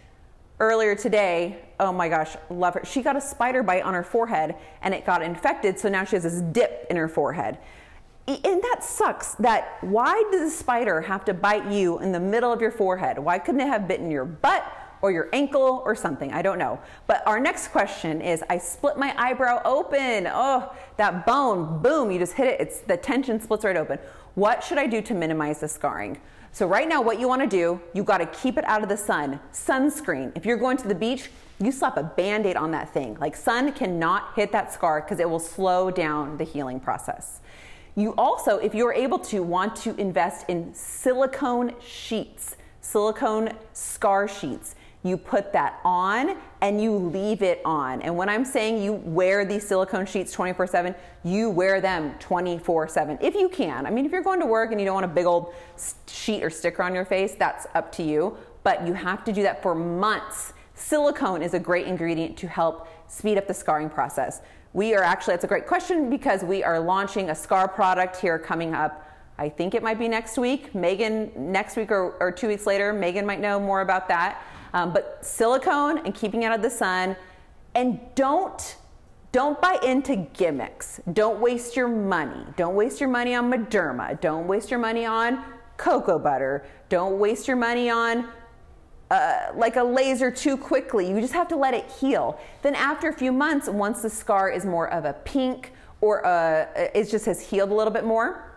earlier 0.60 0.96
today. 0.96 1.64
Oh 1.80 1.92
my 1.92 2.10
gosh, 2.10 2.36
love 2.50 2.74
her. 2.74 2.82
She 2.86 3.02
got 3.02 3.16
a 3.16 3.22
spider 3.22 3.64
bite 3.64 3.84
on 3.84 3.94
her 3.94 4.04
forehead 4.04 4.56
and 4.82 4.94
it 4.94 5.06
got 5.06 5.22
infected, 5.22 5.80
so 5.80 5.90
now 5.90 6.04
she 6.04 6.16
has 6.16 6.24
this 6.24 6.42
dip 6.42 6.88
in 6.90 6.98
her 6.98 7.08
forehead. 7.08 7.58
And 8.28 8.62
that 8.62 8.84
sucks. 8.84 9.36
That 9.36 9.78
why 9.82 10.22
does 10.32 10.54
a 10.54 10.56
spider 10.56 11.00
have 11.02 11.24
to 11.26 11.34
bite 11.34 11.72
you 11.72 12.00
in 12.00 12.12
the 12.12 12.20
middle 12.20 12.52
of 12.52 12.60
your 12.60 12.72
forehead? 12.72 13.18
Why 13.18 13.40
couldn't 13.40 13.62
it 13.62 13.68
have 13.68 13.88
bitten 13.88 14.12
your 14.12 14.26
butt 14.26 14.66
or 15.02 15.12
your 15.12 15.30
ankle 15.32 15.82
or 15.86 15.96
something? 15.96 16.34
I 16.34 16.42
don't 16.42 16.58
know. 16.58 16.80
But 17.06 17.26
our 17.26 17.40
next 17.40 17.70
question 17.70 18.20
is 18.20 18.44
I 18.50 18.58
split 18.58 18.98
my 18.98 19.14
eyebrow 19.18 19.62
open. 19.64 20.28
Oh, 20.30 20.76
that 20.98 21.26
bone, 21.26 21.82
boom, 21.82 22.12
you 22.12 22.20
just 22.20 22.34
hit 22.34 22.48
it. 22.48 22.60
It's 22.60 22.80
the 22.80 22.98
tension 22.98 23.40
splits 23.40 23.64
right 23.64 23.78
open. 23.78 24.00
What 24.36 24.64
should 24.64 24.78
I 24.78 24.88
do 24.88 25.02
to 25.04 25.14
minimize 25.14 25.62
the 25.62 25.68
scarring? 25.68 26.20
So 26.58 26.66
right 26.66 26.90
now, 26.90 27.04
what 27.04 27.20
you 27.20 27.28
want 27.28 27.44
to 27.44 27.48
do, 27.48 27.80
you 27.94 28.04
got 28.04 28.18
to 28.18 28.26
keep 28.26 28.58
it 28.58 28.64
out 28.66 28.82
of 28.82 28.90
the 28.90 28.98
sun. 28.98 29.40
Sunscreen. 29.54 30.36
If 30.36 30.44
you're 30.44 30.58
going 30.58 30.76
to 30.78 30.88
the 30.88 30.96
beach, 30.96 31.30
you 31.60 31.72
slap 31.72 31.98
a 31.98 32.02
band-aid 32.02 32.56
on 32.56 32.72
that 32.72 32.92
thing. 32.92 33.16
Like 33.20 33.36
sun 33.36 33.72
cannot 33.74 34.34
hit 34.36 34.52
that 34.54 34.74
scar 34.74 35.02
because 35.02 35.20
it 35.20 35.30
will 35.30 35.38
slow 35.38 35.92
down 35.92 36.36
the 36.38 36.44
healing 36.44 36.80
process. 36.80 37.42
You 37.94 38.16
also, 38.16 38.58
if 38.58 38.74
you're 38.74 38.92
able 38.92 39.20
to, 39.20 39.44
want 39.44 39.76
to 39.84 39.96
invest 39.98 40.50
in 40.50 40.74
silicone 40.74 41.76
sheets, 41.80 42.56
silicone 42.82 43.52
scar 43.74 44.28
sheets. 44.28 44.74
You 45.04 45.16
put 45.16 45.54
that 45.54 45.80
on 45.86 46.38
and 46.62 46.82
you 46.82 46.92
leave 46.92 47.42
it 47.42 47.62
on. 47.64 48.02
And 48.02 48.16
when 48.16 48.30
I'm 48.30 48.44
saying 48.44 48.82
you 48.82 48.94
wear 48.94 49.46
these 49.46 49.68
silicone 49.68 50.06
sheets 50.06 50.32
24 50.32 50.68
7, 50.68 50.96
you 51.24 51.50
wear 51.50 51.82
them 51.82 52.16
24 52.20 52.88
7 52.88 53.18
if 53.22 53.36
you 53.36 53.50
can. 53.50 53.86
I 53.86 53.90
mean, 53.90 54.06
if 54.06 54.12
you're 54.12 54.24
going 54.24 54.40
to 54.40 54.46
work 54.46 54.72
and 54.72 54.80
you 54.80 54.86
don't 54.86 54.96
want 54.96 55.06
a 55.06 55.10
big 55.10 55.26
old 55.26 55.54
sheet 56.08 56.44
or 56.44 56.50
sticker 56.50 56.84
on 56.84 56.96
your 56.96 57.06
face, 57.06 57.36
that's 57.36 57.68
up 57.76 57.92
to 57.94 58.04
you. 58.04 58.38
But 58.64 58.86
you 58.86 58.94
have 58.94 59.24
to 59.26 59.32
do 59.32 59.44
that 59.44 59.62
for 59.62 59.76
months. 59.76 60.54
Silicone 60.74 61.42
is 61.42 61.54
a 61.54 61.60
great 61.60 61.88
ingredient 61.88 62.38
to 62.38 62.48
help 62.48 62.88
speed 63.08 63.38
up 63.38 63.48
the 63.48 63.54
scarring 63.54 63.90
process. 63.90 64.42
We 64.74 64.94
are 64.94 65.04
actually, 65.04 65.34
that's 65.34 65.44
a 65.44 65.48
great 65.48 65.66
question 65.66 66.10
because 66.10 66.44
we 66.44 66.64
are 66.64 66.80
launching 66.80 67.30
a 67.30 67.36
scar 67.36 67.68
product 67.68 68.18
here 68.18 68.38
coming 68.38 68.76
up. 68.76 69.04
I 69.40 69.50
think 69.50 69.74
it 69.74 69.84
might 69.84 70.00
be 70.00 70.08
next 70.08 70.38
week. 70.38 70.74
Megan, 70.76 71.32
next 71.36 71.78
week 71.78 71.92
or, 71.92 72.16
or 72.20 72.32
two 72.32 72.48
weeks 72.48 72.66
later, 72.66 72.92
Megan 72.92 73.26
might 73.26 73.40
know 73.40 73.60
more 73.60 73.82
about 73.82 74.08
that. 74.10 74.44
Um, 74.74 74.94
but 74.94 75.20
silicone 75.22 76.00
and 76.00 76.14
keeping 76.14 76.46
out 76.46 76.54
of 76.54 76.62
the 76.62 76.70
sun, 76.70 77.16
and 77.76 78.00
don't 78.16 78.78
don't 79.32 79.62
buy 79.62 79.78
into 79.84 80.16
gimmicks. 80.16 81.02
Don't 81.14 81.40
waste 81.40 81.76
your 81.76 81.88
money. 81.88 82.44
Don't 82.56 82.76
waste 82.76 83.00
your 83.00 83.10
money 83.10 83.36
on 83.36 83.52
Mederma. 83.52 84.20
Don't 84.22 84.48
waste 84.48 84.72
your 84.72 84.80
money 84.80 85.06
on 85.06 85.44
cocoa 85.76 86.18
butter. 86.18 86.66
Don't 86.90 87.20
waste 87.20 87.48
your 87.48 87.58
money 87.58 87.90
on 87.90 88.28
uh, 89.12 89.52
like 89.56 89.76
a 89.76 89.84
laser 89.84 90.32
too 90.32 90.58
quickly. 90.58 91.10
You 91.10 91.20
just 91.22 91.34
have 91.34 91.48
to 91.50 91.56
let 91.56 91.74
it 91.74 91.90
heal. 91.92 92.40
Then 92.62 92.76
after 92.76 93.10
a 93.10 93.14
few 93.14 93.32
months, 93.32 93.70
once 93.70 94.02
the 94.02 94.10
scar 94.10 94.50
is 94.50 94.66
more 94.66 94.90
of 94.90 95.06
a 95.06 95.14
pink 95.14 95.72
or 96.02 96.20
a, 96.22 96.92
it 96.96 97.10
just 97.10 97.26
has 97.26 97.42
healed 97.42 97.70
a 97.70 97.74
little 97.74 97.94
bit 97.94 98.06
more, 98.06 98.52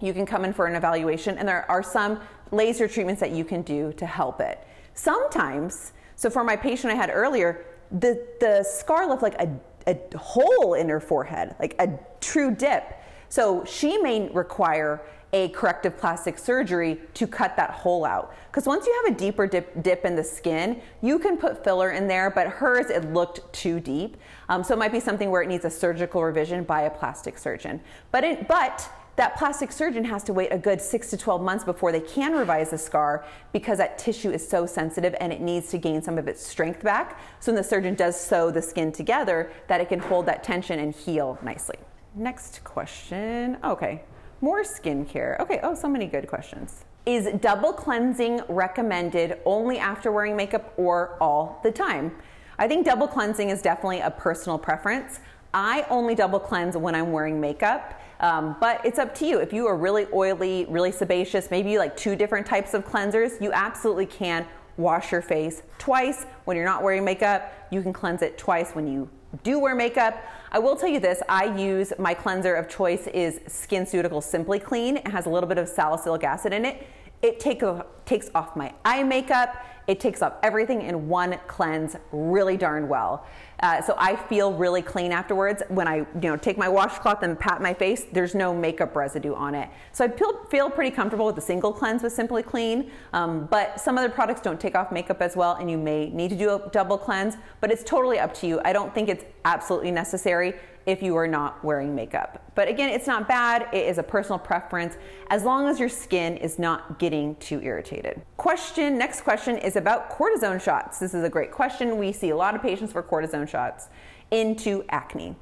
you 0.00 0.12
can 0.12 0.26
come 0.26 0.44
in 0.44 0.52
for 0.52 0.66
an 0.66 0.76
evaluation. 0.76 1.38
And 1.38 1.48
there 1.48 1.68
are 1.70 1.82
some 1.82 2.20
laser 2.50 2.86
treatments 2.86 3.20
that 3.20 3.32
you 3.32 3.44
can 3.44 3.62
do 3.62 3.92
to 3.94 4.06
help 4.06 4.40
it. 4.40 4.64
Sometimes, 4.98 5.92
so 6.16 6.28
for 6.28 6.42
my 6.42 6.56
patient 6.56 6.92
I 6.92 6.96
had 6.96 7.08
earlier, 7.08 7.64
the, 7.92 8.26
the 8.40 8.64
scar 8.64 9.06
left 9.06 9.22
like 9.22 9.40
a, 9.40 9.48
a 9.86 10.18
hole 10.18 10.74
in 10.74 10.88
her 10.88 10.98
forehead, 10.98 11.54
like 11.60 11.76
a 11.78 11.96
true 12.20 12.52
dip. 12.52 13.00
So 13.28 13.64
she 13.64 13.96
may 13.98 14.28
require 14.30 15.00
a 15.32 15.50
corrective 15.50 15.96
plastic 15.96 16.36
surgery 16.36 17.00
to 17.14 17.28
cut 17.28 17.54
that 17.56 17.70
hole 17.70 18.04
out. 18.04 18.34
Because 18.50 18.66
once 18.66 18.88
you 18.88 19.02
have 19.04 19.14
a 19.14 19.16
deeper 19.16 19.46
dip, 19.46 19.84
dip, 19.84 20.04
in 20.04 20.16
the 20.16 20.24
skin, 20.24 20.82
you 21.00 21.20
can 21.20 21.36
put 21.36 21.62
filler 21.62 21.92
in 21.92 22.08
there, 22.08 22.28
but 22.28 22.48
hers, 22.48 22.90
it 22.90 23.12
looked 23.12 23.52
too 23.52 23.78
deep. 23.78 24.16
Um, 24.48 24.64
so 24.64 24.74
it 24.74 24.78
might 24.78 24.90
be 24.90 24.98
something 24.98 25.30
where 25.30 25.42
it 25.42 25.48
needs 25.48 25.64
a 25.64 25.70
surgical 25.70 26.24
revision 26.24 26.64
by 26.64 26.82
a 26.82 26.90
plastic 26.90 27.38
surgeon. 27.38 27.80
But, 28.10 28.24
it, 28.24 28.48
but 28.48 28.90
that 29.18 29.36
plastic 29.36 29.72
surgeon 29.72 30.04
has 30.04 30.22
to 30.22 30.32
wait 30.32 30.48
a 30.52 30.56
good 30.56 30.80
six 30.80 31.10
to 31.10 31.16
12 31.16 31.42
months 31.42 31.64
before 31.64 31.90
they 31.90 32.00
can 32.00 32.34
revise 32.34 32.70
the 32.70 32.78
scar 32.78 33.24
because 33.52 33.78
that 33.78 33.98
tissue 33.98 34.30
is 34.30 34.48
so 34.48 34.64
sensitive 34.64 35.12
and 35.20 35.32
it 35.32 35.40
needs 35.40 35.68
to 35.70 35.76
gain 35.76 36.00
some 36.00 36.18
of 36.18 36.28
its 36.28 36.40
strength 36.40 36.84
back. 36.84 37.20
So 37.40 37.50
when 37.50 37.56
the 37.56 37.68
surgeon 37.68 37.96
does 37.96 38.18
sew 38.18 38.52
the 38.52 38.62
skin 38.62 38.92
together, 38.92 39.50
that 39.66 39.80
it 39.80 39.88
can 39.88 39.98
hold 39.98 40.26
that 40.26 40.44
tension 40.44 40.78
and 40.78 40.94
heal 40.94 41.36
nicely. 41.42 41.76
Next 42.14 42.62
question. 42.62 43.58
Okay. 43.64 44.04
More 44.40 44.62
skincare. 44.62 45.40
Okay, 45.40 45.58
oh, 45.64 45.74
so 45.74 45.88
many 45.88 46.06
good 46.06 46.28
questions. 46.28 46.84
Is 47.04 47.28
double 47.40 47.72
cleansing 47.72 48.42
recommended 48.48 49.40
only 49.44 49.78
after 49.78 50.12
wearing 50.12 50.36
makeup 50.36 50.72
or 50.76 51.16
all 51.20 51.58
the 51.64 51.72
time? 51.72 52.14
I 52.56 52.68
think 52.68 52.86
double 52.86 53.08
cleansing 53.08 53.50
is 53.50 53.62
definitely 53.62 53.98
a 53.98 54.12
personal 54.12 54.58
preference. 54.58 55.18
I 55.52 55.86
only 55.90 56.14
double 56.14 56.38
cleanse 56.38 56.76
when 56.76 56.94
I'm 56.94 57.10
wearing 57.10 57.40
makeup, 57.40 58.00
um, 58.20 58.56
but 58.60 58.84
it's 58.84 58.98
up 58.98 59.14
to 59.16 59.26
you. 59.26 59.38
If 59.38 59.52
you 59.52 59.66
are 59.66 59.76
really 59.76 60.06
oily, 60.12 60.66
really 60.68 60.92
sebaceous, 60.92 61.50
maybe 61.50 61.70
you 61.70 61.78
like 61.78 61.96
two 61.96 62.16
different 62.16 62.46
types 62.46 62.74
of 62.74 62.84
cleansers, 62.84 63.40
you 63.40 63.52
absolutely 63.52 64.06
can 64.06 64.46
wash 64.76 65.12
your 65.12 65.22
face 65.22 65.62
twice 65.78 66.24
when 66.44 66.56
you're 66.56 66.66
not 66.66 66.82
wearing 66.82 67.04
makeup. 67.04 67.52
You 67.70 67.82
can 67.82 67.92
cleanse 67.92 68.22
it 68.22 68.38
twice 68.38 68.72
when 68.72 68.86
you 68.86 69.08
do 69.42 69.58
wear 69.58 69.74
makeup. 69.74 70.22
I 70.50 70.58
will 70.58 70.76
tell 70.76 70.88
you 70.88 71.00
this, 71.00 71.22
I 71.28 71.56
use 71.56 71.92
my 71.98 72.14
cleanser 72.14 72.54
of 72.54 72.68
choice 72.68 73.06
is 73.08 73.40
SkinCeuticals 73.40 74.22
Simply 74.22 74.58
Clean. 74.58 74.96
It 74.96 75.08
has 75.08 75.26
a 75.26 75.30
little 75.30 75.48
bit 75.48 75.58
of 75.58 75.68
salicylic 75.68 76.24
acid 76.24 76.52
in 76.52 76.64
it. 76.64 76.86
It 77.20 77.40
take, 77.40 77.62
takes 78.06 78.30
off 78.34 78.56
my 78.56 78.72
eye 78.84 79.02
makeup. 79.02 79.56
It 79.88 80.00
takes 80.00 80.20
off 80.20 80.34
everything 80.42 80.82
in 80.82 81.08
one 81.08 81.38
cleanse 81.46 81.96
really 82.12 82.58
darn 82.58 82.88
well. 82.88 83.26
Uh, 83.60 83.82
so 83.82 83.94
I 83.98 84.14
feel 84.14 84.52
really 84.52 84.82
clean 84.82 85.10
afterwards. 85.10 85.62
When 85.68 85.88
I, 85.88 85.96
you 85.96 86.06
know, 86.22 86.36
take 86.36 86.58
my 86.58 86.68
washcloth 86.68 87.22
and 87.22 87.40
pat 87.40 87.60
my 87.60 87.72
face, 87.72 88.04
there's 88.12 88.34
no 88.34 88.54
makeup 88.54 88.94
residue 88.94 89.34
on 89.34 89.54
it. 89.54 89.68
So 89.92 90.04
I 90.04 90.08
feel, 90.08 90.44
feel 90.44 90.70
pretty 90.70 90.94
comfortable 90.94 91.24
with 91.24 91.38
a 91.38 91.40
single 91.40 91.72
cleanse 91.72 92.02
with 92.02 92.12
Simply 92.12 92.42
Clean. 92.42 92.90
Um, 93.14 93.46
but 93.46 93.80
some 93.80 93.96
other 93.98 94.10
products 94.10 94.42
don't 94.42 94.60
take 94.60 94.76
off 94.76 94.92
makeup 94.92 95.22
as 95.22 95.34
well, 95.34 95.54
and 95.54 95.70
you 95.70 95.78
may 95.78 96.10
need 96.10 96.28
to 96.28 96.36
do 96.36 96.50
a 96.50 96.68
double 96.70 96.98
cleanse. 96.98 97.36
But 97.60 97.72
it's 97.72 97.82
totally 97.82 98.18
up 98.18 98.34
to 98.34 98.46
you. 98.46 98.60
I 98.64 98.74
don't 98.74 98.94
think 98.94 99.08
it's 99.08 99.24
absolutely 99.46 99.90
necessary 99.90 100.54
if 100.88 101.02
you 101.02 101.14
are 101.16 101.28
not 101.28 101.62
wearing 101.62 101.94
makeup. 101.94 102.50
But 102.54 102.66
again, 102.66 102.88
it's 102.88 103.06
not 103.06 103.28
bad. 103.28 103.68
It 103.74 103.86
is 103.86 103.98
a 103.98 104.02
personal 104.02 104.38
preference 104.38 104.96
as 105.28 105.44
long 105.44 105.68
as 105.68 105.78
your 105.78 105.90
skin 105.90 106.38
is 106.38 106.58
not 106.58 106.98
getting 106.98 107.36
too 107.36 107.60
irritated. 107.60 108.22
Question, 108.38 108.96
next 108.96 109.20
question 109.20 109.58
is 109.58 109.76
about 109.76 110.10
cortisone 110.10 110.58
shots. 110.58 110.98
This 110.98 111.12
is 111.12 111.24
a 111.24 111.28
great 111.28 111.52
question. 111.52 111.98
We 111.98 112.10
see 112.10 112.30
a 112.30 112.36
lot 112.36 112.54
of 112.54 112.62
patients 112.62 112.90
for 112.90 113.02
cortisone 113.02 113.46
shots 113.46 113.88
into 114.30 114.82
acne. 114.88 115.36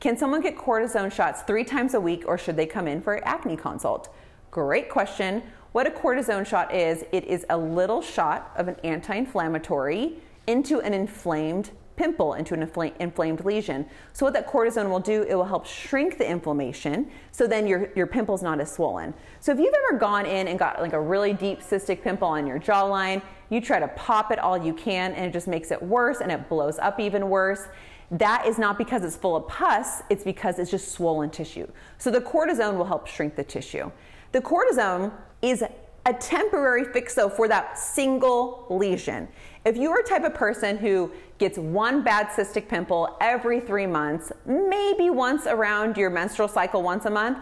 Can 0.00 0.16
someone 0.16 0.40
get 0.40 0.58
cortisone 0.58 1.12
shots 1.12 1.42
three 1.42 1.64
times 1.64 1.94
a 1.94 2.00
week 2.00 2.24
or 2.26 2.36
should 2.36 2.56
they 2.56 2.66
come 2.66 2.88
in 2.88 3.00
for 3.00 3.14
an 3.14 3.22
acne 3.24 3.56
consult? 3.56 4.12
Great 4.50 4.90
question. 4.90 5.44
What 5.70 5.86
a 5.86 5.90
cortisone 5.90 6.44
shot 6.44 6.74
is, 6.74 7.04
it 7.12 7.24
is 7.24 7.46
a 7.50 7.56
little 7.56 8.02
shot 8.02 8.50
of 8.56 8.66
an 8.66 8.74
anti 8.82 9.14
inflammatory 9.14 10.16
into 10.48 10.80
an 10.80 10.92
inflamed 10.92 11.70
pimple 11.98 12.34
into 12.34 12.54
an 12.54 12.64
infl- 12.64 12.96
inflamed 12.98 13.44
lesion. 13.44 13.84
So 14.12 14.24
what 14.24 14.32
that 14.34 14.46
cortisone 14.46 14.88
will 14.88 15.00
do, 15.00 15.24
it 15.28 15.34
will 15.34 15.44
help 15.44 15.66
shrink 15.66 16.16
the 16.16 16.26
inflammation 16.26 17.10
so 17.32 17.46
then 17.46 17.66
your, 17.66 17.90
your 17.94 18.06
pimple's 18.06 18.42
not 18.42 18.60
as 18.60 18.72
swollen. 18.72 19.12
So 19.40 19.52
if 19.52 19.58
you've 19.58 19.74
ever 19.88 19.98
gone 19.98 20.24
in 20.24 20.48
and 20.48 20.58
got 20.58 20.80
like 20.80 20.92
a 20.92 21.00
really 21.00 21.32
deep 21.32 21.60
cystic 21.60 22.02
pimple 22.02 22.28
on 22.28 22.46
your 22.46 22.60
jawline, 22.60 23.20
you 23.50 23.60
try 23.60 23.80
to 23.80 23.88
pop 23.88 24.30
it 24.30 24.38
all 24.38 24.56
you 24.56 24.72
can 24.72 25.12
and 25.12 25.26
it 25.26 25.32
just 25.32 25.48
makes 25.48 25.70
it 25.70 25.82
worse 25.82 26.20
and 26.20 26.30
it 26.30 26.48
blows 26.48 26.78
up 26.78 27.00
even 27.00 27.28
worse. 27.28 27.66
That 28.10 28.46
is 28.46 28.58
not 28.58 28.78
because 28.78 29.04
it's 29.04 29.16
full 29.16 29.36
of 29.36 29.46
pus, 29.48 30.02
it's 30.08 30.24
because 30.24 30.58
it's 30.58 30.70
just 30.70 30.92
swollen 30.92 31.28
tissue. 31.30 31.66
So 31.98 32.10
the 32.10 32.20
cortisone 32.20 32.76
will 32.76 32.86
help 32.86 33.06
shrink 33.06 33.36
the 33.36 33.44
tissue. 33.44 33.90
The 34.32 34.40
cortisone 34.40 35.12
is 35.42 35.62
a 36.06 36.14
temporary 36.14 36.84
fix 36.84 37.14
though 37.14 37.28
for 37.28 37.48
that 37.48 37.78
single 37.78 38.66
lesion. 38.70 39.28
If 39.68 39.76
you 39.76 39.90
are 39.90 39.98
a 39.98 40.02
type 40.02 40.24
of 40.24 40.32
person 40.32 40.78
who 40.78 41.12
gets 41.36 41.58
one 41.58 42.02
bad 42.02 42.28
cystic 42.28 42.68
pimple 42.68 43.18
every 43.20 43.60
three 43.60 43.86
months, 43.86 44.32
maybe 44.46 45.10
once 45.10 45.46
around 45.46 45.98
your 45.98 46.08
menstrual 46.08 46.48
cycle 46.48 46.82
once 46.82 47.04
a 47.04 47.10
month, 47.10 47.36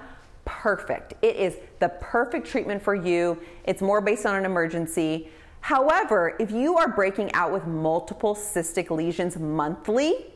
perfect. 0.44 1.14
It 1.22 1.36
is 1.36 1.58
the 1.78 1.88
perfect 2.00 2.48
treatment 2.48 2.82
for 2.82 2.96
you. 2.96 3.40
It's 3.62 3.80
more 3.80 4.00
based 4.00 4.26
on 4.26 4.34
an 4.34 4.44
emergency. 4.44 5.28
However, 5.60 6.34
if 6.40 6.50
you 6.50 6.76
are 6.76 6.88
breaking 6.88 7.32
out 7.32 7.52
with 7.52 7.64
multiple 7.68 8.34
cystic 8.34 8.90
lesions 8.90 9.36
monthly, 9.38 10.26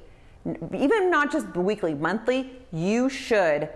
even 0.72 1.10
not 1.10 1.32
just 1.32 1.56
weekly, 1.56 1.94
monthly, 1.94 2.52
you 2.72 3.08
should 3.08 3.68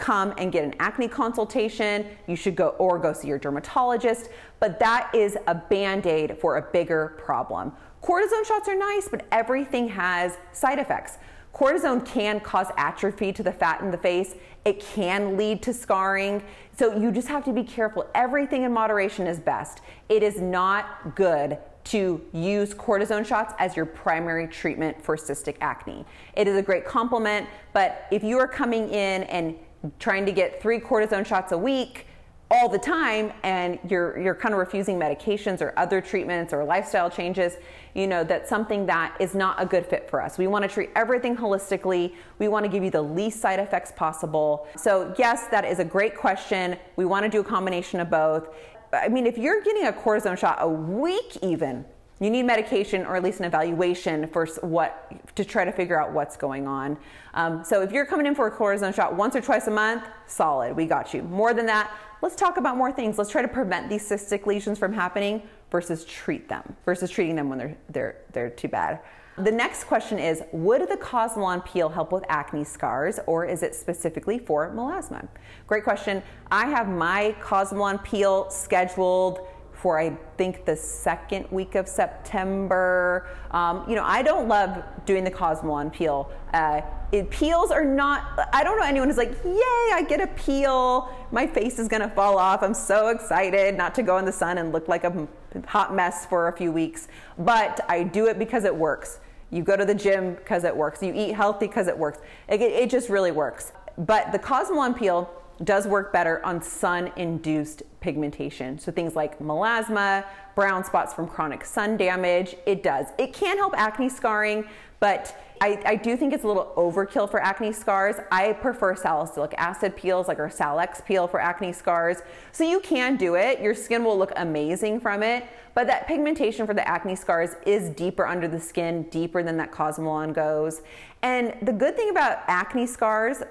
come 0.00 0.34
and 0.38 0.50
get 0.50 0.64
an 0.64 0.74
acne 0.80 1.06
consultation. 1.06 2.06
You 2.26 2.34
should 2.34 2.56
go 2.56 2.70
or 2.70 2.98
go 2.98 3.12
see 3.12 3.28
your 3.28 3.38
dermatologist, 3.38 4.30
but 4.58 4.80
that 4.80 5.14
is 5.14 5.36
a 5.46 5.54
band 5.54 6.06
aid 6.06 6.38
for 6.40 6.56
a 6.56 6.62
bigger 6.72 7.16
problem. 7.18 7.72
Cortisone 8.02 8.46
shots 8.46 8.68
are 8.68 8.76
nice, 8.76 9.08
but 9.08 9.26
everything 9.30 9.88
has 9.88 10.38
side 10.52 10.78
effects. 10.78 11.18
Cortisone 11.54 12.04
can 12.06 12.40
cause 12.40 12.68
atrophy 12.76 13.32
to 13.32 13.42
the 13.42 13.52
fat 13.52 13.80
in 13.82 13.90
the 13.90 13.98
face. 13.98 14.34
It 14.64 14.80
can 14.80 15.36
lead 15.36 15.62
to 15.62 15.74
scarring. 15.74 16.42
So 16.78 16.96
you 16.96 17.10
just 17.12 17.28
have 17.28 17.44
to 17.44 17.52
be 17.52 17.64
careful. 17.64 18.08
Everything 18.14 18.62
in 18.62 18.72
moderation 18.72 19.26
is 19.26 19.38
best. 19.38 19.80
It 20.08 20.22
is 20.22 20.40
not 20.40 21.14
good 21.16 21.58
to 21.82 22.20
use 22.32 22.72
cortisone 22.74 23.26
shots 23.26 23.54
as 23.58 23.74
your 23.74 23.86
primary 23.86 24.46
treatment 24.46 25.02
for 25.02 25.16
cystic 25.16 25.56
acne. 25.60 26.04
It 26.34 26.46
is 26.46 26.56
a 26.56 26.62
great 26.62 26.84
complement, 26.84 27.48
but 27.72 28.06
if 28.10 28.22
you 28.22 28.38
are 28.38 28.46
coming 28.46 28.88
in 28.90 29.24
and 29.24 29.56
trying 29.98 30.26
to 30.26 30.32
get 30.32 30.60
three 30.60 30.78
cortisone 30.78 31.24
shots 31.24 31.52
a 31.52 31.58
week 31.58 32.06
all 32.50 32.68
the 32.68 32.78
time 32.78 33.32
and 33.44 33.78
you're 33.88 34.18
you're 34.18 34.34
kind 34.34 34.52
of 34.52 34.58
refusing 34.58 34.98
medications 34.98 35.60
or 35.60 35.72
other 35.76 36.00
treatments 36.00 36.52
or 36.52 36.64
lifestyle 36.64 37.08
changes 37.08 37.56
you 37.94 38.06
know 38.06 38.24
that's 38.24 38.48
something 38.48 38.86
that 38.86 39.16
is 39.20 39.34
not 39.34 39.60
a 39.60 39.66
good 39.66 39.84
fit 39.86 40.08
for 40.08 40.20
us. 40.22 40.38
We 40.38 40.46
want 40.46 40.62
to 40.62 40.68
treat 40.68 40.90
everything 40.94 41.36
holistically. 41.36 42.14
We 42.38 42.48
want 42.48 42.64
to 42.64 42.70
give 42.70 42.84
you 42.84 42.90
the 42.90 43.02
least 43.02 43.40
side 43.40 43.58
effects 43.58 43.92
possible. 43.96 44.68
So 44.76 45.14
yes 45.18 45.46
that 45.48 45.64
is 45.64 45.78
a 45.78 45.84
great 45.84 46.16
question. 46.16 46.76
We 46.96 47.04
want 47.04 47.24
to 47.24 47.28
do 47.28 47.40
a 47.40 47.44
combination 47.44 48.00
of 48.00 48.10
both. 48.10 48.48
I 48.92 49.08
mean 49.08 49.26
if 49.26 49.38
you're 49.38 49.62
getting 49.62 49.86
a 49.86 49.92
cortisone 49.92 50.38
shot 50.38 50.58
a 50.60 50.68
week 50.68 51.38
even 51.42 51.84
you 52.20 52.30
need 52.30 52.42
medication 52.44 53.04
or 53.06 53.16
at 53.16 53.24
least 53.24 53.40
an 53.40 53.46
evaluation 53.46 54.28
for 54.28 54.46
what 54.60 55.34
to 55.34 55.44
try 55.44 55.64
to 55.64 55.72
figure 55.72 56.00
out 56.00 56.12
what's 56.12 56.36
going 56.36 56.68
on. 56.68 56.98
Um, 57.34 57.64
so 57.64 57.82
if 57.82 57.92
you're 57.92 58.06
coming 58.06 58.26
in 58.26 58.34
for 58.34 58.46
a 58.46 58.52
cortisone 58.52 58.94
shot 58.94 59.16
once 59.16 59.34
or 59.34 59.40
twice 59.40 59.66
a 59.66 59.70
month, 59.70 60.04
solid, 60.26 60.76
we 60.76 60.86
got 60.86 61.14
you. 61.14 61.22
More 61.22 61.54
than 61.54 61.66
that, 61.66 61.90
let's 62.22 62.36
talk 62.36 62.58
about 62.58 62.76
more 62.76 62.92
things. 62.92 63.16
Let's 63.18 63.30
try 63.30 63.42
to 63.42 63.48
prevent 63.48 63.88
these 63.88 64.06
cystic 64.06 64.46
lesions 64.46 64.78
from 64.78 64.92
happening 64.92 65.42
versus 65.70 66.04
treat 66.04 66.48
them 66.48 66.76
versus 66.84 67.10
treating 67.10 67.36
them 67.36 67.48
when 67.48 67.58
they're 67.58 67.76
they're 67.88 68.16
they're 68.32 68.50
too 68.50 68.68
bad. 68.68 69.00
The 69.38 69.50
next 69.50 69.84
question 69.84 70.18
is 70.18 70.42
Would 70.52 70.82
the 70.90 70.96
Cosmelan 70.96 71.64
peel 71.64 71.88
help 71.88 72.12
with 72.12 72.24
acne 72.28 72.64
scars 72.64 73.18
or 73.26 73.46
is 73.46 73.62
it 73.62 73.74
specifically 73.74 74.38
for 74.38 74.70
melasma? 74.70 75.26
Great 75.66 75.84
question. 75.84 76.22
I 76.50 76.66
have 76.66 76.88
my 76.88 77.34
Cosmelan 77.40 78.02
peel 78.04 78.50
scheduled 78.50 79.46
for 79.80 79.98
I 79.98 80.10
think 80.36 80.64
the 80.64 80.76
second 80.76 81.46
week 81.50 81.74
of 81.74 81.88
September. 81.88 83.28
Um, 83.50 83.84
you 83.88 83.96
know, 83.96 84.04
I 84.04 84.22
don't 84.22 84.46
love 84.46 84.82
doing 85.06 85.24
the 85.24 85.30
Cosmelan 85.30 85.92
peel. 85.92 86.30
Uh, 86.52 86.82
it, 87.12 87.30
peels 87.30 87.70
are 87.70 87.84
not, 87.84 88.48
I 88.52 88.62
don't 88.62 88.78
know 88.78 88.84
anyone 88.84 89.08
who's 89.08 89.16
like, 89.16 89.32
yay, 89.44 89.92
I 89.92 90.04
get 90.08 90.20
a 90.20 90.26
peel. 90.28 91.08
My 91.32 91.46
face 91.46 91.78
is 91.78 91.88
gonna 91.88 92.10
fall 92.10 92.38
off. 92.38 92.62
I'm 92.62 92.74
so 92.74 93.08
excited 93.08 93.76
not 93.76 93.94
to 93.94 94.02
go 94.02 94.18
in 94.18 94.24
the 94.24 94.32
sun 94.32 94.58
and 94.58 94.72
look 94.72 94.86
like 94.86 95.04
a 95.04 95.26
hot 95.66 95.94
mess 95.94 96.26
for 96.26 96.48
a 96.48 96.52
few 96.56 96.70
weeks. 96.70 97.08
But 97.38 97.80
I 97.88 98.02
do 98.02 98.26
it 98.26 98.38
because 98.38 98.64
it 98.64 98.74
works. 98.74 99.20
You 99.50 99.62
go 99.62 99.76
to 99.76 99.84
the 99.84 99.94
gym 99.94 100.34
because 100.34 100.64
it 100.64 100.76
works. 100.76 101.02
You 101.02 101.12
eat 101.14 101.32
healthy 101.32 101.66
because 101.66 101.88
it 101.88 101.96
works. 101.96 102.18
It, 102.48 102.60
it 102.60 102.90
just 102.90 103.08
really 103.08 103.32
works. 103.32 103.72
But 103.98 104.30
the 104.30 104.38
Cosmelan 104.38 104.96
peel, 104.96 105.28
does 105.64 105.86
work 105.86 106.12
better 106.12 106.44
on 106.44 106.62
sun 106.62 107.12
induced 107.16 107.82
pigmentation. 108.00 108.78
So 108.78 108.90
things 108.90 109.14
like 109.14 109.38
melasma, 109.40 110.24
brown 110.54 110.84
spots 110.84 111.12
from 111.12 111.28
chronic 111.28 111.64
sun 111.64 111.96
damage, 111.96 112.56
it 112.66 112.82
does. 112.82 113.06
It 113.18 113.32
can 113.32 113.58
help 113.58 113.74
acne 113.76 114.08
scarring, 114.08 114.66
but 115.00 115.36
I, 115.62 115.82
I, 115.84 115.96
do 115.96 116.16
think 116.16 116.32
it's 116.32 116.44
a 116.44 116.46
little 116.46 116.72
overkill 116.76 117.30
for 117.30 117.42
acne 117.42 117.72
scars. 117.72 118.16
I 118.32 118.54
prefer 118.54 118.94
salicylic 118.96 119.54
acid 119.58 119.94
peels, 119.94 120.26
like 120.26 120.38
our 120.38 120.48
Sal-X 120.48 121.02
peel 121.06 121.28
for 121.28 121.38
acne 121.38 121.72
scars. 121.72 122.18
So 122.52 122.64
you 122.64 122.80
can 122.80 123.16
do 123.16 123.34
it. 123.34 123.60
Your 123.60 123.74
skin 123.74 124.02
will 124.02 124.16
look 124.16 124.32
amazing 124.36 125.00
from 125.00 125.22
it, 125.22 125.46
but 125.74 125.86
that 125.86 126.06
pigmentation 126.06 126.66
for 126.66 126.72
the 126.72 126.86
acne 126.88 127.14
scars 127.14 127.56
is 127.66 127.90
deeper 127.90 128.26
under 128.26 128.48
the 128.48 128.60
skin, 128.60 129.02
deeper 129.10 129.42
than 129.42 129.58
that 129.58 129.70
Cosmelan 129.70 130.32
goes. 130.32 130.80
And 131.22 131.54
the 131.60 131.72
good 131.72 131.94
thing 131.94 132.08
about 132.08 132.38
acne 132.46 132.86
scars, 132.86 133.42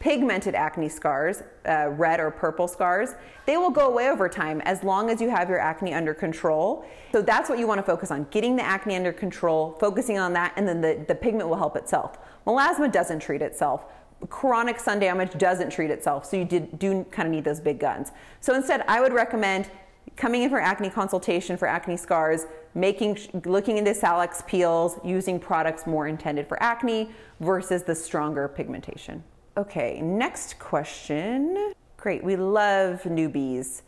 pigmented 0.00 0.54
acne 0.54 0.88
scars, 0.88 1.42
uh, 1.68 1.88
red 1.88 2.20
or 2.20 2.30
purple 2.30 2.68
scars, 2.68 3.14
they 3.46 3.56
will 3.56 3.70
go 3.70 3.88
away 3.88 4.08
over 4.08 4.28
time 4.28 4.60
as 4.60 4.84
long 4.84 5.10
as 5.10 5.20
you 5.20 5.28
have 5.28 5.48
your 5.48 5.58
acne 5.58 5.92
under 5.92 6.14
control. 6.14 6.84
So 7.12 7.20
that's 7.20 7.48
what 7.48 7.58
you 7.58 7.66
want 7.66 7.78
to 7.78 7.82
focus 7.82 8.10
on 8.10 8.26
getting 8.30 8.54
the 8.54 8.62
acne 8.62 8.94
under 8.94 9.12
control, 9.12 9.76
focusing 9.80 10.18
on 10.18 10.32
that, 10.34 10.52
and 10.56 10.68
then 10.68 10.80
the, 10.80 11.04
the 11.08 11.14
pigment 11.14 11.48
will 11.48 11.56
help 11.56 11.76
itself. 11.76 12.18
Melasma 12.46 12.90
doesn't 12.92 13.20
treat 13.20 13.42
itself. 13.42 13.86
Chronic 14.28 14.78
sun 14.78 14.98
damage 14.98 15.32
doesn't 15.38 15.70
treat 15.70 15.90
itself, 15.90 16.24
so 16.26 16.36
you 16.36 16.44
did, 16.44 16.78
do 16.78 17.04
kind 17.10 17.26
of 17.26 17.34
need 17.34 17.44
those 17.44 17.60
big 17.60 17.78
guns. 17.78 18.12
So 18.40 18.54
instead, 18.54 18.84
I 18.88 19.00
would 19.00 19.12
recommend 19.12 19.70
coming 20.16 20.42
in 20.42 20.50
for 20.50 20.60
acne 20.60 20.90
consultation 20.90 21.56
for 21.56 21.68
acne 21.68 21.96
scars, 21.96 22.46
making 22.74 23.18
looking 23.44 23.78
into 23.78 23.94
Sal-X 23.94 24.42
peels, 24.46 24.98
using 25.04 25.38
products 25.38 25.86
more 25.86 26.08
intended 26.08 26.48
for 26.48 26.60
acne 26.62 27.10
versus 27.40 27.84
the 27.84 27.94
stronger 27.94 28.48
pigmentation. 28.48 29.22
Okay, 29.58 30.00
next 30.00 30.60
question. 30.60 31.72
Great. 31.96 32.22
We 32.22 32.36
love 32.36 33.02
newbies. 33.02 33.82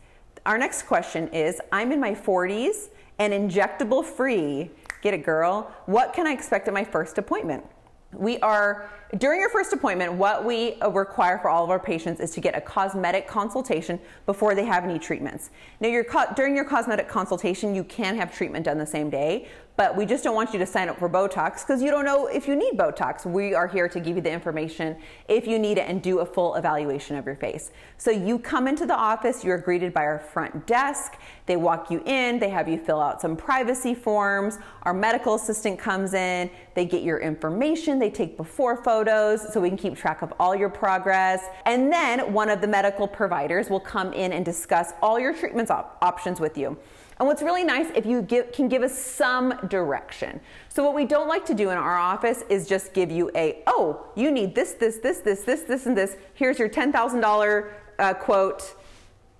Our 0.45 0.57
next 0.57 0.81
question 0.81 1.29
is 1.29 1.61
I'm 1.71 1.93
in 1.93 1.99
my 2.01 2.13
40s 2.13 2.89
and 3.19 3.31
injectable 3.31 4.03
free. 4.03 4.69
Get 5.01 5.13
it, 5.13 5.23
girl. 5.23 5.73
What 5.85 6.11
can 6.11 6.27
I 6.27 6.33
expect 6.33 6.67
at 6.67 6.73
my 6.73 6.83
first 6.83 7.17
appointment? 7.17 7.65
We 8.11 8.37
are, 8.39 8.89
during 9.17 9.41
your 9.41 9.49
first 9.49 9.73
appointment, 9.73 10.13
what 10.13 10.45
we 10.45 10.79
uh, 10.81 10.89
require 10.89 11.37
for 11.37 11.49
all 11.49 11.63
of 11.63 11.69
our 11.69 11.79
patients 11.79 12.21
is 12.21 12.31
to 12.31 12.39
get 12.39 12.55
a 12.55 12.61
cosmetic 12.61 13.27
consultation 13.27 13.99
before 14.25 14.55
they 14.55 14.63
have 14.63 14.85
any 14.85 14.97
treatments. 14.97 15.49
Now, 15.81 15.89
your, 15.89 16.05
during 16.35 16.55
your 16.55 16.65
cosmetic 16.65 17.09
consultation, 17.09 17.75
you 17.75 17.83
can 17.83 18.15
have 18.15 18.33
treatment 18.33 18.65
done 18.65 18.77
the 18.77 18.85
same 18.85 19.09
day, 19.09 19.49
but 19.75 19.97
we 19.97 20.05
just 20.05 20.23
don't 20.23 20.35
want 20.35 20.53
you 20.53 20.59
to 20.59 20.65
sign 20.65 20.89
up 20.89 20.99
for 20.99 21.09
Botox 21.09 21.65
because 21.65 21.81
you 21.81 21.91
don't 21.91 22.05
know 22.05 22.27
if 22.27 22.47
you 22.47 22.55
need 22.55 22.73
Botox. 22.75 23.25
We 23.25 23.53
are 23.53 23.67
here 23.67 23.89
to 23.89 23.99
give 23.99 24.15
you 24.15 24.21
the 24.21 24.31
information 24.31 24.95
if 25.27 25.47
you 25.47 25.59
need 25.59 25.77
it 25.77 25.89
and 25.89 26.01
do 26.01 26.19
a 26.19 26.25
full 26.25 26.55
evaluation 26.55 27.17
of 27.17 27.25
your 27.25 27.35
face. 27.35 27.71
So 27.97 28.11
you 28.11 28.37
come 28.39 28.67
into 28.67 28.85
the 28.85 28.95
office, 28.95 29.43
you're 29.43 29.57
greeted 29.57 29.93
by 29.93 30.01
our 30.01 30.19
front 30.19 30.67
desk. 30.67 31.17
They 31.47 31.55
walk 31.55 31.89
you 31.89 32.01
in, 32.05 32.39
they 32.39 32.49
have 32.49 32.69
you 32.69 32.77
fill 32.77 33.01
out 33.01 33.21
some 33.21 33.35
privacy 33.35 33.95
forms. 33.95 34.59
Our 34.83 34.93
medical 34.93 35.35
assistant 35.35 35.79
comes 35.79 36.13
in, 36.13 36.49
they 36.75 36.85
get 36.85 37.03
your 37.03 37.19
information, 37.19 37.97
they 37.97 38.11
take 38.11 38.37
before 38.37 38.81
photos 38.83 39.00
so 39.07 39.59
we 39.59 39.69
can 39.69 39.77
keep 39.77 39.95
track 39.95 40.21
of 40.21 40.33
all 40.39 40.55
your 40.55 40.69
progress. 40.69 41.43
And 41.65 41.91
then 41.91 42.33
one 42.33 42.49
of 42.49 42.61
the 42.61 42.67
medical 42.67 43.07
providers 43.07 43.69
will 43.69 43.79
come 43.79 44.13
in 44.13 44.33
and 44.33 44.45
discuss 44.45 44.93
all 45.01 45.19
your 45.19 45.33
treatment 45.33 45.71
op- 45.71 45.97
options 46.01 46.39
with 46.39 46.57
you. 46.57 46.77
And 47.19 47.27
what's 47.27 47.43
really 47.43 47.63
nice 47.63 47.87
if 47.95 48.05
you 48.05 48.23
give, 48.23 48.51
can 48.51 48.67
give 48.67 48.81
us 48.81 48.97
some 48.97 49.53
direction. 49.67 50.41
So 50.69 50.83
what 50.83 50.95
we 50.95 51.05
don't 51.05 51.27
like 51.27 51.45
to 51.45 51.53
do 51.53 51.69
in 51.69 51.77
our 51.77 51.97
office 51.97 52.43
is 52.49 52.67
just 52.67 52.93
give 52.93 53.11
you 53.11 53.29
a, 53.35 53.61
oh, 53.67 54.07
you 54.15 54.31
need 54.31 54.55
this, 54.55 54.73
this, 54.73 54.97
this, 54.97 55.19
this, 55.19 55.41
this, 55.41 55.61
this, 55.61 55.85
and 55.85 55.95
this. 55.95 56.15
Here's 56.33 56.57
your 56.57 56.67
$10,000 56.69 57.71
uh, 57.99 58.13
quote. 58.15 58.75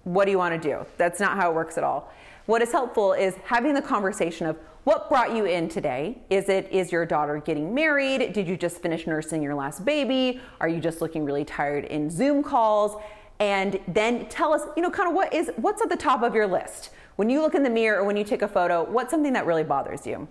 What 0.03 0.26
do 0.26 0.32
you 0.32 0.38
want 0.38 0.62
to 0.62 0.70
do? 0.70 0.86
That's 0.97 1.20
not 1.20 1.38
how 1.38 1.49
it 1.49 1.55
works 1.55 1.78
at 1.78 1.84
all. 1.84 2.12
What 2.45 2.62
is 2.62 2.72
helpful 2.72 3.14
is 3.14 3.36
having 3.45 3.74
the 3.74 3.82
conversation 3.82 4.45
of 4.47 4.57
what 4.84 5.10
brought 5.10 5.36
you 5.36 5.46
in 5.46 5.70
today? 5.70 6.18
Is 6.30 6.50
it 6.50 6.68
is 6.72 6.92
your 6.92 7.06
daughter 7.06 7.38
getting 7.38 7.74
married? 7.74 8.34
Did 8.34 8.48
you 8.48 8.58
just 8.58 8.82
finish 8.82 9.06
nursing 9.06 9.42
your 9.42 9.54
last 9.54 9.86
baby? 9.86 10.42
Are 10.60 10.68
you 10.68 10.80
just 10.80 11.02
looking 11.02 11.24
really 11.24 11.46
tired 11.46 11.86
in 11.86 12.10
Zoom 12.10 12.42
calls? 12.42 13.00
And 13.40 13.80
then 13.88 14.28
tell 14.28 14.54
us, 14.54 14.62
you 14.76 14.82
know, 14.82 14.90
kind 14.90 15.08
of 15.08 15.14
what 15.16 15.34
is 15.34 15.52
what's 15.58 15.82
at 15.82 15.90
the 15.90 15.98
top 15.98 16.24
of 16.24 16.34
your 16.34 16.48
list? 16.48 16.90
When 17.16 17.30
you 17.30 17.42
look 17.42 17.54
in 17.54 17.62
the 17.62 17.70
mirror 17.70 18.02
or 18.02 18.06
when 18.06 18.18
you 18.18 18.24
take 18.24 18.42
a 18.42 18.48
photo, 18.48 18.84
what's 18.84 19.12
something 19.12 19.34
that 19.34 19.46
really 19.46 19.64
bothers 19.64 20.08
you? 20.08 20.28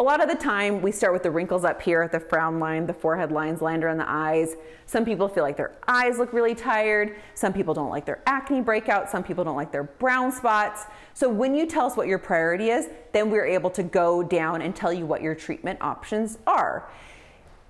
A 0.00 0.02
lot 0.02 0.22
of 0.22 0.30
the 0.30 0.34
time, 0.34 0.80
we 0.80 0.92
start 0.92 1.12
with 1.12 1.22
the 1.22 1.30
wrinkles 1.30 1.62
up 1.62 1.82
here 1.82 2.08
the 2.08 2.18
frown 2.18 2.58
line, 2.58 2.86
the 2.86 2.94
forehead 2.94 3.30
lines 3.30 3.60
lined 3.60 3.84
around 3.84 3.98
the 3.98 4.08
eyes. 4.10 4.56
Some 4.86 5.04
people 5.04 5.28
feel 5.28 5.42
like 5.42 5.58
their 5.58 5.76
eyes 5.86 6.16
look 6.16 6.32
really 6.32 6.54
tired. 6.54 7.16
Some 7.34 7.52
people 7.52 7.74
don't 7.74 7.90
like 7.90 8.06
their 8.06 8.22
acne 8.24 8.62
breakout. 8.62 9.10
Some 9.10 9.22
people 9.22 9.44
don't 9.44 9.56
like 9.56 9.70
their 9.70 9.82
brown 9.82 10.32
spots. 10.32 10.86
So, 11.12 11.28
when 11.28 11.54
you 11.54 11.66
tell 11.66 11.84
us 11.84 11.98
what 11.98 12.06
your 12.06 12.18
priority 12.18 12.70
is, 12.70 12.88
then 13.12 13.28
we're 13.28 13.44
able 13.44 13.68
to 13.68 13.82
go 13.82 14.22
down 14.22 14.62
and 14.62 14.74
tell 14.74 14.90
you 14.90 15.04
what 15.04 15.20
your 15.20 15.34
treatment 15.34 15.82
options 15.82 16.38
are. 16.46 16.88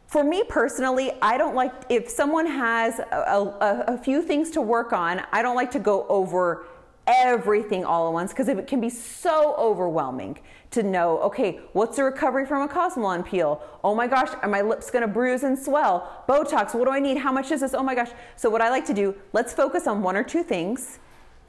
For 0.06 0.22
me 0.22 0.44
personally, 0.48 1.10
I 1.20 1.36
don't 1.36 1.56
like, 1.56 1.72
if 1.88 2.08
someone 2.08 2.46
has 2.46 3.00
a, 3.00 3.04
a, 3.60 3.84
a 3.88 3.98
few 3.98 4.22
things 4.22 4.50
to 4.50 4.60
work 4.60 4.92
on, 4.92 5.20
I 5.32 5.42
don't 5.42 5.56
like 5.56 5.72
to 5.72 5.80
go 5.80 6.06
over 6.06 6.64
everything 7.10 7.84
all 7.84 8.08
at 8.08 8.12
once 8.12 8.32
because 8.32 8.48
it 8.48 8.66
can 8.66 8.80
be 8.80 8.90
so 8.90 9.54
overwhelming 9.56 10.38
to 10.70 10.82
know 10.82 11.18
okay 11.18 11.58
what's 11.72 11.96
the 11.96 12.04
recovery 12.04 12.46
from 12.46 12.62
a 12.62 12.72
cosmelan 12.72 13.24
peel? 13.24 13.62
Oh 13.82 13.94
my 13.94 14.06
gosh 14.06 14.28
are 14.42 14.48
my 14.48 14.62
lips 14.62 14.90
going 14.90 15.02
to 15.02 15.08
bruise 15.08 15.42
and 15.42 15.58
swell? 15.58 16.24
Botox 16.28 16.74
what 16.74 16.84
do 16.84 16.90
i 16.90 17.00
need? 17.00 17.18
How 17.18 17.32
much 17.32 17.50
is 17.50 17.60
this? 17.60 17.74
Oh 17.74 17.82
my 17.82 17.94
gosh. 17.94 18.10
So 18.36 18.48
what 18.48 18.60
i 18.60 18.70
like 18.70 18.86
to 18.86 18.94
do 18.94 19.14
let's 19.32 19.52
focus 19.52 19.86
on 19.86 20.02
one 20.02 20.16
or 20.16 20.22
two 20.22 20.42
things. 20.42 20.98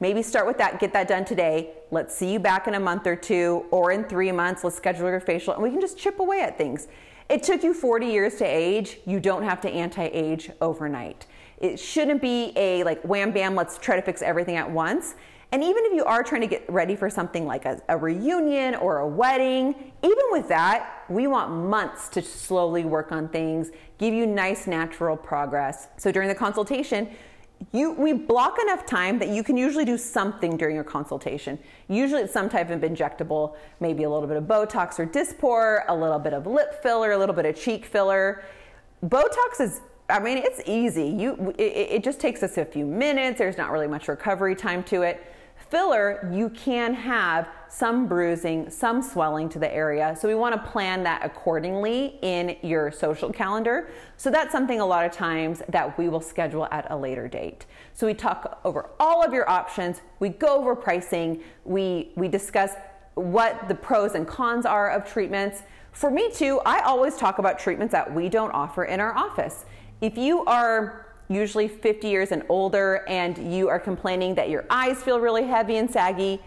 Maybe 0.00 0.22
start 0.22 0.46
with 0.46 0.58
that 0.58 0.80
get 0.80 0.92
that 0.94 1.06
done 1.06 1.24
today. 1.24 1.74
Let's 1.90 2.14
see 2.14 2.32
you 2.32 2.38
back 2.40 2.66
in 2.66 2.74
a 2.74 2.80
month 2.80 3.06
or 3.06 3.14
two 3.14 3.66
or 3.70 3.92
in 3.92 4.04
three 4.04 4.32
months. 4.32 4.64
Let's 4.64 4.76
schedule 4.76 5.08
your 5.08 5.20
facial 5.20 5.54
and 5.54 5.62
we 5.62 5.70
can 5.70 5.80
just 5.80 5.96
chip 5.96 6.18
away 6.18 6.40
at 6.40 6.58
things. 6.58 6.88
It 7.28 7.42
took 7.42 7.62
you 7.62 7.72
40 7.72 8.06
years 8.06 8.34
to 8.36 8.44
age. 8.44 8.98
You 9.06 9.20
don't 9.20 9.44
have 9.44 9.60
to 9.62 9.70
anti-age 9.70 10.50
overnight. 10.60 11.26
It 11.58 11.78
shouldn't 11.78 12.20
be 12.20 12.52
a 12.56 12.82
like 12.82 13.00
wham 13.04 13.30
bam 13.30 13.54
let's 13.54 13.78
try 13.78 13.94
to 13.94 14.02
fix 14.02 14.20
everything 14.20 14.56
at 14.56 14.68
once 14.68 15.14
and 15.52 15.62
even 15.62 15.84
if 15.84 15.92
you 15.92 16.02
are 16.06 16.22
trying 16.22 16.40
to 16.40 16.46
get 16.46 16.64
ready 16.72 16.96
for 16.96 17.10
something 17.10 17.44
like 17.44 17.66
a, 17.66 17.78
a, 17.90 17.96
reunion 17.96 18.74
or 18.74 18.98
a 18.98 19.06
wedding, 19.06 19.92
even 20.02 20.24
with 20.30 20.48
that, 20.48 21.04
we 21.10 21.26
want 21.26 21.50
months 21.50 22.08
to 22.08 22.22
slowly 22.22 22.86
work 22.86 23.12
on 23.12 23.28
things, 23.28 23.70
give 23.98 24.14
you 24.14 24.26
nice 24.26 24.66
natural 24.66 25.14
progress. 25.14 25.88
So 25.98 26.10
during 26.10 26.30
the 26.30 26.34
consultation, 26.34 27.06
you, 27.70 27.92
we 27.92 28.14
block 28.14 28.56
enough 28.62 28.86
time 28.86 29.18
that 29.18 29.28
you 29.28 29.44
can 29.44 29.58
usually 29.58 29.84
do 29.84 29.98
something 29.98 30.56
during 30.56 30.74
your 30.74 30.84
consultation. 30.84 31.58
Usually 31.86 32.22
it's 32.22 32.32
some 32.32 32.48
type 32.48 32.70
of 32.70 32.80
injectable, 32.80 33.54
maybe 33.78 34.04
a 34.04 34.10
little 34.10 34.26
bit 34.26 34.38
of 34.38 34.44
Botox 34.44 34.98
or 34.98 35.06
Dysport, 35.06 35.84
a 35.86 35.94
little 35.94 36.18
bit 36.18 36.32
of 36.32 36.46
lip 36.46 36.82
filler, 36.82 37.12
a 37.12 37.18
little 37.18 37.34
bit 37.34 37.44
of 37.44 37.54
cheek 37.60 37.84
filler. 37.84 38.42
Botox 39.04 39.60
is 39.60 39.82
I 40.08 40.18
mean, 40.18 40.36
it's 40.36 40.60
easy. 40.66 41.06
You, 41.06 41.54
it, 41.56 41.62
it 41.62 42.04
just 42.04 42.20
takes 42.20 42.42
us 42.42 42.58
a 42.58 42.66
few 42.66 42.84
minutes. 42.84 43.38
There's 43.38 43.56
not 43.56 43.70
really 43.70 43.86
much 43.86 44.08
recovery 44.08 44.54
time 44.54 44.82
to 44.84 45.02
it 45.02 45.24
filler, 45.72 46.28
you 46.30 46.50
can 46.50 46.92
have 46.92 47.48
some 47.66 48.06
bruising, 48.06 48.68
some 48.68 49.00
swelling 49.00 49.48
to 49.48 49.58
the 49.58 49.74
area. 49.74 50.14
So 50.20 50.28
we 50.28 50.34
want 50.34 50.54
to 50.54 50.70
plan 50.70 51.02
that 51.04 51.24
accordingly 51.24 52.18
in 52.20 52.58
your 52.62 52.92
social 52.92 53.32
calendar. 53.32 53.88
So 54.18 54.30
that's 54.30 54.52
something 54.52 54.80
a 54.80 54.84
lot 54.84 55.06
of 55.06 55.12
times 55.12 55.62
that 55.70 55.96
we 55.96 56.10
will 56.10 56.20
schedule 56.20 56.68
at 56.70 56.90
a 56.90 56.96
later 56.96 57.26
date. 57.26 57.64
So 57.94 58.06
we 58.06 58.12
talk 58.12 58.60
over 58.66 58.90
all 59.00 59.24
of 59.24 59.32
your 59.32 59.48
options, 59.48 60.02
we 60.20 60.28
go 60.28 60.58
over 60.58 60.76
pricing, 60.76 61.40
we 61.64 62.12
we 62.16 62.28
discuss 62.28 62.72
what 63.14 63.66
the 63.66 63.74
pros 63.74 64.14
and 64.14 64.28
cons 64.28 64.66
are 64.66 64.90
of 64.90 65.10
treatments. 65.10 65.62
For 65.92 66.10
me 66.10 66.30
too, 66.30 66.60
I 66.66 66.80
always 66.80 67.16
talk 67.16 67.38
about 67.38 67.58
treatments 67.58 67.92
that 67.92 68.14
we 68.14 68.28
don't 68.28 68.50
offer 68.50 68.84
in 68.84 69.00
our 69.00 69.16
office. 69.16 69.64
If 70.02 70.18
you 70.18 70.44
are 70.44 71.11
usually 71.34 71.68
50 71.68 72.08
years 72.08 72.32
and 72.32 72.42
older, 72.48 73.04
and 73.08 73.52
you 73.52 73.68
are 73.68 73.80
complaining 73.80 74.34
that 74.36 74.50
your 74.50 74.64
eyes 74.70 75.02
feel 75.02 75.20
really 75.20 75.44
heavy 75.44 75.76
and 75.76 75.90
saggy, 75.90 76.40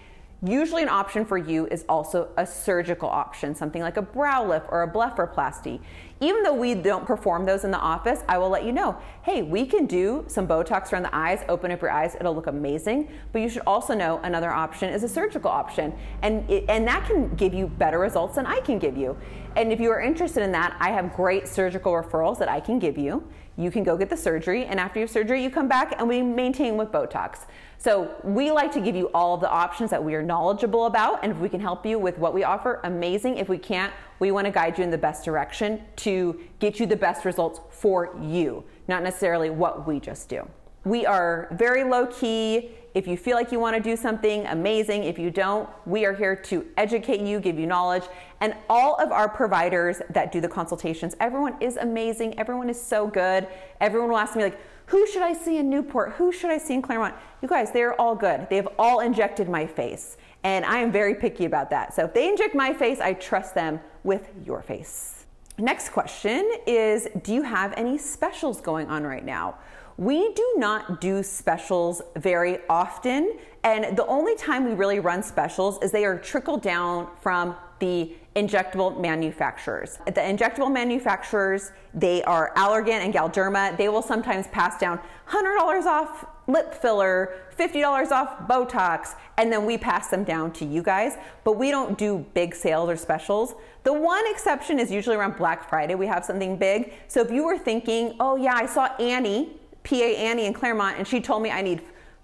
usually 0.43 0.83
an 0.83 0.89
option 0.89 1.25
for 1.25 1.37
you 1.37 1.65
is 1.67 1.85
also 1.89 2.29
a 2.37 2.45
surgical 2.45 3.09
option, 3.09 3.55
something 3.55 3.81
like 3.81 3.97
a 3.97 4.01
brow 4.01 4.45
lift 4.45 4.67
or 4.69 4.83
a 4.83 4.91
blepharoplasty. 4.91 5.79
Even 6.21 6.43
though 6.43 6.53
we 6.53 6.75
don't 6.75 7.05
perform 7.05 7.45
those 7.45 7.63
in 7.63 7.71
the 7.71 7.79
office, 7.79 8.23
I 8.27 8.37
will 8.37 8.49
let 8.49 8.63
you 8.63 8.71
know 8.71 8.97
hey, 9.23 9.41
we 9.41 9.65
can 9.65 9.85
do 9.85 10.23
some 10.27 10.47
Botox 10.47 10.93
around 10.93 11.03
the 11.03 11.15
eyes, 11.15 11.43
open 11.49 11.71
up 11.71 11.81
your 11.81 11.91
eyes, 11.91 12.15
it'll 12.19 12.35
look 12.35 12.47
amazing. 12.47 13.09
But 13.31 13.41
you 13.41 13.49
should 13.49 13.63
also 13.65 13.93
know 13.93 14.19
another 14.23 14.51
option 14.51 14.93
is 14.93 15.03
a 15.03 15.09
surgical 15.09 15.49
option. 15.49 15.93
And, 16.21 16.49
it, 16.49 16.65
and 16.69 16.87
that 16.87 17.07
can 17.07 17.33
give 17.35 17.53
you 17.53 17.67
better 17.67 17.99
results 17.99 18.35
than 18.35 18.45
I 18.45 18.59
can 18.59 18.77
give 18.77 18.95
you. 18.95 19.17
And 19.55 19.71
if 19.71 19.79
you 19.79 19.89
are 19.91 20.01
interested 20.01 20.43
in 20.43 20.51
that, 20.51 20.75
I 20.79 20.91
have 20.91 21.13
great 21.13 21.47
surgical 21.47 21.91
referrals 21.93 22.37
that 22.39 22.49
I 22.49 22.59
can 22.59 22.77
give 22.77 22.97
you 22.97 23.27
you 23.57 23.71
can 23.71 23.83
go 23.83 23.95
get 23.97 24.09
the 24.09 24.17
surgery, 24.17 24.65
and 24.65 24.79
after 24.79 24.99
your 24.99 25.07
surgery, 25.07 25.41
you 25.41 25.49
come 25.49 25.67
back 25.67 25.95
and 25.97 26.07
we 26.07 26.21
maintain 26.21 26.77
with 26.77 26.91
Botox. 26.91 27.45
So 27.77 28.15
we 28.23 28.51
like 28.51 28.71
to 28.73 28.81
give 28.81 28.95
you 28.95 29.09
all 29.13 29.37
the 29.37 29.49
options 29.49 29.89
that 29.91 30.03
we 30.03 30.15
are 30.15 30.23
knowledgeable 30.23 30.85
about, 30.85 31.19
and 31.23 31.31
if 31.31 31.37
we 31.37 31.49
can 31.49 31.59
help 31.59 31.85
you 31.85 31.99
with 31.99 32.17
what 32.17 32.33
we 32.33 32.43
offer, 32.43 32.79
amazing. 32.83 33.37
If 33.37 33.47
we 33.47 33.57
can't, 33.57 33.93
we 34.19 34.31
want 34.31 34.45
to 34.45 34.51
guide 34.51 34.77
you 34.77 34.83
in 34.83 34.91
the 34.91 34.97
best 34.97 35.23
direction 35.23 35.81
to 35.97 36.39
get 36.59 36.79
you 36.79 36.85
the 36.85 36.95
best 36.95 37.25
results 37.25 37.59
for 37.69 38.17
you, 38.21 38.63
not 38.87 39.03
necessarily 39.03 39.49
what 39.49 39.87
we 39.87 39.99
just 39.99 40.29
do. 40.29 40.47
We 40.83 41.05
are 41.05 41.49
very 41.51 41.83
low 41.83 42.07
key. 42.07 42.71
If 42.95 43.07
you 43.07 43.17
feel 43.17 43.35
like 43.35 43.51
you 43.51 43.59
want 43.59 43.75
to 43.75 43.83
do 43.83 43.97
something 43.97 44.45
amazing, 44.45 45.03
if 45.03 45.19
you 45.19 45.29
don't, 45.29 45.67
we 45.85 46.05
are 46.05 46.13
here 46.13 46.33
to 46.33 46.65
educate 46.77 47.19
you, 47.19 47.41
give 47.41 47.59
you 47.59 47.67
knowledge. 47.67 48.03
And 48.39 48.55
all 48.69 48.95
of 48.95 49.11
our 49.11 49.27
providers 49.27 50.01
that 50.11 50.31
do 50.31 50.39
the 50.39 50.47
consultations, 50.47 51.13
everyone 51.19 51.61
is 51.61 51.75
amazing. 51.75 52.39
Everyone 52.39 52.69
is 52.69 52.81
so 52.81 53.05
good. 53.05 53.49
Everyone 53.81 54.11
will 54.11 54.17
ask 54.17 54.37
me, 54.37 54.43
like, 54.43 54.57
who 54.85 55.05
should 55.07 55.23
I 55.23 55.33
see 55.33 55.57
in 55.57 55.69
Newport? 55.69 56.13
Who 56.13 56.31
should 56.31 56.51
I 56.51 56.57
see 56.57 56.73
in 56.73 56.81
Claremont? 56.81 57.15
You 57.41 57.49
guys, 57.49 57.69
they're 57.69 57.99
all 57.99 58.15
good. 58.15 58.47
They 58.49 58.55
have 58.55 58.69
all 58.79 59.01
injected 59.01 59.49
my 59.49 59.67
face. 59.67 60.15
And 60.45 60.63
I 60.63 60.77
am 60.77 60.89
very 60.89 61.15
picky 61.15 61.43
about 61.43 61.69
that. 61.71 61.93
So 61.93 62.05
if 62.05 62.13
they 62.13 62.29
inject 62.29 62.55
my 62.55 62.73
face, 62.73 63.01
I 63.01 63.11
trust 63.11 63.55
them 63.55 63.81
with 64.05 64.29
your 64.45 64.61
face. 64.61 65.25
Next 65.57 65.89
question 65.89 66.49
is 66.65 67.09
Do 67.23 67.33
you 67.33 67.41
have 67.41 67.73
any 67.75 67.97
specials 67.97 68.61
going 68.61 68.87
on 68.87 69.03
right 69.03 69.25
now? 69.25 69.55
We 69.97 70.33
do 70.33 70.53
not 70.57 70.99
do 70.99 71.23
specials 71.23 72.01
very 72.17 72.59
often, 72.69 73.37
and 73.63 73.97
the 73.97 74.05
only 74.07 74.35
time 74.35 74.65
we 74.65 74.73
really 74.73 74.99
run 74.99 75.23
specials 75.23 75.81
is 75.81 75.91
they 75.91 76.03
are 76.03 76.17
trickled 76.17 76.61
down 76.61 77.07
from 77.21 77.55
the 77.79 78.13
injectable 78.35 78.99
manufacturers. 78.99 79.97
The 80.05 80.19
injectable 80.19 80.71
manufacturers, 80.71 81.71
they 81.93 82.23
are 82.23 82.51
Allergan 82.57 83.05
and 83.05 83.13
Galderma. 83.13 83.77
They 83.77 83.87
will 83.87 84.01
sometimes 84.01 84.47
pass 84.47 84.77
down 84.77 84.99
$100 85.29 85.85
off 85.85 86.25
lip 86.47 86.73
filler, 86.73 87.33
$50 87.57 88.11
off 88.11 88.47
Botox, 88.49 89.15
and 89.37 89.51
then 89.51 89.65
we 89.65 89.77
pass 89.77 90.09
them 90.09 90.25
down 90.25 90.51
to 90.53 90.65
you 90.65 90.83
guys. 90.83 91.17
But 91.45 91.53
we 91.53 91.71
don't 91.71 91.97
do 91.97 92.25
big 92.33 92.53
sales 92.53 92.89
or 92.89 92.97
specials. 92.97 93.55
The 93.83 93.93
one 93.93 94.23
exception 94.27 94.77
is 94.77 94.91
usually 94.91 95.15
around 95.15 95.37
Black 95.37 95.69
Friday, 95.69 95.95
we 95.95 96.07
have 96.07 96.25
something 96.25 96.57
big. 96.57 96.93
So 97.07 97.21
if 97.21 97.31
you 97.31 97.45
were 97.45 97.57
thinking, 97.57 98.17
oh 98.19 98.35
yeah, 98.35 98.55
I 98.55 98.65
saw 98.65 98.87
Annie 98.97 99.57
PA 99.85 99.95
Annie 99.95 100.45
in 100.45 100.53
Claremont, 100.53 100.97
and 100.97 101.07
she 101.07 101.21
told 101.21 101.41
me 101.41 101.51
I 101.51 101.61
need 101.61 101.81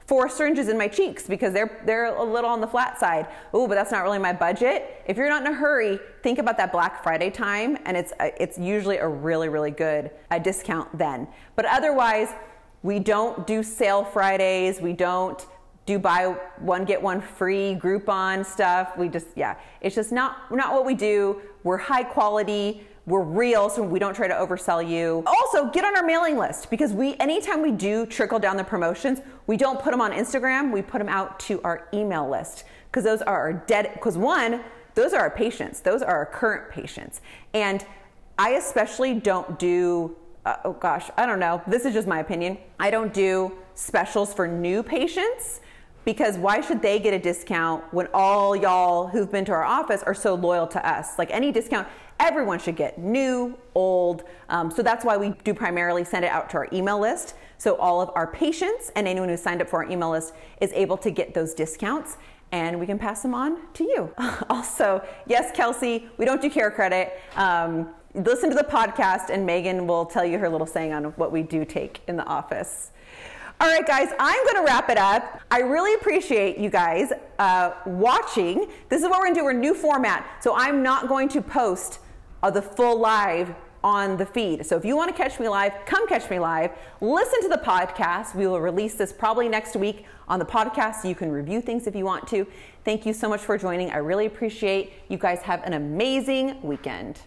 four 0.07 0.27
syringes 0.27 0.67
in 0.67 0.77
my 0.77 0.89
cheeks 0.89 1.27
because 1.27 1.53
they're 1.53 1.81
they're 1.85 2.07
a 2.07 2.23
little 2.23 2.49
on 2.49 2.59
the 2.59 2.67
flat 2.67 2.99
side. 2.99 3.27
Oh, 3.53 3.67
but 3.67 3.75
that's 3.75 3.91
not 3.91 4.03
really 4.03 4.19
my 4.19 4.33
budget. 4.33 5.01
If 5.05 5.15
you're 5.15 5.29
not 5.29 5.45
in 5.45 5.53
a 5.53 5.55
hurry, 5.55 5.99
think 6.21 6.37
about 6.37 6.57
that 6.57 6.71
Black 6.73 7.01
Friday 7.01 7.29
time, 7.29 7.77
and 7.85 7.95
it's 7.95 8.11
it's 8.19 8.57
usually 8.57 8.97
a 8.97 9.07
really 9.07 9.47
really 9.47 9.71
good 9.71 10.11
a 10.29 10.39
discount 10.39 10.97
then. 10.97 11.27
But 11.55 11.65
otherwise, 11.65 12.29
we 12.83 12.99
don't 12.99 13.47
do 13.47 13.63
sale 13.63 14.03
Fridays. 14.03 14.81
We 14.81 14.93
don't 14.93 15.45
do 15.85 15.97
buy 15.97 16.35
one 16.59 16.83
get 16.83 17.01
one 17.01 17.21
free 17.21 17.77
Groupon 17.81 18.45
stuff. 18.45 18.97
We 18.97 19.07
just 19.07 19.27
yeah, 19.35 19.55
it's 19.79 19.95
just 19.95 20.11
not 20.11 20.51
not 20.51 20.73
what 20.73 20.85
we 20.85 20.93
do. 20.93 21.41
We're 21.63 21.77
high 21.77 22.03
quality 22.03 22.85
we're 23.11 23.21
real 23.21 23.69
so 23.69 23.83
we 23.83 23.99
don't 23.99 24.15
try 24.15 24.27
to 24.27 24.33
oversell 24.33 24.87
you. 24.87 25.21
Also 25.27 25.69
get 25.69 25.83
on 25.83 25.97
our 25.97 26.03
mailing 26.03 26.37
list 26.37 26.69
because 26.69 26.93
we 26.93 27.15
anytime 27.17 27.61
we 27.61 27.71
do 27.71 28.05
trickle 28.05 28.39
down 28.39 28.55
the 28.55 28.63
promotions 28.63 29.19
we 29.47 29.57
don't 29.57 29.81
put 29.81 29.91
them 29.91 29.99
on 29.99 30.11
instagram 30.11 30.71
we 30.71 30.81
put 30.81 30.99
them 30.99 31.09
out 31.09 31.37
to 31.39 31.61
our 31.63 31.87
email 31.93 32.29
list 32.29 32.63
because 32.85 33.03
those 33.03 33.21
are 33.21 33.35
our 33.35 33.53
dead 33.53 33.91
because 33.93 34.17
one 34.17 34.63
those 34.95 35.13
are 35.13 35.19
our 35.19 35.29
patients 35.29 35.81
those 35.81 36.01
are 36.01 36.15
our 36.15 36.25
current 36.25 36.71
patients. 36.71 37.19
And 37.53 37.85
i 38.39 38.51
especially 38.51 39.15
don't 39.15 39.59
do 39.59 40.15
uh, 40.45 40.55
oh 40.63 40.73
gosh 40.73 41.09
i 41.17 41.25
don't 41.25 41.39
know 41.39 41.61
this 41.67 41.85
is 41.85 41.93
just 41.93 42.07
my 42.07 42.19
opinion 42.19 42.57
i 42.79 42.89
don't 42.89 43.13
do 43.13 43.51
specials 43.75 44.33
for 44.33 44.47
new 44.47 44.81
patients 44.81 45.59
because 46.05 46.37
why 46.37 46.61
should 46.61 46.81
they 46.81 46.99
get 46.99 47.13
a 47.13 47.19
discount 47.19 47.83
when 47.93 48.07
all 48.13 48.55
y'all 48.55 49.07
who've 49.07 49.31
been 49.31 49.45
to 49.45 49.51
our 49.51 49.63
office 49.63 50.01
are 50.03 50.15
so 50.15 50.33
loyal 50.33 50.65
to 50.67 50.87
us? 50.87 51.19
Like 51.19 51.29
any 51.31 51.51
discount 51.51 51.87
everyone 52.21 52.59
should 52.59 52.75
get 52.75 52.99
new, 52.99 53.57
old. 53.75 54.23
Um, 54.47 54.71
so 54.71 54.81
that's 54.83 55.03
why 55.03 55.17
we 55.17 55.31
do 55.43 55.53
primarily 55.53 56.03
send 56.05 56.23
it 56.23 56.29
out 56.29 56.49
to 56.51 56.57
our 56.57 56.67
email 56.71 56.99
list. 56.99 57.33
So 57.57 57.75
all 57.75 57.99
of 57.99 58.11
our 58.15 58.27
patients 58.27 58.91
and 58.95 59.07
anyone 59.07 59.27
who 59.27 59.37
signed 59.37 59.61
up 59.61 59.67
for 59.67 59.83
our 59.83 59.91
email 59.91 60.11
list 60.11 60.33
is 60.61 60.71
able 60.73 60.97
to 60.97 61.11
get 61.11 61.33
those 61.33 61.53
discounts 61.53 62.17
and 62.51 62.79
we 62.79 62.85
can 62.85 62.99
pass 62.99 63.21
them 63.21 63.33
on 63.33 63.59
to 63.73 63.83
you. 63.83 64.13
also, 64.49 65.03
yes, 65.25 65.51
Kelsey, 65.55 66.09
we 66.17 66.25
don't 66.25 66.41
do 66.41 66.49
CareCredit. 66.49 67.11
Um, 67.35 67.89
listen 68.13 68.49
to 68.49 68.55
the 68.55 68.63
podcast 68.63 69.29
and 69.29 69.45
Megan 69.45 69.87
will 69.87 70.05
tell 70.05 70.25
you 70.25 70.37
her 70.37 70.49
little 70.49 70.67
saying 70.67 70.93
on 70.93 71.05
what 71.15 71.31
we 71.31 71.41
do 71.41 71.65
take 71.65 72.01
in 72.07 72.17
the 72.17 72.25
office. 72.25 72.91
All 73.61 73.67
right, 73.67 73.85
guys, 73.85 74.09
I'm 74.19 74.43
going 74.43 74.55
to 74.55 74.63
wrap 74.63 74.89
it 74.89 74.97
up. 74.97 75.39
I 75.51 75.59
really 75.59 75.93
appreciate 75.93 76.57
you 76.57 76.71
guys 76.71 77.13
uh, 77.37 77.73
watching. 77.85 78.67
This 78.89 79.03
is 79.03 79.07
what 79.07 79.19
we're 79.19 79.25
going 79.25 79.35
to 79.35 79.39
do. 79.41 79.45
We're 79.45 79.53
new 79.53 79.75
format. 79.75 80.25
So 80.41 80.55
I'm 80.55 80.81
not 80.81 81.07
going 81.07 81.29
to 81.29 81.43
post 81.43 81.99
of 82.43 82.53
the 82.53 82.61
full 82.61 82.99
live 82.99 83.53
on 83.83 84.17
the 84.17 84.25
feed. 84.25 84.65
So 84.65 84.77
if 84.77 84.85
you 84.85 84.95
want 84.95 85.15
to 85.15 85.17
catch 85.17 85.39
me 85.39 85.49
live, 85.49 85.73
come 85.85 86.07
catch 86.07 86.29
me 86.29 86.39
live. 86.39 86.71
Listen 86.99 87.41
to 87.41 87.49
the 87.49 87.57
podcast. 87.57 88.35
We 88.35 88.45
will 88.47 88.61
release 88.61 88.93
this 88.93 89.11
probably 89.11 89.49
next 89.49 89.75
week 89.75 90.05
on 90.27 90.39
the 90.39 90.45
podcast 90.45 91.07
you 91.07 91.15
can 91.15 91.31
review 91.31 91.61
things 91.61 91.87
if 91.87 91.95
you 91.95 92.05
want 92.05 92.27
to. 92.27 92.45
Thank 92.85 93.05
you 93.05 93.13
so 93.13 93.27
much 93.27 93.41
for 93.41 93.57
joining. 93.57 93.91
I 93.91 93.97
really 93.97 94.27
appreciate 94.27 94.93
you 95.07 95.17
guys 95.17 95.39
have 95.41 95.63
an 95.63 95.73
amazing 95.73 96.61
weekend. 96.61 97.21